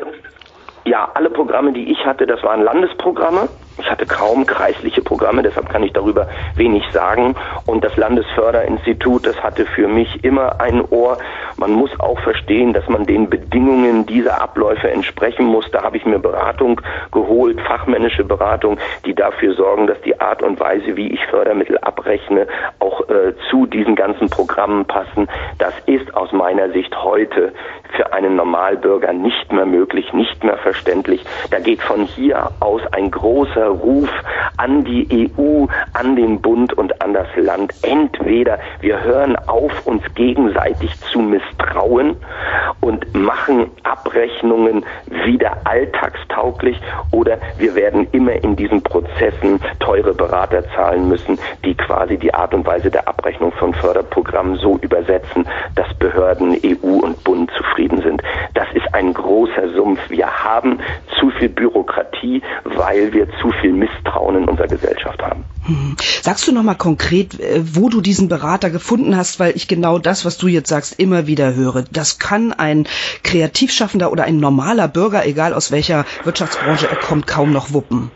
Ja, 0.88 1.12
alle 1.16 1.30
Programme, 1.30 1.74
die 1.74 1.92
ich 1.92 2.06
hatte, 2.06 2.26
das 2.26 2.42
waren 2.44 2.64
Landesprogramme. 2.64 3.50
Ich 3.80 3.90
hatte 3.90 4.06
kaum 4.06 4.46
kreisliche 4.46 5.02
Programme, 5.02 5.44
deshalb 5.44 5.70
kann 5.70 5.84
ich 5.84 5.94
darüber 5.94 6.28
wenig 6.56 6.84
sagen. 6.92 7.36
Und 7.66 7.84
das 7.84 7.96
Landesförderinstitut, 7.96 9.26
das 9.26 9.42
hatte 9.44 9.66
für 9.66 9.88
mich 9.88 10.24
immer 10.24 10.60
ein 10.60 10.82
Ohr. 10.90 11.18
Man 11.58 11.72
muss 11.72 11.92
auch 12.00 12.20
verstehen, 12.20 12.74
dass 12.74 12.88
man 12.88 13.06
den 13.06 13.30
Bedingungen 13.30 14.06
dieser 14.06 14.42
Abläufe 14.42 14.90
entsprechen 14.90 15.46
muss. 15.46 15.70
Da 15.72 15.84
habe 15.84 15.98
ich 15.98 16.06
mir 16.06 16.20
Beratung 16.20 16.82
geholt, 17.12 17.60
fachmännische 17.62 18.24
Beratung, 18.24 18.80
die 19.06 19.14
dafür 19.14 19.54
sorgen, 19.54 19.88
dass 19.88 20.02
die 20.02 20.20
Art 20.20 20.42
und 20.42 20.60
Weise, 20.60 20.96
wie 20.98 21.14
ich 21.14 21.24
Fördermittel 21.28 21.78
abrechne, 21.80 22.48
auch 22.80 23.02
äh, 23.10 23.34
zu 23.50 23.66
diesen 23.66 23.96
ganzen 23.96 24.30
Programmen 24.30 24.86
passen. 24.86 25.28
Das 25.60 25.74
ist 25.86 26.16
aus 26.16 26.32
meiner 26.32 26.70
Sicht 26.72 26.96
heute 27.04 27.54
für 27.96 28.14
einen 28.14 28.36
Normalbürger 28.36 29.14
nicht 29.14 29.52
mehr 29.52 29.66
möglich, 29.66 30.14
nicht 30.14 30.44
mehr 30.44 30.58
verständlich. 30.58 31.24
Da 31.52 31.60
geht 31.60 31.82
von 31.82 32.02
hier 32.02 32.50
aus 32.60 32.82
ein 32.92 33.12
großer 33.12 33.67
Ruf 33.68 34.10
an 34.58 34.84
die 34.84 35.32
EU, 35.38 35.66
an 35.94 36.16
den 36.16 36.42
Bund 36.42 36.74
und 36.74 37.02
an 37.02 37.14
das 37.14 37.28
Land. 37.36 37.74
Entweder 37.84 38.60
wir 38.82 39.04
hören 39.04 39.36
auf, 39.48 39.86
uns 39.86 40.04
gegenseitig 40.16 40.92
zu 41.12 41.20
misstrauen 41.20 42.16
und 42.82 43.14
machen 43.16 43.70
Abrechnungen 43.84 44.86
wieder 45.26 45.58
alltagstauglich 45.66 46.80
oder 47.12 47.38
wir 47.58 47.76
werden 47.76 48.08
immer 48.12 48.34
in 48.44 48.56
diesen 48.56 48.82
Prozessen 48.82 49.60
teure 49.80 50.14
Berater 50.14 50.64
zahlen 50.76 51.08
müssen, 51.08 51.38
die 51.64 51.76
quasi 51.76 52.18
die 52.18 52.34
Art 52.34 52.54
und 52.54 52.66
Weise 52.66 52.90
der 52.90 53.08
Abrechnung 53.08 53.52
von 53.54 53.74
Förderprogrammen 53.74 54.56
so 54.56 54.78
übersetzen, 54.82 55.48
dass 55.76 55.94
Behörden, 55.96 56.58
EU 56.64 57.00
und 57.04 57.24
Bund 57.24 57.52
zufrieden 57.58 58.02
sind. 58.02 58.22
Das 58.54 58.68
ist 58.74 58.94
ein 58.94 59.14
großer 59.14 59.70
Sumpf. 59.74 60.00
Wir 60.10 60.28
haben 60.28 60.80
zu 61.20 61.30
viel 61.32 61.50
Bürokratie, 61.50 62.42
weil 62.64 63.14
wir 63.14 63.28
zu 63.42 63.52
viel 63.62 63.74
Misstrauen 63.74 64.38
in 64.38 64.50
unserer 64.50 64.68
Gesellschaft 64.68 65.22
haben. 65.22 65.44
Hm. 65.64 65.96
Sagst 66.22 66.48
du 66.48 66.52
noch 66.52 66.64
mal 66.64 66.76
konkret, 66.76 67.40
äh, 67.40 67.62
wo 67.64 67.90
du 67.90 68.02
diesen 68.02 68.30
Berater 68.30 68.70
gefunden 68.70 69.16
hast, 69.16 69.40
weil 69.40 69.56
ich 69.56 69.68
genau 69.68 70.00
das, 70.00 70.26
was 70.26 70.38
du 70.38 70.48
jetzt 70.48 70.70
sagst, 70.70 71.00
immer 71.00 71.28
wieder 71.28 71.56
höre. 71.56 71.84
Das 71.92 72.20
kann 72.20 72.54
ein 72.54 72.88
Kreativschaffender 73.24 74.12
oder 74.12 74.24
ein 74.24 74.38
normaler 74.38 74.88
Bürger, 74.88 75.26
egal 75.26 75.54
aus 75.54 75.72
welcher 75.72 76.06
Wirtschaftsbranche 76.24 76.88
er 76.88 76.98
kommt, 76.98 77.28
kaum 77.28 77.52
noch 77.52 77.74
wuppen. 77.74 78.12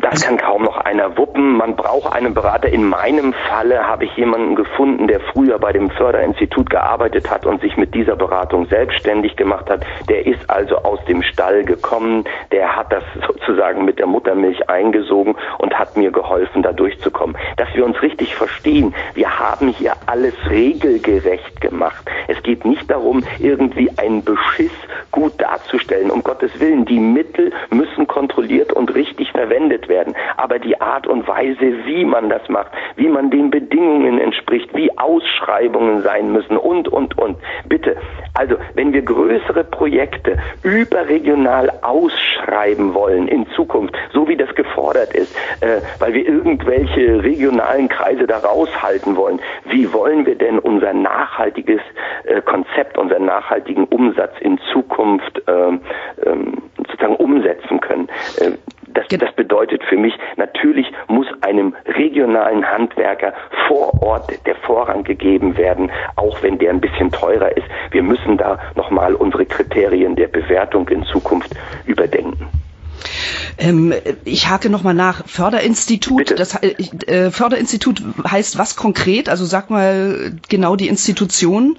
Das 0.00 0.24
kann 0.24 0.36
kaum 0.36 0.62
noch 0.62 0.76
einer 0.76 1.16
wuppen. 1.16 1.56
Man 1.56 1.74
braucht 1.74 2.12
einen 2.12 2.32
Berater. 2.32 2.68
In 2.68 2.88
meinem 2.88 3.32
Falle 3.48 3.86
habe 3.86 4.04
ich 4.04 4.16
jemanden 4.16 4.54
gefunden, 4.54 5.08
der 5.08 5.20
früher 5.20 5.58
bei 5.58 5.72
dem 5.72 5.90
Förderinstitut 5.90 6.70
gearbeitet 6.70 7.30
hat 7.30 7.46
und 7.46 7.60
sich 7.60 7.76
mit 7.76 7.94
dieser 7.94 8.14
Beratung 8.14 8.66
selbstständig 8.66 9.36
gemacht 9.36 9.68
hat. 9.68 9.84
Der 10.08 10.24
ist 10.26 10.48
also 10.48 10.76
aus 10.76 11.04
dem 11.06 11.22
Stall 11.22 11.64
gekommen. 11.64 12.24
Der 12.52 12.76
hat 12.76 12.92
das 12.92 13.02
sozusagen 13.26 13.84
mit 13.84 13.98
der 13.98 14.06
Muttermilch 14.06 14.68
eingesogen 14.70 15.34
und 15.58 15.76
hat 15.76 15.96
mir 15.96 16.12
geholfen, 16.12 16.62
da 16.62 16.72
durchzukommen. 16.72 17.36
Dass 17.56 17.68
wir 17.74 17.84
uns 17.84 18.00
richtig 18.00 18.36
verstehen. 18.36 18.94
Wir 19.14 19.38
haben 19.38 19.68
hier 19.68 19.94
alles 20.06 20.34
regelgerecht 20.48 21.60
gemacht. 21.60 22.08
Es 22.28 22.40
geht 22.42 22.64
nicht 22.64 22.88
darum, 22.88 23.24
irgendwie 23.40 23.90
einen 23.98 24.22
Beschiss 24.22 24.72
gut 25.10 25.32
darzustellen. 25.38 26.10
Um 26.10 26.22
Gottes 26.22 26.60
Willen, 26.60 26.84
die 26.84 27.00
Mittel 27.00 27.52
müssen 27.70 28.06
kontrolliert 28.06 28.72
und 28.72 28.94
richtig 28.94 29.32
verwendet 29.32 29.87
werden. 29.88 30.14
Aber 30.36 30.58
die 30.58 30.80
Art 30.80 31.06
und 31.06 31.26
Weise, 31.26 31.84
wie 31.86 32.04
man 32.04 32.28
das 32.28 32.48
macht, 32.48 32.72
wie 32.96 33.08
man 33.08 33.30
den 33.30 33.50
Bedingungen 33.50 34.18
entspricht, 34.18 34.74
wie 34.74 34.96
Ausschreibungen 34.98 36.02
sein 36.02 36.32
müssen 36.32 36.56
und, 36.56 36.88
und, 36.88 37.16
und. 37.18 37.36
Bitte, 37.68 37.96
also 38.34 38.56
wenn 38.74 38.92
wir 38.92 39.02
größere 39.02 39.64
Projekte 39.64 40.38
überregional 40.62 41.70
ausschreiben 41.82 42.94
wollen 42.94 43.28
in 43.28 43.46
Zukunft, 43.50 43.94
so 44.12 44.28
wie 44.28 44.36
das 44.36 44.54
gefordert 44.54 45.14
ist, 45.14 45.34
äh, 45.60 45.80
weil 45.98 46.14
wir 46.14 46.26
irgendwelche 46.26 47.22
regionalen 47.22 47.88
Kreise 47.88 48.26
da 48.26 48.38
raushalten 48.38 49.16
wollen, 49.16 49.40
wie 49.66 49.92
wollen 49.92 50.26
wir 50.26 50.36
denn 50.36 50.58
unser 50.58 50.92
nachhaltiges 50.92 51.80
äh, 52.24 52.40
Konzept, 52.42 52.98
unseren 52.98 53.24
nachhaltigen 53.24 53.84
Umsatz 53.84 54.34
in 54.40 54.58
Zukunft 54.72 55.42
äh, 55.46 55.78
sozusagen 56.76 57.16
umsetzen 57.16 57.80
können? 57.80 58.08
Das, 58.98 59.06
das 59.06 59.32
bedeutet 59.32 59.84
für 59.84 59.96
mich, 59.96 60.12
natürlich 60.36 60.90
muss 61.06 61.28
einem 61.42 61.72
regionalen 61.86 62.68
Handwerker 62.68 63.32
vor 63.68 64.02
Ort 64.02 64.44
der 64.44 64.56
Vorrang 64.56 65.04
gegeben 65.04 65.56
werden, 65.56 65.92
auch 66.16 66.42
wenn 66.42 66.58
der 66.58 66.70
ein 66.70 66.80
bisschen 66.80 67.12
teurer 67.12 67.56
ist. 67.56 67.66
Wir 67.92 68.02
müssen 68.02 68.38
da 68.38 68.58
nochmal 68.74 69.14
unsere 69.14 69.46
Kriterien 69.46 70.16
der 70.16 70.26
Bewertung 70.26 70.88
in 70.88 71.04
Zukunft 71.04 71.54
überdenken. 71.86 72.48
Ähm, 73.58 73.92
ich 74.24 74.48
hake 74.48 74.70
nochmal 74.70 74.94
nach. 74.94 75.26
Förderinstitut, 75.26 76.18
Bitte? 76.18 76.34
das 76.34 76.62
äh, 76.62 77.30
Förderinstitut 77.30 78.02
heißt 78.30 78.58
was 78.58 78.76
konkret? 78.76 79.28
Also 79.28 79.44
sag 79.44 79.70
mal 79.70 80.32
genau 80.48 80.76
die 80.76 80.88
Institution. 80.88 81.78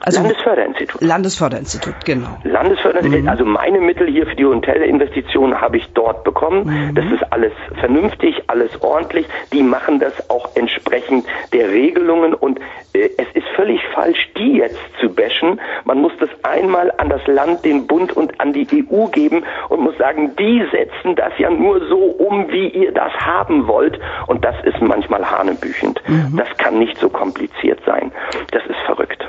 Also 0.00 0.20
Landesförderinstitut. 0.20 1.00
Landesförderinstitut, 1.00 1.94
genau. 2.04 2.38
Landesförderinstitut. 2.44 3.22
Mhm. 3.22 3.28
Also 3.28 3.44
meine 3.44 3.80
Mittel 3.80 4.06
hier 4.06 4.26
für 4.26 4.36
die 4.36 4.44
Hotelinvestitionen 4.44 5.60
habe 5.60 5.78
ich 5.78 5.88
dort 5.94 6.24
bekommen. 6.24 6.66
Mhm. 6.66 6.94
Das 6.94 7.04
ist 7.06 7.32
alles 7.32 7.52
vernünftig, 7.80 8.42
alles 8.48 8.70
ordentlich. 8.82 9.26
Die 9.52 9.62
machen 9.62 10.00
das 10.00 10.30
auch 10.30 10.54
entsprechend 10.54 11.26
der 11.52 11.70
Regelungen 11.70 12.34
und 12.34 12.60
äh, 12.92 13.10
es 13.16 13.26
ist 13.34 13.46
völlig 13.56 13.80
falsch, 13.94 14.30
die 14.36 14.58
jetzt 14.58 14.78
zu 15.00 15.08
bashen. 15.08 15.60
Man 15.84 16.00
muss 16.00 16.12
das 16.20 16.30
einmal 16.42 16.92
an 16.98 17.08
das 17.08 17.26
Land, 17.26 17.64
den 17.64 17.86
Bund 17.86 18.12
und 18.16 18.40
an 18.40 18.52
die 18.52 18.66
EU 18.72 19.06
geben 19.06 19.44
und 19.68 19.80
muss 19.80 19.96
sagen, 19.98 20.34
die 20.38 20.53
setzen 20.70 21.16
das 21.16 21.32
ja 21.38 21.50
nur 21.50 21.86
so 21.88 21.98
um, 21.98 22.48
wie 22.48 22.68
ihr 22.68 22.92
das 22.92 23.12
haben 23.14 23.66
wollt. 23.66 23.98
Und 24.26 24.44
das 24.44 24.56
ist 24.64 24.80
manchmal 24.80 25.30
hanebüchend. 25.30 26.00
Mhm. 26.06 26.36
Das 26.36 26.48
kann 26.58 26.78
nicht 26.78 26.98
so 26.98 27.08
kompliziert 27.08 27.80
sein. 27.86 28.12
Das 28.50 28.64
ist 28.66 28.78
verrückt. 28.86 29.28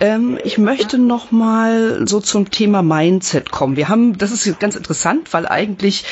Ähm, 0.00 0.38
ich 0.44 0.58
möchte 0.58 0.98
noch 0.98 1.30
mal 1.32 2.06
so 2.06 2.20
zum 2.20 2.50
Thema 2.50 2.82
Mindset 2.82 3.50
kommen. 3.50 3.76
Wir 3.76 3.88
haben, 3.88 4.16
das 4.16 4.30
ist 4.30 4.60
ganz 4.60 4.76
interessant, 4.76 5.32
weil 5.32 5.46
eigentlich 5.48 6.04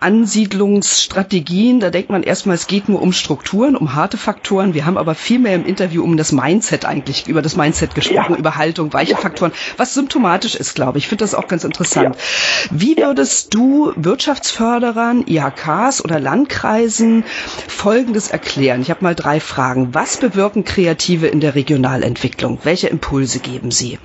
Ansiedlungsstrategien, 0.00 1.80
da 1.80 1.90
denkt 1.90 2.10
man 2.10 2.22
erstmal, 2.22 2.54
es 2.54 2.66
geht 2.66 2.88
nur 2.88 3.02
um 3.02 3.12
Strukturen, 3.12 3.76
um 3.76 3.94
harte 3.94 4.16
Faktoren. 4.16 4.74
Wir 4.74 4.86
haben 4.86 4.96
aber 4.96 5.14
viel 5.14 5.38
mehr 5.38 5.54
im 5.54 5.66
Interview 5.66 6.04
um 6.04 6.16
das 6.16 6.32
Mindset 6.32 6.84
eigentlich, 6.84 7.26
über 7.26 7.42
das 7.42 7.56
Mindset 7.56 7.94
gesprochen, 7.94 8.34
ja. 8.34 8.38
über 8.38 8.56
Haltung, 8.56 8.92
weiche 8.92 9.12
ja. 9.12 9.18
Faktoren, 9.18 9.52
was 9.76 9.94
symptomatisch 9.94 10.54
ist, 10.54 10.74
glaube 10.74 10.98
ich. 10.98 11.04
Ich 11.04 11.08
finde 11.08 11.24
das 11.24 11.34
auch 11.34 11.48
ganz 11.48 11.64
interessant. 11.64 12.14
Ja. 12.16 12.22
Wie 12.70 12.96
würdest 12.96 13.54
du 13.54 13.92
Wirtschaftsförderern, 13.96 15.24
IHKs 15.26 16.04
oder 16.04 16.20
Landkreisen 16.20 17.24
Folgendes 17.66 18.30
erklären? 18.30 18.82
Ich 18.82 18.90
habe 18.90 19.02
mal 19.02 19.14
drei 19.14 19.40
Fragen. 19.40 19.94
Was 19.94 20.18
bewirken 20.18 20.64
Kreative 20.64 21.26
in 21.26 21.40
der 21.40 21.54
Regionalentwicklung? 21.54 22.58
Welche 22.62 22.88
Impulse 22.88 23.38
geben 23.38 23.70
sie? 23.70 23.98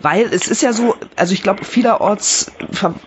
Weil 0.00 0.26
es 0.32 0.46
ist 0.48 0.62
ja 0.62 0.72
so, 0.72 0.94
also 1.16 1.34
ich 1.34 1.42
glaube, 1.42 1.64
vielerorts 1.64 2.52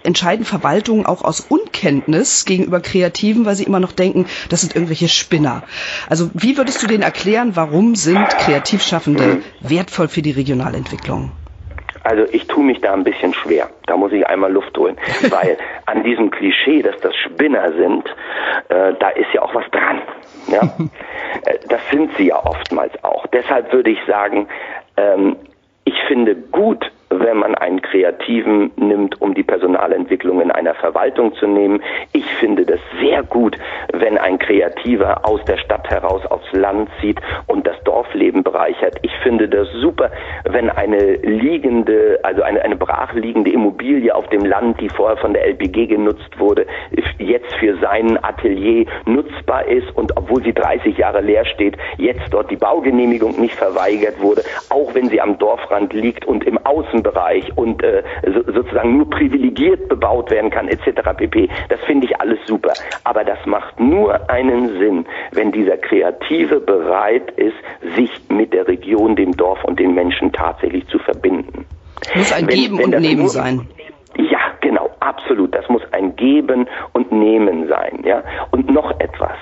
entscheiden 0.03 0.45
Verwaltungen 0.45 1.05
auch 1.05 1.23
aus 1.23 1.39
Unkenntnis 1.39 2.18
gegenüber 2.45 2.79
Kreativen, 2.79 3.45
weil 3.45 3.55
sie 3.55 3.63
immer 3.63 3.79
noch 3.79 3.91
denken, 3.91 4.25
das 4.49 4.61
sind 4.61 4.75
irgendwelche 4.75 5.07
Spinner. 5.07 5.63
Also 6.09 6.29
wie 6.33 6.57
würdest 6.57 6.81
du 6.83 6.87
denen 6.87 7.03
erklären, 7.03 7.55
warum 7.55 7.95
sind 7.95 8.27
Kreativschaffende 8.29 9.41
wertvoll 9.61 10.07
für 10.07 10.21
die 10.21 10.31
Regionalentwicklung? 10.31 11.31
Also 12.03 12.23
ich 12.31 12.47
tue 12.47 12.63
mich 12.63 12.81
da 12.81 12.93
ein 12.93 13.03
bisschen 13.03 13.33
schwer. 13.33 13.69
Da 13.85 13.97
muss 13.97 14.11
ich 14.11 14.25
einmal 14.25 14.51
Luft 14.51 14.77
holen, 14.77 14.97
weil 15.29 15.57
an 15.85 16.03
diesem 16.03 16.31
Klischee, 16.31 16.81
dass 16.81 16.99
das 17.01 17.15
Spinner 17.15 17.71
sind, 17.73 18.07
äh, 18.69 18.93
da 18.99 19.09
ist 19.09 19.33
ja 19.33 19.41
auch 19.41 19.53
was 19.53 19.69
dran. 19.71 20.01
Ja? 20.51 20.61
Äh, 21.45 21.59
das 21.69 21.79
sind 21.91 22.11
sie 22.17 22.27
ja 22.29 22.43
oftmals 22.43 22.91
auch. 23.03 23.25
Deshalb 23.27 23.71
würde 23.71 23.91
ich 23.91 23.99
sagen, 24.07 24.47
ähm, 24.97 25.37
ich 25.85 25.93
finde 26.07 26.35
gut, 26.35 26.91
wenn 27.09 27.37
man 27.37 27.55
einen 27.55 27.81
Kreativen 27.81 28.71
nimmt, 28.75 29.21
um 29.21 29.33
die 29.33 29.43
Personalentwicklung 29.43 30.41
in 30.41 30.51
einer 30.51 30.75
Verwaltung 30.75 31.33
zu 31.35 31.47
nehmen. 31.47 31.81
Ich 32.13 32.25
finde 32.39 32.65
das 32.65 32.79
sehr 33.01 33.23
gut, 33.23 33.57
wenn 33.93 34.17
ein 34.17 34.37
Kreativer 34.37 35.25
aus 35.25 35.43
der 35.45 35.57
Stadt 35.57 35.89
heraus 35.89 36.25
aufs 36.27 36.51
Land 36.53 36.89
zieht 37.01 37.19
und 37.47 37.65
das 37.65 37.81
Dorfleben 37.83 38.43
bereichert. 38.43 38.97
Ich 39.01 39.11
finde 39.23 39.49
das 39.49 39.67
super, 39.73 40.11
wenn 40.49 40.69
eine 40.69 41.15
liegende, 41.15 42.19
also 42.23 42.43
eine, 42.43 42.61
eine 42.61 42.75
brachliegende 42.75 43.51
Immobilie 43.51 44.13
auf 44.13 44.27
dem 44.29 44.45
Land, 44.45 44.79
die 44.79 44.89
vorher 44.89 45.17
von 45.17 45.33
der 45.33 45.45
LPG 45.47 45.87
genutzt 45.87 46.37
wurde, 46.37 46.65
jetzt 47.17 47.53
für 47.55 47.77
sein 47.77 48.23
Atelier 48.23 48.85
nutzbar 49.05 49.65
ist 49.65 49.95
und 49.95 50.15
obwohl 50.15 50.43
sie 50.43 50.53
30 50.53 50.97
Jahre 50.97 51.21
leer 51.21 51.45
steht, 51.45 51.77
jetzt 51.97 52.31
dort 52.31 52.49
die 52.51 52.55
Baugenehmigung 52.55 53.39
nicht 53.39 53.55
verweigert 53.55 54.19
wurde, 54.21 54.43
auch 54.69 54.93
wenn 54.93 55.09
sie 55.09 55.21
am 55.21 55.37
Dorfrand 55.37 55.93
liegt 55.93 56.25
und 56.25 56.45
im 56.45 56.57
Außen 56.65 56.98
Bereich 57.03 57.55
und 57.57 57.83
äh, 57.83 58.03
so, 58.25 58.51
sozusagen 58.51 58.97
nur 58.97 59.09
privilegiert 59.09 59.87
bebaut 59.89 60.31
werden 60.31 60.49
kann 60.49 60.67
etc. 60.67 61.01
pp. 61.17 61.49
Das 61.69 61.79
finde 61.81 62.07
ich 62.07 62.19
alles 62.19 62.39
super. 62.45 62.73
Aber 63.03 63.23
das 63.23 63.39
macht 63.45 63.79
nur 63.79 64.29
einen 64.29 64.79
Sinn, 64.79 65.05
wenn 65.31 65.51
dieser 65.51 65.77
Kreative 65.77 66.59
bereit 66.59 67.31
ist, 67.31 67.55
sich 67.95 68.11
mit 68.29 68.53
der 68.53 68.67
Region, 68.67 69.15
dem 69.15 69.35
Dorf 69.35 69.63
und 69.63 69.79
den 69.79 69.93
Menschen 69.93 70.31
tatsächlich 70.31 70.87
zu 70.87 70.99
verbinden. 70.99 71.65
Muss 72.15 72.31
ein 72.31 72.47
wenn, 72.47 72.55
Geben 72.55 72.77
wenn 72.79 72.95
und 72.95 73.01
Nehmen 73.01 73.27
sein. 73.27 73.67
Ja, 74.15 74.39
genau, 74.61 74.89
absolut. 74.99 75.53
Das 75.53 75.67
muss 75.69 75.81
ein 75.91 76.15
Geben 76.15 76.67
und 76.93 77.11
Nehmen 77.11 77.67
sein. 77.67 78.01
Ja? 78.03 78.23
Und 78.51 78.69
noch 78.69 78.91
etwas. 78.99 79.37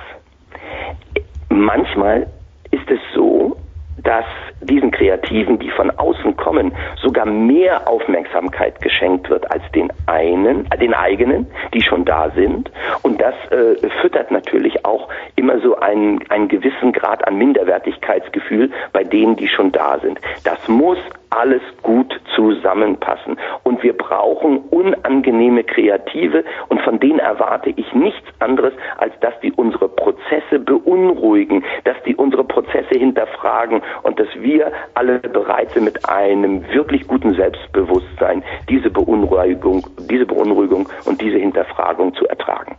Manchmal 1.50 2.28
ist 2.72 2.90
es 2.90 3.00
so, 3.16 3.58
dass 4.04 4.26
diesen 4.62 4.92
Kreativen, 4.92 5.60
die 5.60 5.70
von 5.70 5.92
außen 5.92 6.36
kommen, 6.38 6.74
sogar 7.02 7.26
mehr 7.26 7.88
Aufmerksamkeit 7.88 8.82
geschenkt 8.82 9.30
wird 9.30 9.50
als 9.52 9.64
den 9.74 9.92
einen, 10.06 10.66
äh, 10.72 10.78
den 10.78 10.94
eigenen, 10.94 11.48
die 11.74 11.82
schon 11.82 12.06
da 12.06 12.30
sind. 12.32 12.72
Und 13.02 13.22
das 13.22 13.36
äh, 13.52 13.90
füttert 14.02 14.32
natürlich 14.32 14.86
auch 14.86 15.10
immer 15.36 15.60
so 15.60 15.78
einen, 15.80 16.20
einen 16.30 16.48
gewissen 16.48 16.92
Grad 16.92 17.28
an 17.28 17.38
Minderwertigkeitsgefühl 17.38 18.72
bei 18.94 19.04
denen, 19.04 19.36
die 19.36 19.48
schon 19.48 19.72
da 19.72 20.00
sind. 20.00 20.20
Das 20.44 20.68
muss 20.68 20.98
alles 21.30 21.62
gut 21.84 22.20
zusammenpassen. 22.36 23.38
Und 23.64 23.84
wir 23.84 23.94
brauchen 23.94 24.60
unangenehme 24.70 25.64
Kreative 25.64 26.44
und 26.70 26.82
von 26.82 27.00
denen 27.00 27.20
erwarte 27.20 27.72
ich 27.76 27.94
nichts 27.94 28.28
anderes, 28.40 28.74
als 28.98 29.14
dass 29.22 29.34
die 29.42 29.52
unsere 29.54 29.90
Prozesse 29.90 30.60
beunruhigen, 30.60 31.64
dass 31.84 31.98
die 32.06 32.16
unsere 32.16 32.44
Prozesse 32.44 32.98
hinterfragen 32.98 33.82
und 34.04 34.20
dass 34.20 34.28
wir 34.36 34.72
alle 34.94 35.20
bereit 35.20 35.72
sind, 35.72 35.86
mit 35.86 36.10
einem 36.10 36.68
wirklich 36.74 37.08
guten 37.08 37.34
Selbstbewusstsein 37.34 38.44
diese 38.70 38.90
Beunruhigung, 38.90 39.86
diese 40.10 40.26
Beunruhigung 40.26 40.90
und 41.06 41.22
diese 41.22 41.38
Hinterfragung 41.38 42.14
zu 42.16 42.26
ertragen. 42.28 42.76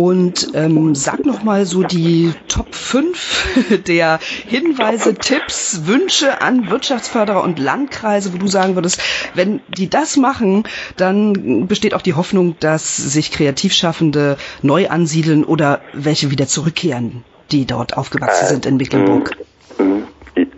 Und 0.00 0.52
ähm, 0.54 0.94
sag 0.94 1.26
noch 1.26 1.42
mal 1.42 1.66
so 1.66 1.82
die 1.82 2.32
Top 2.48 2.74
5 2.74 3.82
der 3.86 4.18
Hinweise, 4.46 5.14
Tipps, 5.14 5.82
Wünsche 5.84 6.40
an 6.40 6.70
Wirtschaftsförderer 6.70 7.44
und 7.44 7.58
Landkreise, 7.58 8.32
wo 8.32 8.38
du 8.38 8.46
sagen 8.46 8.76
würdest, 8.76 9.02
wenn 9.34 9.60
die 9.68 9.90
das 9.90 10.16
machen, 10.16 10.62
dann 10.96 11.66
besteht 11.66 11.92
auch 11.92 12.00
die 12.00 12.14
Hoffnung, 12.14 12.56
dass 12.60 12.96
sich 12.96 13.30
Kreativschaffende 13.30 14.38
neu 14.62 14.88
ansiedeln 14.88 15.44
oder 15.44 15.82
welche 15.92 16.30
wieder 16.30 16.46
zurückkehren, 16.46 17.22
die 17.52 17.66
dort 17.66 17.98
aufgewachsen 17.98 18.46
sind 18.46 18.64
in 18.64 18.78
Mecklenburg. 18.78 19.36
Mm, 19.76 19.82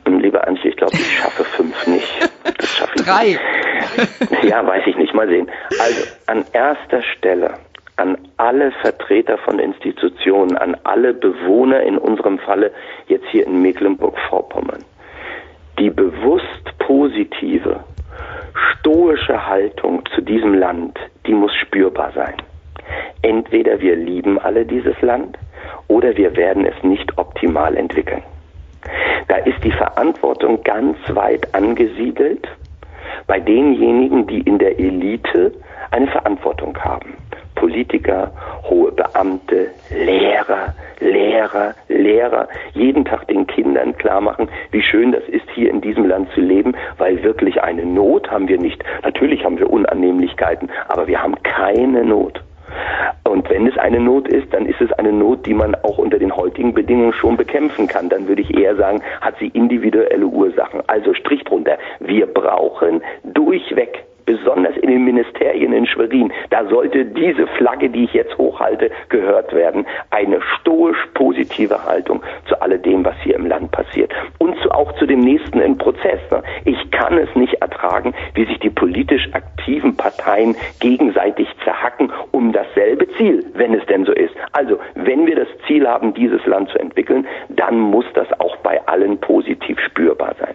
mm, 0.06 0.18
Liebe 0.20 0.46
Antje, 0.46 0.70
ich 0.70 0.76
glaube, 0.76 0.94
ich 0.94 1.18
schaffe 1.18 1.42
fünf 1.42 1.88
nicht. 1.88 2.30
Das 2.58 2.68
schaffe 2.68 2.92
ich 2.94 3.02
Drei. 3.02 3.40
Nicht. 4.30 4.44
Ja, 4.44 4.64
weiß 4.64 4.84
ich 4.86 4.96
nicht. 4.96 5.12
Mal 5.14 5.26
sehen. 5.26 5.50
Also 5.80 6.02
an 6.26 6.44
erster 6.52 7.02
Stelle 7.02 7.58
an 7.96 8.16
alle 8.36 8.72
Vertreter 8.82 9.38
von 9.38 9.58
Institutionen, 9.58 10.56
an 10.56 10.76
alle 10.84 11.14
Bewohner 11.14 11.82
in 11.82 11.98
unserem 11.98 12.38
Falle 12.38 12.72
jetzt 13.06 13.26
hier 13.30 13.46
in 13.46 13.62
Mecklenburg-Vorpommern. 13.62 14.84
Die 15.78 15.90
bewusst 15.90 16.78
positive, 16.78 17.80
stoische 18.54 19.46
Haltung 19.46 20.04
zu 20.14 20.20
diesem 20.20 20.54
Land, 20.54 20.98
die 21.26 21.34
muss 21.34 21.54
spürbar 21.54 22.12
sein. 22.14 22.34
Entweder 23.22 23.80
wir 23.80 23.96
lieben 23.96 24.38
alle 24.38 24.64
dieses 24.64 25.00
Land 25.00 25.38
oder 25.88 26.16
wir 26.16 26.36
werden 26.36 26.66
es 26.66 26.82
nicht 26.82 27.16
optimal 27.18 27.76
entwickeln. 27.76 28.22
Da 29.28 29.36
ist 29.36 29.62
die 29.62 29.72
Verantwortung 29.72 30.62
ganz 30.64 30.96
weit 31.08 31.54
angesiedelt 31.54 32.48
bei 33.26 33.38
denjenigen, 33.38 34.26
die 34.26 34.40
in 34.40 34.58
der 34.58 34.78
Elite 34.78 35.52
eine 35.90 36.08
Verantwortung 36.08 36.76
haben. 36.78 37.16
Politiker, 37.54 38.30
hohe 38.64 38.92
Beamte, 38.92 39.70
Lehrer, 39.90 40.74
Lehrer, 41.00 41.74
Lehrer, 41.88 42.48
jeden 42.74 43.04
Tag 43.04 43.26
den 43.28 43.46
Kindern 43.46 43.96
klar 43.96 44.20
machen, 44.20 44.48
wie 44.70 44.82
schön 44.82 45.12
das 45.12 45.24
ist, 45.28 45.48
hier 45.54 45.70
in 45.70 45.80
diesem 45.80 46.06
Land 46.06 46.30
zu 46.32 46.40
leben, 46.40 46.74
weil 46.98 47.22
wirklich 47.22 47.62
eine 47.62 47.84
Not 47.84 48.30
haben 48.30 48.48
wir 48.48 48.58
nicht. 48.58 48.82
Natürlich 49.02 49.44
haben 49.44 49.58
wir 49.58 49.70
Unannehmlichkeiten, 49.70 50.70
aber 50.88 51.06
wir 51.06 51.22
haben 51.22 51.34
keine 51.42 52.04
Not. 52.04 52.42
Und 53.24 53.48
wenn 53.50 53.66
es 53.66 53.76
eine 53.78 54.00
Not 54.00 54.28
ist, 54.28 54.52
dann 54.52 54.66
ist 54.66 54.80
es 54.80 54.92
eine 54.92 55.12
Not, 55.12 55.46
die 55.46 55.54
man 55.54 55.74
auch 55.76 55.98
unter 55.98 56.18
den 56.18 56.34
heutigen 56.34 56.74
Bedingungen 56.74 57.12
schon 57.12 57.36
bekämpfen 57.36 57.86
kann. 57.86 58.08
Dann 58.08 58.28
würde 58.28 58.42
ich 58.42 58.56
eher 58.56 58.76
sagen, 58.76 59.02
hat 59.20 59.34
sie 59.38 59.48
individuelle 59.48 60.26
Ursachen. 60.26 60.82
Also 60.86 61.14
Strich 61.14 61.44
drunter. 61.44 61.78
Wir 62.00 62.26
brauchen 62.26 63.02
durchweg 63.24 64.04
besonders 64.24 64.76
in 64.76 64.90
den 64.90 65.04
Ministerien 65.04 65.72
in 65.72 65.86
Schwerin, 65.86 66.32
da 66.50 66.64
sollte 66.66 67.04
diese 67.04 67.46
Flagge, 67.58 67.90
die 67.90 68.04
ich 68.04 68.12
jetzt 68.12 68.36
hochhalte, 68.38 68.90
gehört 69.08 69.52
werden. 69.52 69.86
Eine 70.10 70.40
stoisch 70.60 70.98
positive 71.14 71.84
Haltung 71.84 72.22
zu 72.48 72.60
alledem, 72.60 73.04
was 73.04 73.16
hier 73.22 73.36
im 73.36 73.46
Land 73.46 73.70
passiert. 73.70 74.12
Und 74.38 74.56
zu, 74.60 74.70
auch 74.70 74.92
zu 74.96 75.06
dem 75.06 75.20
nächsten 75.20 75.60
im 75.60 75.78
Prozess. 75.78 76.20
Ne? 76.30 76.42
Ich 76.64 76.90
kann 76.90 77.18
es 77.18 77.34
nicht 77.34 77.54
ertragen, 77.54 78.14
wie 78.34 78.44
sich 78.44 78.58
die 78.60 78.70
politisch 78.70 79.28
aktiven 79.32 79.96
Parteien 79.96 80.56
gegenseitig 80.80 81.48
zerhacken 81.64 82.12
um 82.30 82.52
dasselbe 82.52 83.06
Ziel, 83.16 83.44
wenn 83.54 83.74
es 83.74 83.84
denn 83.86 84.04
so 84.04 84.12
ist. 84.12 84.34
Also, 84.52 84.78
wenn 84.94 85.26
wir 85.26 85.36
das 85.36 85.48
Ziel 85.66 85.86
haben, 85.86 86.14
dieses 86.14 86.44
Land 86.46 86.70
zu 86.70 86.78
entwickeln, 86.78 87.26
dann 87.48 87.78
muss 87.78 88.06
das 88.14 88.28
auch 88.40 88.56
bei 88.58 88.80
allen 88.86 89.18
positiv 89.18 89.78
spürbar 89.80 90.34
sein 90.38 90.54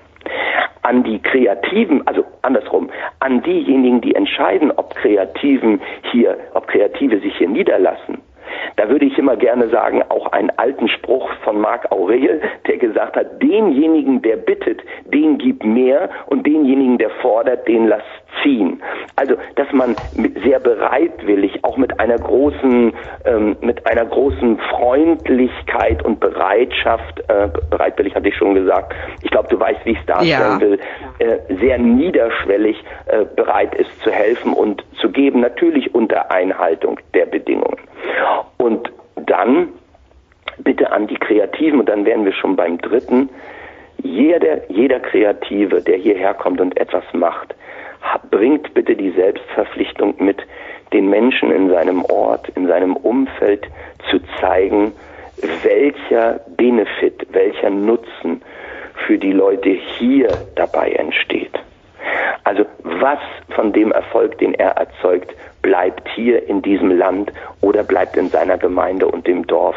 an 0.84 1.04
die 1.04 1.20
Kreativen, 1.20 2.06
also 2.08 2.24
andersrum, 2.42 2.90
an 3.20 3.42
diejenigen, 3.42 4.02
die 4.02 4.16
entscheiden, 4.16 4.72
ob 4.72 4.96
Kreativen 4.96 5.82
hier, 6.12 6.38
ob 6.54 6.68
Kreative 6.68 7.20
sich 7.20 7.36
hier 7.38 7.50
niederlassen. 7.50 8.22
Da 8.76 8.90
würde 8.90 9.06
ich 9.06 9.18
immer 9.18 9.36
gerne 9.36 9.70
sagen, 9.70 10.04
auch 10.10 10.32
einen 10.32 10.52
alten 10.58 10.88
Spruch 10.88 11.30
von 11.44 11.60
Marc 11.60 11.92
Aurel, 11.92 12.42
der 12.68 12.78
gesagt 12.78 13.16
hat, 13.16 13.42
denjenigen, 13.42 14.22
der 14.22 14.38
bittet, 14.38 14.82
den 15.06 15.38
gib 15.38 15.64
mehr 15.64 16.10
und 16.28 16.46
denjenigen, 16.46 16.98
der 16.98 17.10
fordert, 17.22 17.68
den 17.68 17.88
lass 17.88 18.04
ziehen. 18.44 18.82
Also, 19.16 19.36
dass 19.56 19.72
man 19.72 19.96
sehr 20.44 20.60
bereitwillig, 20.60 21.64
auch 21.64 21.78
mit 21.78 22.00
einer 22.00 22.18
großen, 22.18 22.94
ähm, 23.26 23.58
mit 23.62 23.86
einer 23.88 24.06
großen 24.06 24.58
Freundlichkeit 24.70 26.04
und 26.04 26.20
Bereitschaft, 26.20 27.20
äh, 27.28 27.50
bereitwillig 27.70 28.16
hatte 28.16 28.30
ich 28.30 28.36
schon 28.36 28.54
gesagt, 28.54 28.94
ich 29.24 29.32
glaube, 29.32 29.48
du 29.50 29.60
weißt, 29.60 29.86
wie 29.86 29.92
ich 29.92 30.00
es 30.00 30.06
darstellen 30.06 30.60
ja. 30.60 30.62
will, 30.62 30.80
äh, 31.20 31.56
sehr 31.56 31.78
niederschwellig 31.78 32.84
äh, 33.08 33.26
bereit 33.36 33.76
ist 33.76 34.02
zu 34.02 34.12
helfen 34.12 34.54
und 34.54 34.84
zu 35.00 35.10
geben, 35.10 35.40
natürlich 35.42 35.94
unter 35.96 36.32
Einhaltung 36.32 37.00
der 37.14 37.26
Bedingungen. 37.26 37.78
Und 38.58 38.92
dann 39.16 39.70
bitte 40.60 40.92
an 40.92 41.08
die 41.08 41.18
Kreativen, 41.18 41.80
und 41.80 41.90
dann 41.90 42.06
wären 42.06 42.26
wir 42.26 42.34
schon 42.34 42.56
beim 42.56 42.78
dritten, 42.80 43.30
jeder, 44.04 44.70
jeder 44.70 45.00
Kreative, 45.00 45.82
der 45.82 45.98
hierher 45.98 46.34
kommt 46.34 46.62
und 46.62 46.78
etwas 46.80 47.04
macht, 47.14 47.56
bringt 48.30 48.74
bitte 48.74 48.96
die 48.96 49.12
Selbstverpflichtung 49.12 50.16
mit, 50.20 50.42
den 50.94 51.10
Menschen 51.10 51.52
in 51.52 51.70
seinem 51.70 52.04
Ort, 52.06 52.50
in 52.56 52.68
seinem 52.68 52.96
Umfeld 52.96 53.68
zu 54.10 54.20
zeigen, 54.40 54.94
welcher 55.64 56.40
Benefit, 56.56 57.28
welcher 57.32 57.70
Nutzen 57.70 58.42
für 59.06 59.18
die 59.18 59.34
Leute 59.34 59.70
hier 59.70 60.30
dabei 60.56 60.92
entsteht. 60.92 61.52
Also 62.44 62.66
was 62.84 63.20
von 63.56 63.74
dem 63.74 63.92
Erfolg, 63.92 64.38
den 64.38 64.54
er 64.54 64.72
erzeugt, 64.72 65.34
bleibt 65.62 66.08
hier 66.16 66.48
in 66.48 66.62
diesem 66.62 66.98
Land 66.98 67.32
oder 67.62 67.84
bleibt 67.84 68.16
in 68.16 68.30
seiner 68.30 68.58
Gemeinde 68.58 69.08
und 69.08 69.28
dem 69.28 69.46
Dorf 69.48 69.76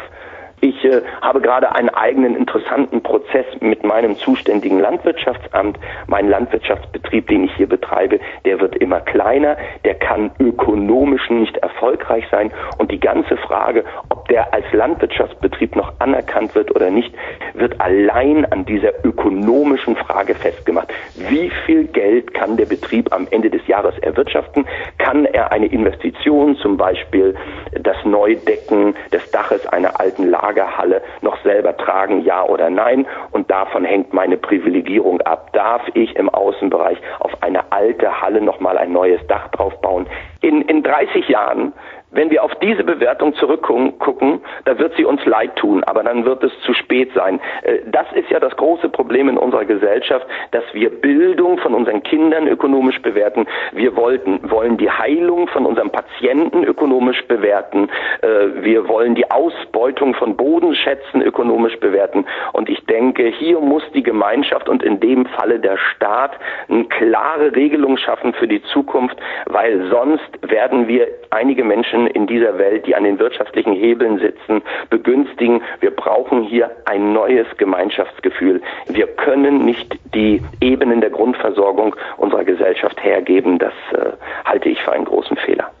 ich 0.61 0.85
äh, 0.85 1.01
habe 1.21 1.41
gerade 1.41 1.73
einen 1.73 1.89
eigenen 1.89 2.35
interessanten 2.35 3.01
Prozess 3.01 3.45
mit 3.59 3.83
meinem 3.83 4.15
zuständigen 4.15 4.79
Landwirtschaftsamt. 4.79 5.79
Mein 6.05 6.29
Landwirtschaftsbetrieb, 6.29 7.27
den 7.27 7.45
ich 7.45 7.55
hier 7.55 7.67
betreibe, 7.67 8.19
der 8.45 8.59
wird 8.59 8.75
immer 8.75 8.99
kleiner, 8.99 9.57
der 9.83 9.95
kann 9.95 10.31
ökonomisch 10.39 11.29
nicht 11.31 11.57
erfolgreich 11.57 12.25
sein. 12.29 12.51
Und 12.77 12.91
die 12.91 12.99
ganze 12.99 13.37
Frage, 13.37 13.83
ob 14.09 14.27
der 14.27 14.53
als 14.53 14.65
Landwirtschaftsbetrieb 14.71 15.75
noch 15.75 15.93
anerkannt 15.97 16.53
wird 16.53 16.73
oder 16.75 16.91
nicht, 16.91 17.11
wird 17.55 17.81
allein 17.81 18.45
an 18.51 18.63
dieser 18.65 19.03
ökonomischen 19.03 19.95
Frage 19.95 20.35
festgemacht. 20.35 20.93
Wie 21.15 21.51
viel 21.65 21.85
Geld 21.85 22.35
kann 22.35 22.55
der 22.55 22.67
Betrieb 22.67 23.11
am 23.11 23.27
Ende 23.31 23.49
des 23.49 23.65
Jahres 23.65 23.97
erwirtschaften? 23.99 24.67
Kann 24.99 25.25
er 25.25 25.51
eine 25.51 25.65
Investition, 25.65 26.55
zum 26.57 26.77
Beispiel 26.77 27.35
das 27.71 27.97
Neudecken 28.05 28.95
des 29.11 29.29
Daches 29.31 29.65
einer 29.65 29.99
alten 29.99 30.29
Lage, 30.29 30.50
Lagerhalle 30.51 31.01
noch 31.21 31.41
selber 31.43 31.75
tragen, 31.77 32.21
ja 32.21 32.43
oder 32.43 32.69
nein. 32.69 33.07
Und 33.31 33.49
davon 33.49 33.85
hängt 33.85 34.13
meine 34.13 34.37
Privilegierung 34.37 35.21
ab. 35.21 35.53
Darf 35.53 35.81
ich 35.93 36.15
im 36.15 36.29
Außenbereich 36.29 36.97
auf 37.19 37.31
eine 37.41 37.71
alte 37.71 38.21
Halle 38.21 38.41
nochmal 38.41 38.77
ein 38.77 38.91
neues 38.91 39.25
Dach 39.27 39.47
draufbauen? 39.49 40.07
In, 40.41 40.61
in 40.63 40.83
30 40.83 41.29
Jahren 41.29 41.73
wenn 42.11 42.29
wir 42.29 42.43
auf 42.43 42.53
diese 42.55 42.83
Bewertung 42.83 43.33
zurückgucken, 43.35 44.41
da 44.65 44.77
wird 44.77 44.93
sie 44.95 45.05
uns 45.05 45.25
leid 45.25 45.55
tun, 45.55 45.83
aber 45.85 46.03
dann 46.03 46.25
wird 46.25 46.43
es 46.43 46.51
zu 46.65 46.73
spät 46.73 47.11
sein. 47.15 47.39
Äh, 47.63 47.79
das 47.87 48.05
ist 48.13 48.29
ja 48.29 48.39
das 48.39 48.55
große 48.57 48.89
Problem 48.89 49.29
in 49.29 49.37
unserer 49.37 49.65
Gesellschaft, 49.65 50.25
dass 50.51 50.63
wir 50.73 50.89
Bildung 50.89 51.57
von 51.59 51.73
unseren 51.73 52.03
Kindern 52.03 52.47
ökonomisch 52.47 53.01
bewerten. 53.01 53.47
Wir 53.71 53.95
wollten, 53.95 54.39
wollen 54.49 54.77
die 54.77 54.89
Heilung 54.89 55.47
von 55.47 55.65
unserem 55.65 55.89
Patienten 55.89 56.63
ökonomisch 56.63 57.23
bewerten. 57.27 57.89
Äh, 58.21 58.63
wir 58.63 58.87
wollen 58.87 59.15
die 59.15 59.29
Ausbeutung 59.31 60.13
von 60.13 60.35
Bodenschätzen 60.35 61.21
ökonomisch 61.21 61.79
bewerten. 61.79 62.25
Und 62.51 62.69
ich 62.69 62.85
denke, 62.85 63.27
hier 63.27 63.59
muss 63.59 63.83
die 63.93 64.03
Gemeinschaft 64.03 64.67
und 64.67 64.83
in 64.83 64.99
dem 64.99 65.25
Falle 65.27 65.59
der 65.59 65.77
Staat 65.77 66.31
eine 66.69 66.85
klare 66.85 67.55
Regelung 67.55 67.97
schaffen 67.97 68.33
für 68.33 68.47
die 68.47 68.61
Zukunft, 68.63 69.17
weil 69.45 69.89
sonst 69.89 70.29
werden 70.41 70.87
wir 70.87 71.07
einige 71.29 71.63
Menschen 71.63 72.00
in 72.07 72.27
dieser 72.27 72.57
Welt, 72.57 72.85
die 72.85 72.95
an 72.95 73.03
den 73.03 73.19
wirtschaftlichen 73.19 73.73
Hebeln 73.73 74.19
sitzen, 74.19 74.61
begünstigen. 74.89 75.61
Wir 75.79 75.91
brauchen 75.91 76.43
hier 76.43 76.71
ein 76.85 77.13
neues 77.13 77.47
Gemeinschaftsgefühl. 77.57 78.61
Wir 78.87 79.07
können 79.07 79.65
nicht 79.65 79.97
die 80.13 80.41
Ebenen 80.59 81.01
der 81.01 81.09
Grundversorgung 81.09 81.95
unserer 82.17 82.43
Gesellschaft 82.43 83.03
hergeben. 83.03 83.59
Das 83.59 83.73
äh, 83.93 84.11
halte 84.45 84.69
ich 84.69 84.81
für 84.81 84.91
einen 84.91 85.05
großen 85.05 85.37
Fehler. 85.37 85.71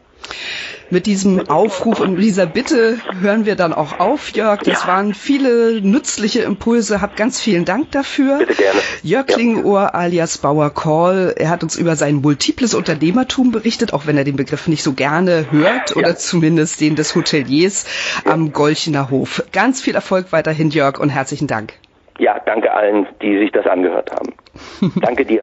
Mit 0.89 1.05
diesem 1.05 1.47
Aufruf 1.49 2.01
und 2.01 2.17
dieser 2.17 2.45
Bitte 2.45 2.97
hören 3.21 3.45
wir 3.45 3.55
dann 3.55 3.71
auch 3.71 4.01
auf, 4.01 4.31
Jörg. 4.31 4.61
Das 4.63 4.81
ja. 4.81 4.87
waren 4.87 5.13
viele 5.13 5.79
nützliche 5.81 6.41
Impulse. 6.41 6.99
Hab 6.99 7.15
ganz 7.15 7.39
vielen 7.39 7.63
Dank 7.63 7.91
dafür. 7.91 8.39
Bitte 8.39 8.55
gerne. 8.55 8.79
Jörg 9.01 9.29
ja. 9.29 9.35
Klingohr 9.35 9.95
alias 9.95 10.37
Bauer 10.39 10.69
Call. 10.69 11.33
Er 11.37 11.49
hat 11.49 11.63
uns 11.63 11.77
über 11.77 11.95
sein 11.95 12.15
multiples 12.15 12.73
Unternehmertum 12.73 13.53
berichtet, 13.53 13.93
auch 13.93 14.05
wenn 14.05 14.17
er 14.17 14.25
den 14.25 14.35
Begriff 14.35 14.67
nicht 14.67 14.83
so 14.83 14.91
gerne 14.91 15.45
hört 15.49 15.91
ja. 15.91 15.95
oder 15.95 16.17
zumindest 16.17 16.81
den 16.81 16.97
des 16.97 17.15
Hoteliers 17.15 17.85
am 18.25 18.51
Golchener 18.51 19.09
Hof. 19.09 19.43
Ganz 19.53 19.81
viel 19.81 19.95
Erfolg 19.95 20.33
weiterhin, 20.33 20.71
Jörg, 20.71 20.99
und 20.99 21.09
herzlichen 21.09 21.47
Dank. 21.47 21.73
Ja, 22.19 22.37
danke 22.45 22.73
allen, 22.73 23.07
die 23.21 23.39
sich 23.39 23.51
das 23.53 23.65
angehört 23.65 24.11
haben. 24.11 24.33
danke 25.01 25.25
dir. 25.25 25.39